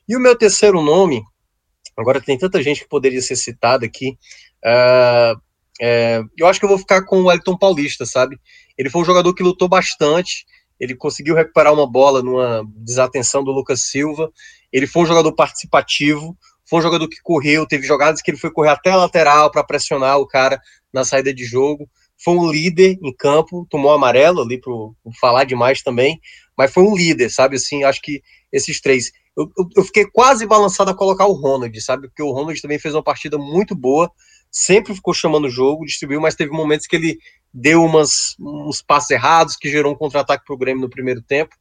E 0.07 0.15
o 0.15 0.19
meu 0.19 0.37
terceiro 0.37 0.81
nome, 0.81 1.23
agora 1.97 2.21
tem 2.21 2.37
tanta 2.37 2.61
gente 2.61 2.81
que 2.81 2.89
poderia 2.89 3.21
ser 3.21 3.35
citada 3.35 3.85
aqui, 3.85 4.17
uh, 4.65 5.41
é, 5.81 6.21
eu 6.37 6.47
acho 6.47 6.59
que 6.59 6.65
eu 6.65 6.69
vou 6.69 6.77
ficar 6.77 7.03
com 7.03 7.21
o 7.21 7.25
Wellington 7.25 7.57
Paulista, 7.57 8.05
sabe? 8.05 8.39
Ele 8.77 8.89
foi 8.89 9.01
um 9.01 9.05
jogador 9.05 9.33
que 9.33 9.43
lutou 9.43 9.67
bastante, 9.67 10.45
ele 10.79 10.95
conseguiu 10.95 11.35
recuperar 11.35 11.73
uma 11.73 11.89
bola 11.89 12.21
numa 12.21 12.63
desatenção 12.77 13.43
do 13.43 13.51
Lucas 13.51 13.83
Silva, 13.83 14.31
ele 14.71 14.87
foi 14.87 15.03
um 15.03 15.05
jogador 15.05 15.33
participativo, 15.33 16.37
foi 16.65 16.79
um 16.79 16.81
jogador 16.81 17.07
que 17.07 17.21
correu, 17.21 17.67
teve 17.67 17.85
jogadas 17.85 18.21
que 18.21 18.31
ele 18.31 18.37
foi 18.37 18.51
correr 18.51 18.69
até 18.69 18.91
a 18.91 18.95
lateral 18.95 19.51
para 19.51 19.63
pressionar 19.63 20.17
o 20.17 20.27
cara 20.27 20.59
na 20.91 21.03
saída 21.05 21.33
de 21.33 21.45
jogo, 21.45 21.89
foi 22.23 22.35
um 22.35 22.49
líder 22.49 22.97
em 23.01 23.13
campo, 23.13 23.67
tomou 23.69 23.91
amarelo 23.91 24.41
ali 24.41 24.59
para 24.59 24.71
falar 25.19 25.43
demais 25.43 25.81
também, 25.81 26.19
mas 26.57 26.71
foi 26.71 26.83
um 26.83 26.95
líder, 26.95 27.29
sabe? 27.29 27.57
Assim, 27.57 27.83
acho 27.83 28.01
que 28.01 28.21
esses 28.51 28.79
três. 28.79 29.11
Eu, 29.35 29.51
eu, 29.75 29.83
fiquei 29.83 30.05
quase 30.05 30.45
balançado 30.45 30.91
a 30.91 30.95
colocar 30.95 31.25
o 31.25 31.33
Ronald, 31.33 31.79
sabe? 31.81 32.07
Porque 32.07 32.21
o 32.21 32.31
Ronald 32.31 32.61
também 32.61 32.77
fez 32.77 32.93
uma 32.93 33.03
partida 33.03 33.37
muito 33.37 33.75
boa, 33.75 34.11
sempre 34.51 34.93
ficou 34.93 35.13
chamando 35.13 35.45
o 35.45 35.49
jogo, 35.49 35.85
distribuiu, 35.85 36.21
mas 36.21 36.35
teve 36.35 36.51
momentos 36.51 36.85
que 36.85 36.95
ele 36.95 37.17
deu 37.51 37.83
umas, 37.83 38.35
uns 38.39 38.81
passos 38.81 39.09
errados, 39.09 39.55
que 39.55 39.69
gerou 39.69 39.93
um 39.93 39.97
contra-ataque 39.97 40.45
para 40.45 40.53
o 40.53 40.57
Grêmio 40.57 40.81
no 40.81 40.89
primeiro 40.89 41.21
tempo. 41.21 41.55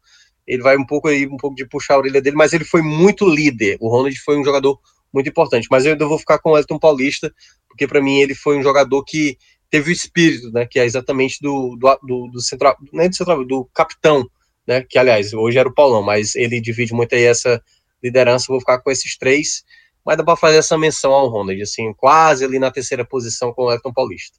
Ele 0.47 0.63
vai 0.63 0.77
um 0.77 0.85
pouco 0.85 1.09
aí, 1.09 1.27
um 1.27 1.37
pouco 1.37 1.57
de 1.57 1.67
puxar 1.67 1.95
a 1.95 1.99
orelha 1.99 2.21
dele, 2.21 2.37
mas 2.37 2.53
ele 2.53 2.65
foi 2.65 2.83
muito 2.83 3.27
líder. 3.27 3.79
O 3.81 3.89
Ronald 3.89 4.19
foi 4.21 4.39
um 4.39 4.45
jogador 4.45 4.79
muito 5.13 5.29
importante. 5.29 5.69
Mas 5.71 5.85
eu 5.85 5.93
ainda 5.93 6.07
vou 6.07 6.19
ficar 6.19 6.39
com 6.39 6.51
o 6.51 6.59
Elton 6.59 6.79
Paulista, 6.79 7.33
porque 7.69 7.87
para 7.87 8.01
mim 8.01 8.19
ele 8.19 8.35
foi 8.35 8.59
um 8.59 8.63
jogador 8.63 9.05
que 9.05 9.37
teve 9.71 9.91
o 9.91 9.93
espírito, 9.93 10.51
né? 10.51 10.67
Que 10.67 10.79
é 10.79 10.85
exatamente 10.85 11.39
do, 11.41 11.77
do, 11.77 11.99
do, 12.03 12.31
do 12.33 12.41
central, 12.41 12.77
nem 12.93 13.09
do 13.09 13.17
central, 13.17 13.45
do 13.45 13.65
capitão 13.73 14.29
né? 14.67 14.83
Que 14.83 14.99
aliás, 14.99 15.33
hoje 15.33 15.59
era 15.59 15.69
o 15.69 15.75
Paulão, 15.75 16.03
mas 16.03 16.35
ele 16.35 16.61
divide 16.61 16.93
muito 16.93 17.15
aí 17.15 17.25
essa 17.25 17.63
liderança. 18.03 18.47
Vou 18.49 18.61
ficar 18.61 18.81
com 18.81 18.91
esses 18.91 19.17
três, 19.17 19.65
mas 20.05 20.17
dá 20.17 20.25
para 20.25 20.37
fazer 20.37 20.59
essa 20.59 20.79
menção 20.79 21.13
ao 21.13 21.29
Ronald, 21.29 21.61
assim, 21.63 21.93
quase 21.95 22.45
ali 22.45 22.59
na 22.59 22.71
terceira 22.71 23.05
posição 23.05 23.53
com 23.53 23.65
o 23.65 23.73
Elton 23.73 23.93
Paulista. 23.93 24.39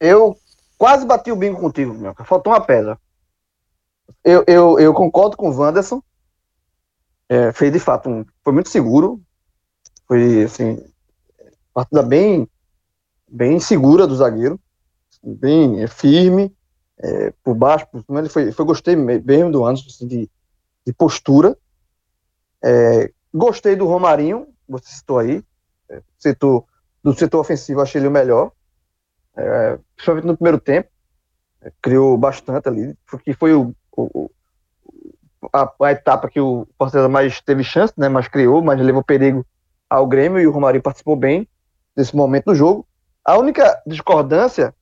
Eu 0.00 0.36
quase 0.76 1.06
bati 1.06 1.30
o 1.30 1.36
bingo 1.36 1.60
contigo, 1.60 1.94
meu. 1.94 2.14
Faltou 2.24 2.52
uma 2.52 2.60
pedra. 2.60 2.98
Eu, 4.22 4.44
eu, 4.46 4.78
eu 4.78 4.92
concordo 4.92 5.36
com 5.36 5.48
o 5.48 5.56
Wanderson. 5.56 6.02
É, 7.28 7.52
fez 7.52 7.72
de 7.72 7.78
fato 7.78 8.10
um, 8.10 8.24
foi 8.42 8.52
muito 8.52 8.68
seguro. 8.68 9.22
Foi 10.06 10.42
assim, 10.42 10.84
partida 11.72 12.02
bem, 12.02 12.46
bem 13.26 13.58
segura 13.58 14.06
do 14.06 14.14
zagueiro, 14.14 14.60
bem 15.22 15.86
firme 15.86 16.54
é, 16.98 17.32
por 17.42 17.54
baixo, 17.54 17.86
por 17.88 18.02
cima, 18.02 18.20
ele 18.20 18.28
foi, 18.28 18.52
foi 18.52 18.64
gostei 18.64 18.96
mesmo 18.96 19.50
do 19.50 19.64
Anderson, 19.64 19.88
assim, 19.88 20.06
de, 20.06 20.30
de 20.86 20.92
postura. 20.92 21.56
É, 22.62 23.10
gostei 23.32 23.76
do 23.76 23.86
Romarinho, 23.86 24.46
você 24.68 24.90
citou 24.90 25.18
aí, 25.18 25.44
é, 25.88 26.02
setor, 26.18 26.64
do 27.02 27.12
setor 27.12 27.40
ofensivo 27.40 27.80
achei 27.80 28.00
ele 28.00 28.08
o 28.08 28.10
melhor, 28.10 28.52
é, 29.36 29.78
principalmente 29.94 30.26
no 30.26 30.36
primeiro 30.36 30.58
tempo, 30.58 30.88
é, 31.60 31.72
criou 31.82 32.16
bastante 32.16 32.68
ali, 32.68 32.96
porque 33.06 33.34
foi 33.34 33.52
o, 33.54 33.74
o 33.96 34.30
a, 35.52 35.70
a, 35.82 35.92
etapa 35.92 36.28
que 36.28 36.40
o 36.40 36.66
Fortaleza 36.78 37.08
mais 37.08 37.40
teve 37.40 37.62
chance, 37.62 37.92
né, 37.96 38.08
mais 38.08 38.28
criou, 38.28 38.62
mas 38.62 38.80
levou 38.80 39.02
perigo 39.02 39.44
ao 39.90 40.06
Grêmio 40.06 40.40
e 40.40 40.46
o 40.46 40.50
Romarinho 40.50 40.82
participou 40.82 41.16
bem 41.16 41.46
desse 41.94 42.16
momento 42.16 42.46
do 42.46 42.54
jogo. 42.54 42.86
A 43.24 43.36
única 43.38 43.80
discordância 43.86 44.74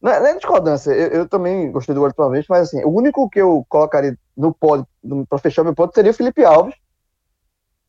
não 0.00 0.12
é, 0.12 0.20
não 0.20 0.26
é 0.26 0.34
discordância, 0.34 0.92
eu, 0.92 1.08
eu, 1.08 1.28
também 1.28 1.72
gostei 1.72 1.94
do 1.94 2.00
Wellington 2.00 2.22
Alves, 2.22 2.46
mas 2.48 2.68
assim, 2.68 2.84
o 2.84 2.90
único 2.90 3.28
que 3.28 3.40
eu 3.40 3.66
colocaria 3.68 4.16
no 4.36 4.54
pódio, 4.54 4.86
para 5.28 5.38
fechar 5.38 5.64
meu 5.64 5.74
pódio, 5.74 5.94
seria 5.94 6.12
o 6.12 6.14
Felipe 6.14 6.44
Alves. 6.44 6.74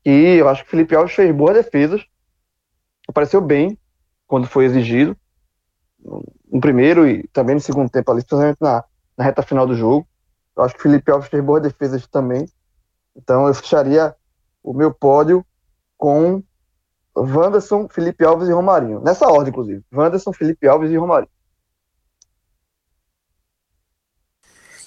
E 0.03 0.37
eu 0.37 0.49
acho 0.49 0.63
que 0.63 0.69
o 0.69 0.71
Felipe 0.71 0.95
Alves 0.95 1.13
fez 1.13 1.35
boas 1.35 1.53
defesas, 1.53 2.03
apareceu 3.07 3.41
bem 3.41 3.77
quando 4.25 4.47
foi 4.47 4.65
exigido, 4.65 5.15
no 6.03 6.59
primeiro 6.59 7.07
e 7.07 7.27
também 7.27 7.55
no 7.55 7.61
segundo 7.61 7.89
tempo 7.89 8.11
ali, 8.11 8.19
especialmente 8.19 8.57
na, 8.59 8.83
na 9.17 9.23
reta 9.23 9.43
final 9.43 9.67
do 9.67 9.75
jogo. 9.75 10.07
Eu 10.55 10.63
acho 10.63 10.73
que 10.73 10.79
o 10.79 10.83
Felipe 10.83 11.11
Alves 11.11 11.29
fez 11.29 11.43
boas 11.43 11.61
defesas 11.61 12.07
também. 12.07 12.47
Então 13.15 13.47
eu 13.47 13.53
fecharia 13.53 14.15
o 14.63 14.73
meu 14.73 14.93
pódio 14.93 15.45
com 15.97 16.41
Wanderson, 17.15 17.87
Felipe 17.89 18.23
Alves 18.23 18.47
e 18.47 18.53
Romarinho. 18.53 19.01
Nessa 19.01 19.27
ordem, 19.27 19.49
inclusive. 19.49 19.83
Wanderson, 19.93 20.31
Felipe 20.33 20.67
Alves 20.67 20.91
e 20.91 20.97
Romarinho. 20.97 21.29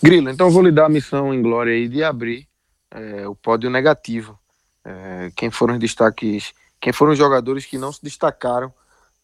Grilo, 0.03 0.30
então 0.30 0.48
eu 0.48 0.53
vou 0.53 0.64
lhe 0.64 0.72
dar 0.72 0.86
a 0.86 0.88
missão 0.88 1.32
em 1.32 1.40
glória 1.40 1.72
aí 1.72 1.88
de 1.88 2.03
abrir 2.03 2.48
é, 2.90 3.28
o 3.28 3.36
pódio 3.36 3.70
negativo. 3.70 4.36
É, 4.84 5.30
quem 5.36 5.48
foram 5.48 5.74
os 5.74 5.80
destaques, 5.80 6.53
quem 6.80 6.92
foram 6.92 7.12
os 7.12 7.18
jogadores 7.18 7.64
que 7.64 7.78
não 7.78 7.92
se 7.92 8.03
destacaram 8.03 8.74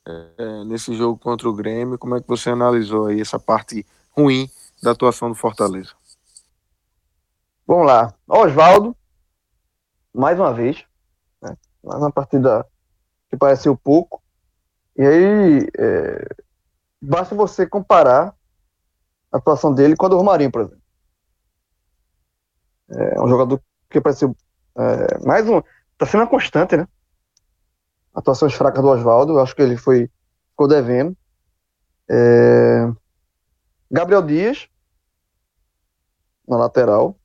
é, 0.07 0.64
nesse 0.66 0.95
jogo 0.95 1.18
contra 1.18 1.49
o 1.49 1.53
Grêmio? 1.53 1.99
Como 1.99 2.14
é 2.14 2.20
que 2.20 2.29
você 2.29 2.51
analisou 2.51 3.07
aí 3.07 3.20
essa 3.20 3.41
parte 3.41 3.85
ruim 4.12 4.49
da 4.81 4.93
atuação 4.93 5.29
do 5.29 5.35
Fortaleza? 5.35 5.91
Vamos 7.66 7.85
lá, 7.85 8.14
Oswaldo, 8.29 8.97
mais 10.14 10.39
uma 10.39 10.55
vez, 10.55 10.85
né? 11.43 11.57
mais 11.83 12.01
uma 12.01 12.12
partida 12.12 12.64
que 13.29 13.37
pareceu 13.37 13.76
pouco. 13.76 14.22
E 14.97 15.03
aí, 15.03 15.66
basta 17.03 17.35
você 17.35 17.66
comparar 17.66 18.38
a 19.33 19.39
atuação 19.39 19.72
dele 19.72 19.97
com 19.97 20.07
a 20.07 20.09
do 20.09 20.16
Romarinho, 20.16 20.51
por 20.51 20.62
exemplo. 20.62 20.83
É 22.91 23.20
um 23.20 23.29
jogador 23.29 23.61
que 23.91 23.99
apareceu 23.99 24.35
é, 24.76 25.26
mais 25.26 25.49
um. 25.49 25.61
Tá 25.97 26.07
sendo 26.07 26.22
uma 26.22 26.31
constante, 26.31 26.76
né? 26.76 26.87
Atuações 28.14 28.55
fracas 28.55 28.83
do 28.83 28.89
Oswaldo, 28.89 29.39
acho 29.39 29.55
que 29.55 29.62
ele 29.62 29.76
foi 29.76 30.11
ficou 30.51 30.66
devendo. 30.66 31.16
É, 32.09 32.91
Gabriel 33.91 34.22
Dias, 34.22 34.68
na 36.47 36.57
lateral. 36.57 37.18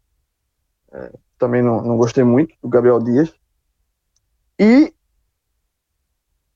É, 0.92 1.12
também 1.38 1.62
não, 1.62 1.82
não 1.82 1.98
gostei 1.98 2.24
muito 2.24 2.56
do 2.62 2.70
Gabriel 2.70 3.00
Dias. 3.00 3.34
E 4.60 4.94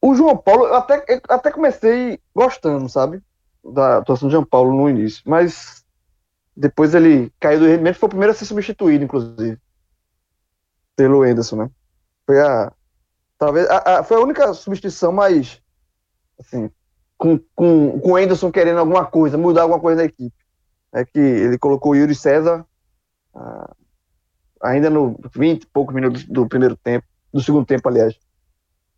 o 0.02 0.16
João 0.16 0.38
Paulo, 0.38 0.66
eu 0.66 0.76
até, 0.76 1.04
eu 1.08 1.22
até 1.28 1.52
comecei 1.52 2.22
gostando, 2.34 2.88
sabe? 2.88 3.22
Da 3.72 3.98
atuação 3.98 4.28
de 4.28 4.34
João 4.34 4.46
Paulo 4.46 4.76
no 4.76 4.90
início, 4.90 5.22
mas 5.26 5.86
depois 6.56 6.96
ele 6.96 7.32
caiu 7.40 7.60
do 7.60 7.68
rendimento, 7.68 7.98
foi 7.98 8.08
o 8.08 8.10
primeiro 8.10 8.32
a 8.32 8.36
ser 8.36 8.46
substituído, 8.46 9.04
inclusive, 9.04 9.60
pelo 10.96 11.22
Anderson, 11.22 11.56
né? 11.58 11.72
Foi 12.26 12.42
a. 12.42 12.72
Talvez. 13.38 13.70
A, 13.70 14.00
a, 14.00 14.04
foi 14.04 14.18
a 14.18 14.22
única 14.22 14.54
substituição 14.54 15.12
mais. 15.12 15.62
Assim, 16.40 16.70
com, 17.18 17.40
com, 17.56 18.00
com 18.00 18.12
o 18.12 18.16
Anderson 18.16 18.52
querendo 18.52 18.80
alguma 18.80 19.06
coisa, 19.06 19.38
mudar 19.38 19.64
alguma 19.64 19.80
coisa 19.80 20.02
na 20.02 20.06
equipe. 20.06 20.36
É 20.94 21.06
que 21.06 21.20
ele 21.20 21.58
colocou 21.58 21.92
o 21.92 21.96
Yuri 21.96 22.16
César 22.16 22.66
ah, 23.36 23.76
ainda 24.62 24.90
no 24.90 25.20
20 25.36 25.64
e 25.64 25.68
poucos 25.68 25.94
minutos 25.94 26.24
do 26.24 26.48
primeiro 26.48 26.76
tempo, 26.76 27.06
do 27.32 27.42
segundo 27.42 27.66
tempo, 27.66 27.88
aliás. 27.88 28.18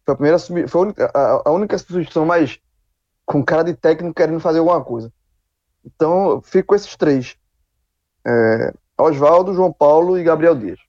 Foi 0.06 0.14
a 0.14 0.18
primeira 0.18 0.40
foi 0.40 0.82
a 0.82 0.84
única, 0.84 1.12
a, 1.14 1.50
a 1.50 1.52
única 1.52 1.78
substituição 1.78 2.26
mais 2.26 2.60
com 3.30 3.46
cara 3.46 3.64
de 3.64 3.76
técnico 3.76 4.16
querendo 4.16 4.40
fazer 4.40 4.58
alguma 4.58 4.84
coisa. 4.84 5.14
Então, 5.86 6.32
eu 6.32 6.42
fico 6.42 6.70
com 6.70 6.76
esses 6.76 6.96
três: 6.96 7.36
é, 8.26 8.74
Oswaldo, 9.00 9.54
João 9.54 9.72
Paulo 9.72 10.18
e 10.18 10.24
Gabriel 10.24 10.56
Dias. 10.56 10.80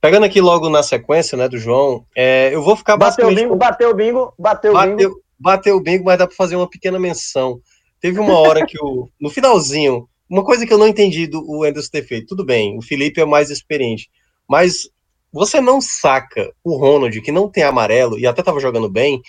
Pegando 0.00 0.24
aqui 0.24 0.40
logo 0.40 0.70
na 0.70 0.80
sequência, 0.80 1.36
né, 1.36 1.48
do 1.48 1.58
João, 1.58 2.06
é, 2.16 2.54
eu 2.54 2.62
vou 2.62 2.76
ficar 2.76 2.96
bateu 2.96 3.24
basicamente... 3.26 3.48
Bingo, 3.48 3.56
bateu 3.56 3.90
o 3.90 3.94
bingo, 3.94 4.32
bateu 4.38 4.72
o 4.72 4.96
bingo. 4.96 5.22
Bateu 5.40 5.76
o 5.76 5.80
bingo, 5.80 6.04
mas 6.04 6.18
dá 6.18 6.26
para 6.26 6.36
fazer 6.36 6.54
uma 6.54 6.70
pequena 6.70 7.00
menção. 7.00 7.60
Teve 8.00 8.20
uma 8.20 8.38
hora 8.38 8.64
que 8.64 8.78
o... 8.80 9.08
No 9.20 9.28
finalzinho 9.28 10.08
uma 10.30 10.44
coisa 10.44 10.66
que 10.66 10.72
eu 10.72 10.78
não 10.78 10.86
entendi 10.86 11.26
do 11.26 11.42
o 11.48 11.64
Anderson 11.64 11.90
ter 11.90 12.06
feito, 12.06 12.28
tudo 12.28 12.44
bem, 12.44 12.76
o 12.76 12.82
Felipe 12.82 13.20
é 13.20 13.24
mais 13.24 13.48
experiente, 13.50 14.10
mas 14.46 14.88
você 15.32 15.60
não 15.60 15.80
saca 15.80 16.52
o 16.62 16.76
Ronald, 16.76 17.18
que 17.22 17.32
não 17.32 17.48
tem 17.48 17.62
amarelo, 17.62 18.18
e 18.18 18.26
até 18.26 18.40
estava 18.40 18.60
jogando 18.60 18.90
bem, 18.90 19.22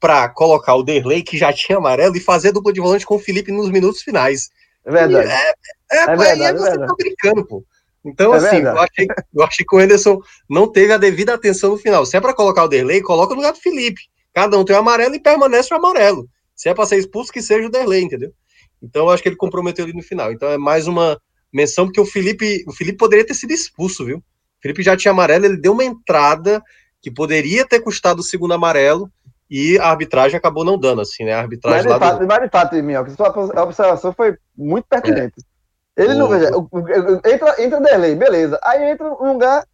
para 0.00 0.28
colocar 0.30 0.74
o 0.74 0.82
Derley, 0.82 1.22
que 1.22 1.36
já 1.36 1.52
tinha 1.52 1.78
amarelo, 1.78 2.16
e 2.16 2.20
fazer 2.20 2.52
dupla 2.52 2.72
de 2.72 2.80
volante 2.80 3.04
com 3.04 3.16
o 3.16 3.18
Felipe 3.18 3.52
nos 3.52 3.70
minutos 3.70 4.00
finais. 4.00 4.48
É 4.84 4.90
verdade. 4.90 5.28
É, 5.28 5.52
é, 5.92 6.02
é, 6.02 6.16
verdade, 6.16 6.42
é 6.42 6.52
você 6.54 6.70
é 6.70 6.86
tá 6.86 6.94
brincando, 6.96 7.46
pô. 7.46 7.64
Então, 8.02 8.34
é 8.34 8.38
assim, 8.38 8.62
eu 8.62 8.80
achei, 8.80 9.06
eu 9.34 9.44
achei, 9.44 9.66
que 9.66 9.76
o 9.76 9.78
Anderson 9.78 10.18
não 10.48 10.66
teve 10.66 10.90
a 10.90 10.96
devida 10.96 11.34
atenção 11.34 11.72
no 11.72 11.76
final. 11.76 12.06
Se 12.06 12.16
é 12.16 12.20
para 12.20 12.32
colocar 12.32 12.64
o 12.64 12.68
Derley, 12.68 13.02
coloca 13.02 13.34
no 13.34 13.40
lugar 13.40 13.52
do 13.52 13.60
Felipe. 13.60 14.00
Cada 14.32 14.58
um 14.58 14.64
tem 14.64 14.74
o 14.74 14.78
amarelo 14.78 15.14
e 15.14 15.20
permanece 15.20 15.72
o 15.74 15.76
amarelo. 15.76 16.26
Se 16.56 16.70
é 16.70 16.74
para 16.74 16.86
ser 16.86 16.96
expulso, 16.96 17.30
que 17.30 17.42
seja 17.42 17.66
o 17.66 17.70
Derley, 17.70 18.02
entendeu? 18.02 18.32
Então, 18.82 19.04
eu 19.06 19.10
acho 19.10 19.22
que 19.22 19.28
ele 19.28 19.36
comprometeu 19.36 19.84
ali 19.84 19.92
no 19.92 20.02
final. 20.02 20.32
Então, 20.32 20.48
é 20.48 20.56
mais 20.56 20.86
uma 20.86 21.20
menção, 21.52 21.84
porque 21.84 22.00
o 22.00 22.06
Felipe, 22.06 22.64
o 22.66 22.72
Felipe 22.72 22.96
poderia 22.96 23.26
ter 23.26 23.34
sido 23.34 23.52
expulso, 23.52 24.06
viu? 24.06 24.18
O 24.18 24.62
Felipe 24.62 24.82
já 24.82 24.96
tinha 24.96 25.12
amarelo, 25.12 25.44
ele 25.44 25.56
deu 25.58 25.72
uma 25.72 25.84
entrada 25.84 26.62
que 27.02 27.10
poderia 27.10 27.66
ter 27.66 27.80
custado 27.80 28.20
o 28.20 28.24
segundo 28.24 28.52
amarelo, 28.52 29.10
e 29.50 29.78
a 29.78 29.86
arbitragem 29.86 30.36
acabou 30.36 30.64
não 30.64 30.78
dando, 30.78 31.00
assim, 31.00 31.24
né? 31.24 31.32
A 31.32 31.40
arbitragem 31.40 31.90
mas, 31.90 31.92
lá 31.92 31.98
fato, 31.98 32.20
do... 32.20 32.26
mas 32.26 32.42
de 32.42 32.48
fato, 32.48 32.76
Minhoca, 32.76 33.12
a 33.54 33.62
observação 33.64 34.12
foi 34.12 34.36
muito 34.56 34.86
pertinente. 34.88 35.34
É. 35.96 36.04
Ele 36.04 36.14
o... 36.14 36.18
não 36.18 36.28
veja, 36.28 36.50
entra, 37.26 37.62
entra 37.62 37.80
delay, 37.80 38.14
beleza. 38.14 38.60
Aí 38.62 38.90
entra 38.90 39.08
no 39.08 39.32
lugar 39.32 39.66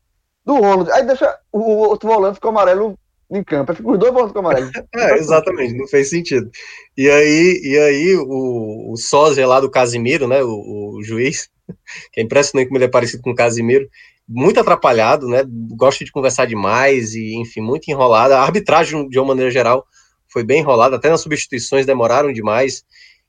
do 0.44 0.54
Ronald, 0.54 0.90
aí 0.92 1.04
deixa 1.04 1.36
o 1.52 1.60
outro 1.60 2.08
volante 2.08 2.40
com 2.40 2.48
amarelo 2.48 2.98
em 3.30 3.44
campo. 3.44 3.72
Aí 3.72 3.76
fica 3.76 3.90
os 3.90 3.98
dois 3.98 4.12
volantes 4.12 4.32
com 4.32 4.38
amarelo. 4.38 4.70
é, 4.94 5.18
exatamente, 5.18 5.76
não 5.76 5.86
fez 5.86 6.08
sentido. 6.08 6.50
E 6.96 7.10
aí, 7.10 7.60
e 7.62 7.78
aí 7.78 8.16
o, 8.16 8.92
o 8.92 8.96
sósia 8.96 9.46
lá 9.46 9.60
do 9.60 9.70
Casimiro, 9.70 10.26
né? 10.26 10.42
O, 10.42 10.96
o 10.96 11.02
juiz, 11.02 11.50
que 12.12 12.20
é 12.20 12.22
impressionante 12.22 12.68
como 12.68 12.78
ele 12.78 12.86
é 12.86 12.88
parecido 12.88 13.22
com 13.22 13.32
o 13.32 13.36
Casimiro, 13.36 13.86
muito 14.28 14.58
atrapalhado, 14.58 15.28
né? 15.28 15.44
Gosta 15.76 16.04
de 16.04 16.10
conversar 16.10 16.46
demais 16.46 17.14
e, 17.14 17.36
enfim, 17.36 17.60
muito 17.60 17.88
enrolada. 17.88 18.38
A 18.38 18.42
arbitragem, 18.42 19.08
de 19.08 19.18
uma 19.18 19.28
maneira 19.28 19.50
geral, 19.50 19.86
foi 20.28 20.42
bem 20.42 20.60
enrolada, 20.60 20.96
até 20.96 21.08
nas 21.08 21.20
substituições 21.20 21.86
demoraram 21.86 22.32
demais. 22.32 22.84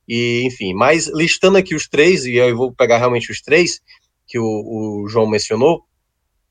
E, 0.08 0.43
enfim, 0.45 0.74
mas 0.74 1.08
listando 1.08 1.58
aqui 1.58 1.76
os 1.76 1.88
três, 1.88 2.26
e 2.26 2.36
eu 2.36 2.56
vou 2.56 2.72
pegar 2.72 2.98
realmente 2.98 3.32
os 3.32 3.41
três 3.41 3.82
que 4.26 4.39
o, 4.39 4.43
o 5.04 5.08
João 5.08 5.28
mencionou, 5.28 5.84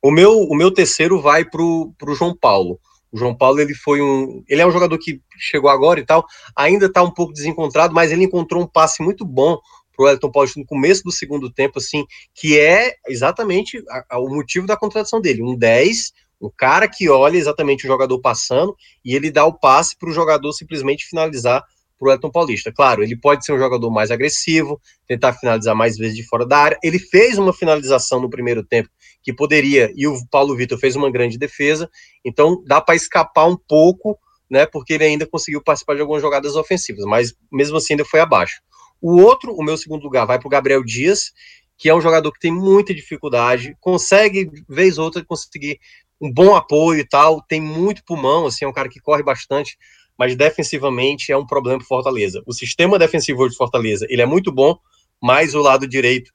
o 0.03 0.11
meu, 0.11 0.39
o 0.39 0.55
meu 0.55 0.71
terceiro 0.71 1.21
vai 1.21 1.45
para 1.45 1.63
o 1.63 2.15
João 2.15 2.37
Paulo. 2.37 2.79
O 3.11 3.19
João 3.19 3.35
Paulo, 3.35 3.61
ele 3.61 3.75
foi 3.75 4.01
um. 4.01 4.43
Ele 4.49 4.61
é 4.61 4.67
um 4.67 4.71
jogador 4.71 4.99
que 4.99 5.21
chegou 5.39 5.71
agora 5.71 5.99
e 5.99 6.05
tal, 6.05 6.25
ainda 6.55 6.87
está 6.87 7.03
um 7.03 7.11
pouco 7.11 7.33
desencontrado, 7.33 7.95
mas 7.95 8.13
ele 8.13 8.25
encontrou 8.25 8.63
um 8.63 8.67
passe 8.67 9.03
muito 9.03 9.25
bom 9.25 9.59
para 9.97 10.05
o 10.05 10.09
Elton 10.09 10.31
Paulista 10.31 10.61
no 10.61 10.67
começo 10.67 11.03
do 11.03 11.13
segundo 11.13 11.51
tempo, 11.51 11.79
assim, 11.79 12.05
que 12.35 12.59
é 12.59 12.95
exatamente 13.09 13.83
a, 13.89 14.05
a, 14.11 14.21
o 14.21 14.29
motivo 14.29 14.67
da 14.67 14.77
contratação 14.77 15.21
dele. 15.21 15.43
Um 15.43 15.57
10, 15.57 16.13
um 16.41 16.51
cara 16.55 16.87
que 16.89 17.09
olha 17.09 17.37
exatamente 17.37 17.85
o 17.85 17.89
jogador 17.89 18.21
passando 18.21 18.77
e 19.05 19.15
ele 19.15 19.31
dá 19.31 19.45
o 19.45 19.59
passe 19.59 19.97
para 19.97 20.11
o 20.11 20.13
jogador 20.13 20.53
simplesmente 20.53 21.07
finalizar 21.07 21.65
para 21.99 22.09
o 22.09 22.13
Elton 22.13 22.31
Paulista. 22.31 22.73
Claro, 22.73 23.03
ele 23.03 23.17
pode 23.17 23.45
ser 23.45 23.53
um 23.53 23.59
jogador 23.59 23.91
mais 23.91 24.11
agressivo, 24.11 24.81
tentar 25.07 25.33
finalizar 25.33 25.75
mais 25.75 25.97
vezes 25.97 26.17
de 26.17 26.25
fora 26.25 26.47
da 26.47 26.59
área. 26.59 26.79
Ele 26.83 26.99
fez 26.99 27.39
uma 27.39 27.53
finalização 27.53 28.21
no 28.21 28.31
primeiro 28.31 28.63
tempo 28.63 28.89
que 29.23 29.33
poderia, 29.33 29.91
e 29.97 30.07
o 30.07 30.15
Paulo 30.31 30.55
Vitor 30.55 30.79
fez 30.79 30.95
uma 30.95 31.11
grande 31.11 31.37
defesa, 31.37 31.91
então 32.25 32.63
dá 32.65 32.81
para 32.81 32.95
escapar 32.95 33.47
um 33.47 33.57
pouco, 33.57 34.17
né, 34.49 34.67
porque 34.67 34.93
ele 34.93 35.05
ainda 35.05 35.27
conseguiu 35.27 35.61
participar 35.61 35.97
de 35.97 36.01
algumas 36.01 36.23
jogadas 36.23 36.55
ofensivas, 36.55 37.05
mas 37.05 37.35
mesmo 37.51 37.77
assim 37.77 37.95
ainda 37.95 38.05
foi 38.05 38.21
abaixo. 38.21 38.61
O 39.01 39.21
outro, 39.21 39.55
o 39.55 39.63
meu 39.63 39.77
segundo 39.77 40.03
lugar, 40.03 40.27
vai 40.27 40.39
para 40.39 40.47
o 40.47 40.51
Gabriel 40.51 40.85
Dias, 40.85 41.33
que 41.77 41.89
é 41.89 41.95
um 41.95 42.01
jogador 42.01 42.33
que 42.33 42.41
tem 42.41 42.53
muita 42.53 42.95
dificuldade, 42.95 43.77
consegue, 43.81 44.51
vez 44.69 44.99
ou 44.99 45.05
outra, 45.05 45.25
conseguir 45.25 45.79
um 46.21 46.33
bom 46.33 46.55
apoio 46.55 47.01
e 47.01 47.07
tal, 47.07 47.43
tem 47.43 47.61
muito 47.61 48.03
pulmão, 48.05 48.47
assim, 48.47 48.65
é 48.65 48.69
um 48.69 48.73
cara 48.73 48.89
que 48.89 49.01
corre 49.01 49.23
bastante, 49.23 49.77
mas 50.19 50.35
defensivamente 50.35 51.31
é 51.31 51.37
um 51.37 51.47
problema 51.47 51.79
para 51.79 51.87
Fortaleza. 51.87 52.43
O 52.47 52.53
sistema 52.53 52.99
defensivo 52.99 53.49
de 53.49 53.57
Fortaleza, 53.57 54.07
ele 54.09 54.23
é 54.23 54.27
muito 54.27 54.51
bom, 54.51 54.79
mas 55.23 55.55
o 55.55 55.61
lado 55.61 55.87
direito 55.87 56.33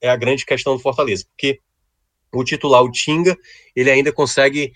é 0.00 0.10
a 0.10 0.16
grande 0.16 0.44
questão 0.44 0.76
do 0.76 0.82
Fortaleza, 0.82 1.24
porque 1.30 1.58
o 2.34 2.44
titular, 2.44 2.82
o 2.82 2.90
Tinga, 2.90 3.36
ele 3.76 3.90
ainda 3.90 4.12
consegue 4.12 4.72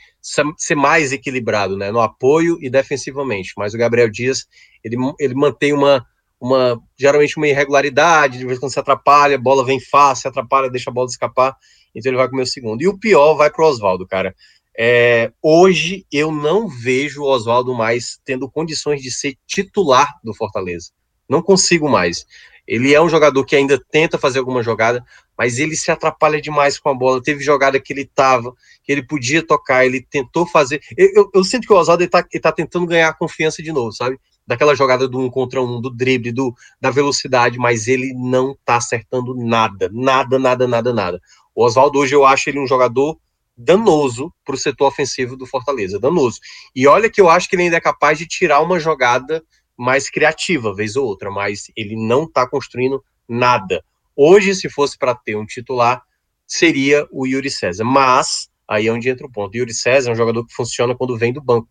ser 0.57 0.75
mais 0.75 1.13
equilibrado, 1.13 1.77
né, 1.77 1.91
no 1.91 2.01
apoio 2.01 2.59
e 2.61 2.69
defensivamente, 2.71 3.53
mas 3.57 3.75
o 3.75 3.79
Gabriel 3.79 4.11
Dias, 4.11 4.47
ele, 4.85 4.97
ele 5.19 5.35
mantém 5.35 5.73
uma 5.73 6.07
uma 6.41 6.81
geralmente 6.99 7.37
uma 7.37 7.49
irregularidade, 7.49 8.39
de 8.39 8.45
vez 8.45 8.59
em 8.59 8.61
quando 8.61 8.73
se 8.73 8.81
atrapalha, 8.81 9.37
a 9.37 9.41
bola 9.41 9.65
vem 9.65 9.81
fácil, 9.81 10.29
atrapalha, 10.29 10.71
deixa 10.71 10.91
a 10.91 10.93
bola 10.93 11.09
escapar, 11.09 11.57
então 11.95 12.11
ele 12.11 12.19
vai 12.19 12.29
comer 12.29 12.43
o 12.43 12.47
segundo. 12.47 12.83
E 12.83 12.89
o 12.89 12.99
pior 12.99 13.35
vai 13.35 13.51
para 13.51 13.65
o 13.65 13.69
Oswaldo, 13.69 14.07
cara. 14.07 14.35
É, 14.79 15.33
hoje 15.43 16.05
eu 16.13 16.31
não 16.31 16.69
vejo 16.69 17.23
o 17.23 17.27
Oswaldo 17.27 17.75
mais 17.75 18.21
tendo 18.25 18.51
condições 18.51 19.01
de 19.01 19.11
ser 19.11 19.37
titular 19.47 20.15
do 20.23 20.35
Fortaleza. 20.35 20.91
Não 21.29 21.43
consigo 21.43 21.89
mais. 21.89 22.27
Ele 22.67 22.93
é 22.93 23.01
um 23.01 23.09
jogador 23.09 23.45
que 23.45 23.57
ainda 23.57 23.81
tenta 23.91 24.19
fazer 24.19 24.41
alguma 24.41 24.63
jogada, 24.63 25.03
mas 25.39 25.59
ele 25.59 25.77
se 25.77 25.91
atrapalha 25.91 26.41
demais 26.41 26.79
com 26.79 26.89
a 26.91 26.95
bola. 26.95 27.23
Teve 27.23 27.43
jogada 27.43 27.81
que 27.81 27.93
ele 27.93 28.05
tava, 28.05 28.53
que 28.83 28.93
ele 28.93 29.07
podia 29.07 29.45
tocar, 29.45 29.87
ele 29.87 30.03
tentou 30.03 30.47
fazer. 30.47 30.81
Eu, 30.97 31.11
eu, 31.15 31.31
eu 31.35 31.45
sinto 31.45 31.67
que 31.67 31.73
o 31.73 31.77
Oswaldo 31.77 32.03
está 32.03 32.23
tá 32.43 32.53
tentando 32.53 32.87
ganhar 32.87 33.17
confiança 33.17 33.63
de 33.63 33.73
novo, 33.73 33.93
sabe? 33.93 34.19
Daquela 34.47 34.75
jogada 34.75 35.09
do 35.09 35.19
um 35.19 35.29
contra 35.29 35.61
um, 35.61 35.81
do 35.81 35.91
drible, 35.91 36.33
do, 36.33 36.55
da 36.81 36.91
velocidade, 36.91 37.59
mas 37.59 37.89
ele 37.89 38.15
não 38.15 38.57
tá 38.65 38.77
acertando 38.77 39.35
nada, 39.35 39.91
nada, 39.93 40.39
nada, 40.39 40.69
nada, 40.69 40.93
nada. 40.93 41.21
O 41.55 41.65
Oswaldo 41.65 41.99
hoje 41.99 42.15
eu 42.15 42.25
acho 42.25 42.49
ele 42.49 42.61
um 42.61 42.67
jogador 42.67 43.19
danoso 43.57 44.33
para 44.45 44.55
o 44.55 44.59
setor 44.59 44.87
ofensivo 44.87 45.37
do 45.37 45.47
Fortaleza, 45.47 45.99
danoso. 45.99 46.39
E 46.75 46.87
olha 46.87 47.11
que 47.11 47.21
eu 47.21 47.29
acho 47.29 47.49
que 47.49 47.57
ele 47.57 47.65
ainda 47.65 47.77
é 47.77 47.81
capaz 47.81 48.19
de 48.19 48.27
tirar 48.27 48.61
uma 48.61 48.79
jogada 48.79 49.43
mais 49.77 50.11
criativa, 50.11 50.75
vez 50.75 50.97
ou 50.97 51.07
outra, 51.07 51.31
mas 51.31 51.71
ele 51.75 51.97
não 51.97 52.25
está 52.25 52.47
construindo 52.49 53.03
nada. 53.29 53.83
Hoje, 54.15 54.55
se 54.55 54.69
fosse 54.69 54.97
para 54.99 55.15
ter 55.15 55.37
um 55.37 55.45
titular, 55.45 56.03
seria 56.47 57.07
o 57.11 57.27
Yuri 57.27 57.51
César. 57.51 57.85
Mas, 57.85 58.49
aí 58.69 58.87
é 58.87 58.93
onde 58.93 59.09
entra 59.09 59.27
o 59.27 59.33
ponto. 59.33 59.55
O 59.55 59.57
Yuri 59.57 59.75
César 59.75 60.11
é 60.11 60.13
um 60.13 60.17
jogador 60.17 60.47
que 60.47 60.55
funciona 60.55 60.95
quando 60.95 61.17
vem 61.19 61.33
do 61.33 61.43
banco. 61.43 61.69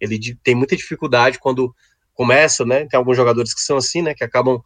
Ele 0.00 0.18
tem 0.42 0.54
muita 0.54 0.76
dificuldade 0.76 1.38
quando 1.38 1.74
começa, 2.16 2.64
né? 2.64 2.86
Tem 2.86 2.98
alguns 2.98 3.16
jogadores 3.16 3.54
que 3.54 3.60
são 3.60 3.76
assim, 3.76 4.02
né? 4.02 4.14
Que 4.14 4.24
acabam 4.24 4.60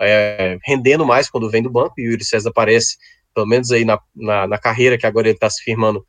é, 0.00 0.58
rendendo 0.64 1.06
mais 1.06 1.30
quando 1.30 1.50
vem 1.50 1.62
do 1.62 1.70
banco, 1.70 1.94
e 1.98 2.08
o 2.08 2.12
Yuri 2.12 2.24
César 2.24 2.50
aparece, 2.50 2.96
pelo 3.32 3.46
menos 3.46 3.70
aí 3.70 3.84
na, 3.84 4.00
na, 4.14 4.48
na 4.48 4.58
carreira 4.58 4.98
que 4.98 5.06
agora 5.06 5.28
ele 5.28 5.36
está 5.36 5.48
se 5.48 5.62
firmando, 5.62 6.04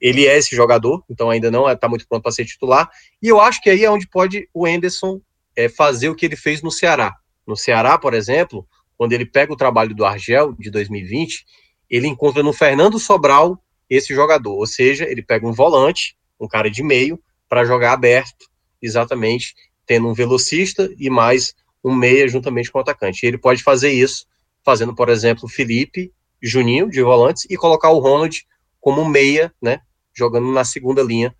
ele 0.00 0.26
é 0.26 0.36
esse 0.36 0.54
jogador, 0.54 1.02
então 1.08 1.30
ainda 1.30 1.50
não 1.50 1.70
está 1.70 1.88
muito 1.88 2.06
pronto 2.08 2.22
para 2.22 2.32
ser 2.32 2.44
titular, 2.44 2.90
e 3.22 3.28
eu 3.28 3.40
acho 3.40 3.60
que 3.62 3.70
aí 3.70 3.84
é 3.84 3.90
onde 3.90 4.08
pode 4.08 4.48
o 4.52 4.66
Enderson 4.66 5.20
é, 5.56 5.68
fazer 5.68 6.08
o 6.08 6.14
que 6.14 6.26
ele 6.26 6.36
fez 6.36 6.62
no 6.62 6.70
Ceará. 6.70 7.14
No 7.46 7.56
Ceará, 7.56 7.98
por 7.98 8.14
exemplo, 8.14 8.66
quando 8.96 9.12
ele 9.12 9.26
pega 9.26 9.52
o 9.52 9.56
trabalho 9.56 9.94
do 9.94 10.04
Argel 10.04 10.54
de 10.58 10.70
2020, 10.70 11.44
ele 11.88 12.06
encontra 12.06 12.42
no 12.42 12.52
Fernando 12.52 12.98
Sobral 12.98 13.62
esse 13.88 14.14
jogador, 14.14 14.54
ou 14.54 14.66
seja, 14.66 15.04
ele 15.04 15.22
pega 15.22 15.46
um 15.46 15.52
volante, 15.52 16.16
um 16.40 16.46
cara 16.46 16.70
de 16.70 16.82
meio, 16.82 17.20
para 17.48 17.64
jogar 17.64 17.92
aberto, 17.92 18.46
exatamente, 18.80 19.54
tendo 19.90 20.06
um 20.06 20.14
velocista 20.14 20.88
e 20.96 21.10
mais 21.10 21.52
um 21.82 21.92
meia 21.92 22.28
juntamente 22.28 22.70
com 22.70 22.78
o 22.78 22.80
atacante. 22.80 23.24
E 23.24 23.26
ele 23.26 23.36
pode 23.36 23.60
fazer 23.60 23.90
isso 23.90 24.24
fazendo, 24.64 24.94
por 24.94 25.08
exemplo, 25.08 25.48
Felipe, 25.48 26.12
Juninho 26.40 26.88
de 26.88 27.02
volantes 27.02 27.44
e 27.50 27.56
colocar 27.56 27.90
o 27.90 27.98
Ronald 27.98 28.46
como 28.80 29.04
meia, 29.04 29.52
né, 29.60 29.80
jogando 30.14 30.46
na 30.52 30.62
segunda 30.62 31.02
linha. 31.02 31.34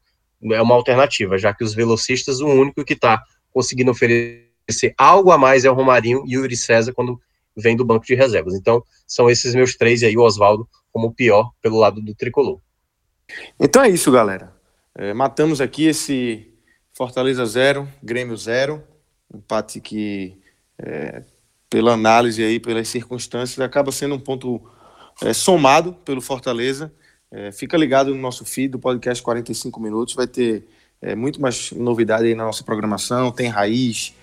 É 0.51 0.61
uma 0.61 0.75
alternativa, 0.75 1.39
já 1.39 1.55
que 1.55 1.63
os 1.63 1.75
velocistas, 1.75 2.41
o 2.41 2.49
único 2.49 2.85
que 2.85 2.95
está 2.95 3.23
conseguindo 3.53 3.93
oferecer 3.93 4.95
algo 4.99 5.31
a 5.31 5.39
mais 5.39 5.65
é 5.65 5.71
o 5.71 5.75
Romarinho 5.75 6.25
e 6.27 6.37
o 6.37 6.41
Yuri 6.41 6.57
César 6.57 6.93
quando 6.93 7.21
vem 7.57 7.77
do 7.77 7.85
banco 7.85 8.05
de 8.05 8.17
reservas. 8.17 8.55
Então, 8.55 8.83
são 9.07 9.31
esses 9.31 9.55
meus 9.55 9.77
três 9.77 10.03
e 10.03 10.07
aí 10.07 10.17
o 10.17 10.23
Oswaldo 10.23 10.69
como 10.91 11.07
o 11.07 11.15
pior 11.15 11.53
pelo 11.63 11.79
lado 11.79 12.03
do 12.03 12.17
tricolor. 12.17 12.59
Então 13.61 13.81
é 13.81 13.89
isso, 13.89 14.11
galera. 14.11 14.53
É, 14.93 15.15
matamos 15.15 15.61
aqui 15.61 15.87
esse 15.87 16.50
Fortaleza 17.01 17.47
0, 17.47 17.89
Grêmio 18.03 18.37
0. 18.37 18.83
Empate 19.35 19.81
que, 19.81 20.37
é, 20.79 21.23
pela 21.71 21.95
análise 21.95 22.45
aí, 22.45 22.61
pelas 22.61 22.89
circunstâncias, 22.89 23.59
acaba 23.59 23.91
sendo 23.91 24.17
um 24.17 24.19
ponto 24.19 24.61
é, 25.23 25.33
somado 25.33 25.95
pelo 26.05 26.21
Fortaleza. 26.21 26.93
É, 27.31 27.53
fica 27.53 27.79
ligado 27.79 28.15
no 28.15 28.21
nosso 28.21 28.45
feed 28.45 28.73
do 28.73 28.79
podcast 28.79 29.23
45 29.23 29.81
Minutos, 29.81 30.13
vai 30.13 30.27
ter 30.27 30.69
é, 31.01 31.15
muito 31.15 31.41
mais 31.41 31.73
novidade 31.73 32.27
aí 32.27 32.35
na 32.35 32.45
nossa 32.45 32.63
programação. 32.63 33.33
Tem 33.33 33.49
Raiz, 33.49 34.15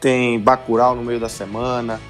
tem 0.00 0.40
Bacural 0.40 0.96
no 0.96 1.02
meio 1.02 1.20
da 1.20 1.28
semana. 1.28 2.00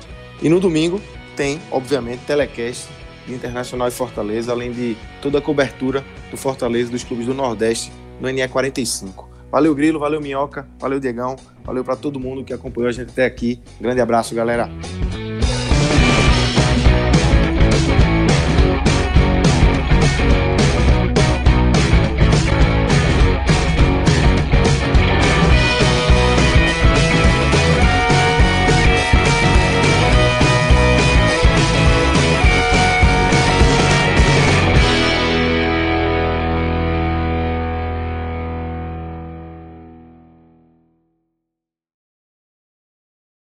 E 0.40 0.48
no 0.48 0.60
domingo 0.60 1.02
tem, 1.34 1.60
obviamente, 1.68 2.24
telecast 2.26 2.88
Internacional 3.26 3.88
e 3.88 3.90
Fortaleza, 3.90 4.52
além 4.52 4.70
de 4.70 4.96
toda 5.20 5.38
a 5.38 5.42
cobertura 5.42 6.04
do 6.30 6.36
Fortaleza 6.36 6.92
dos 6.92 7.02
clubes 7.02 7.26
do 7.26 7.34
Nordeste 7.34 7.90
no 8.20 8.30
NE 8.30 8.46
45. 8.46 9.31
Valeu, 9.52 9.74
Grilo, 9.74 9.98
valeu, 9.98 10.18
Minhoca, 10.18 10.66
valeu, 10.80 10.98
Diegão, 10.98 11.36
valeu 11.62 11.84
para 11.84 11.94
todo 11.94 12.18
mundo 12.18 12.42
que 12.42 12.54
acompanhou 12.54 12.88
a 12.88 12.92
gente 12.92 13.10
até 13.10 13.26
aqui. 13.26 13.60
Grande 13.78 14.00
abraço, 14.00 14.34
galera. 14.34 14.70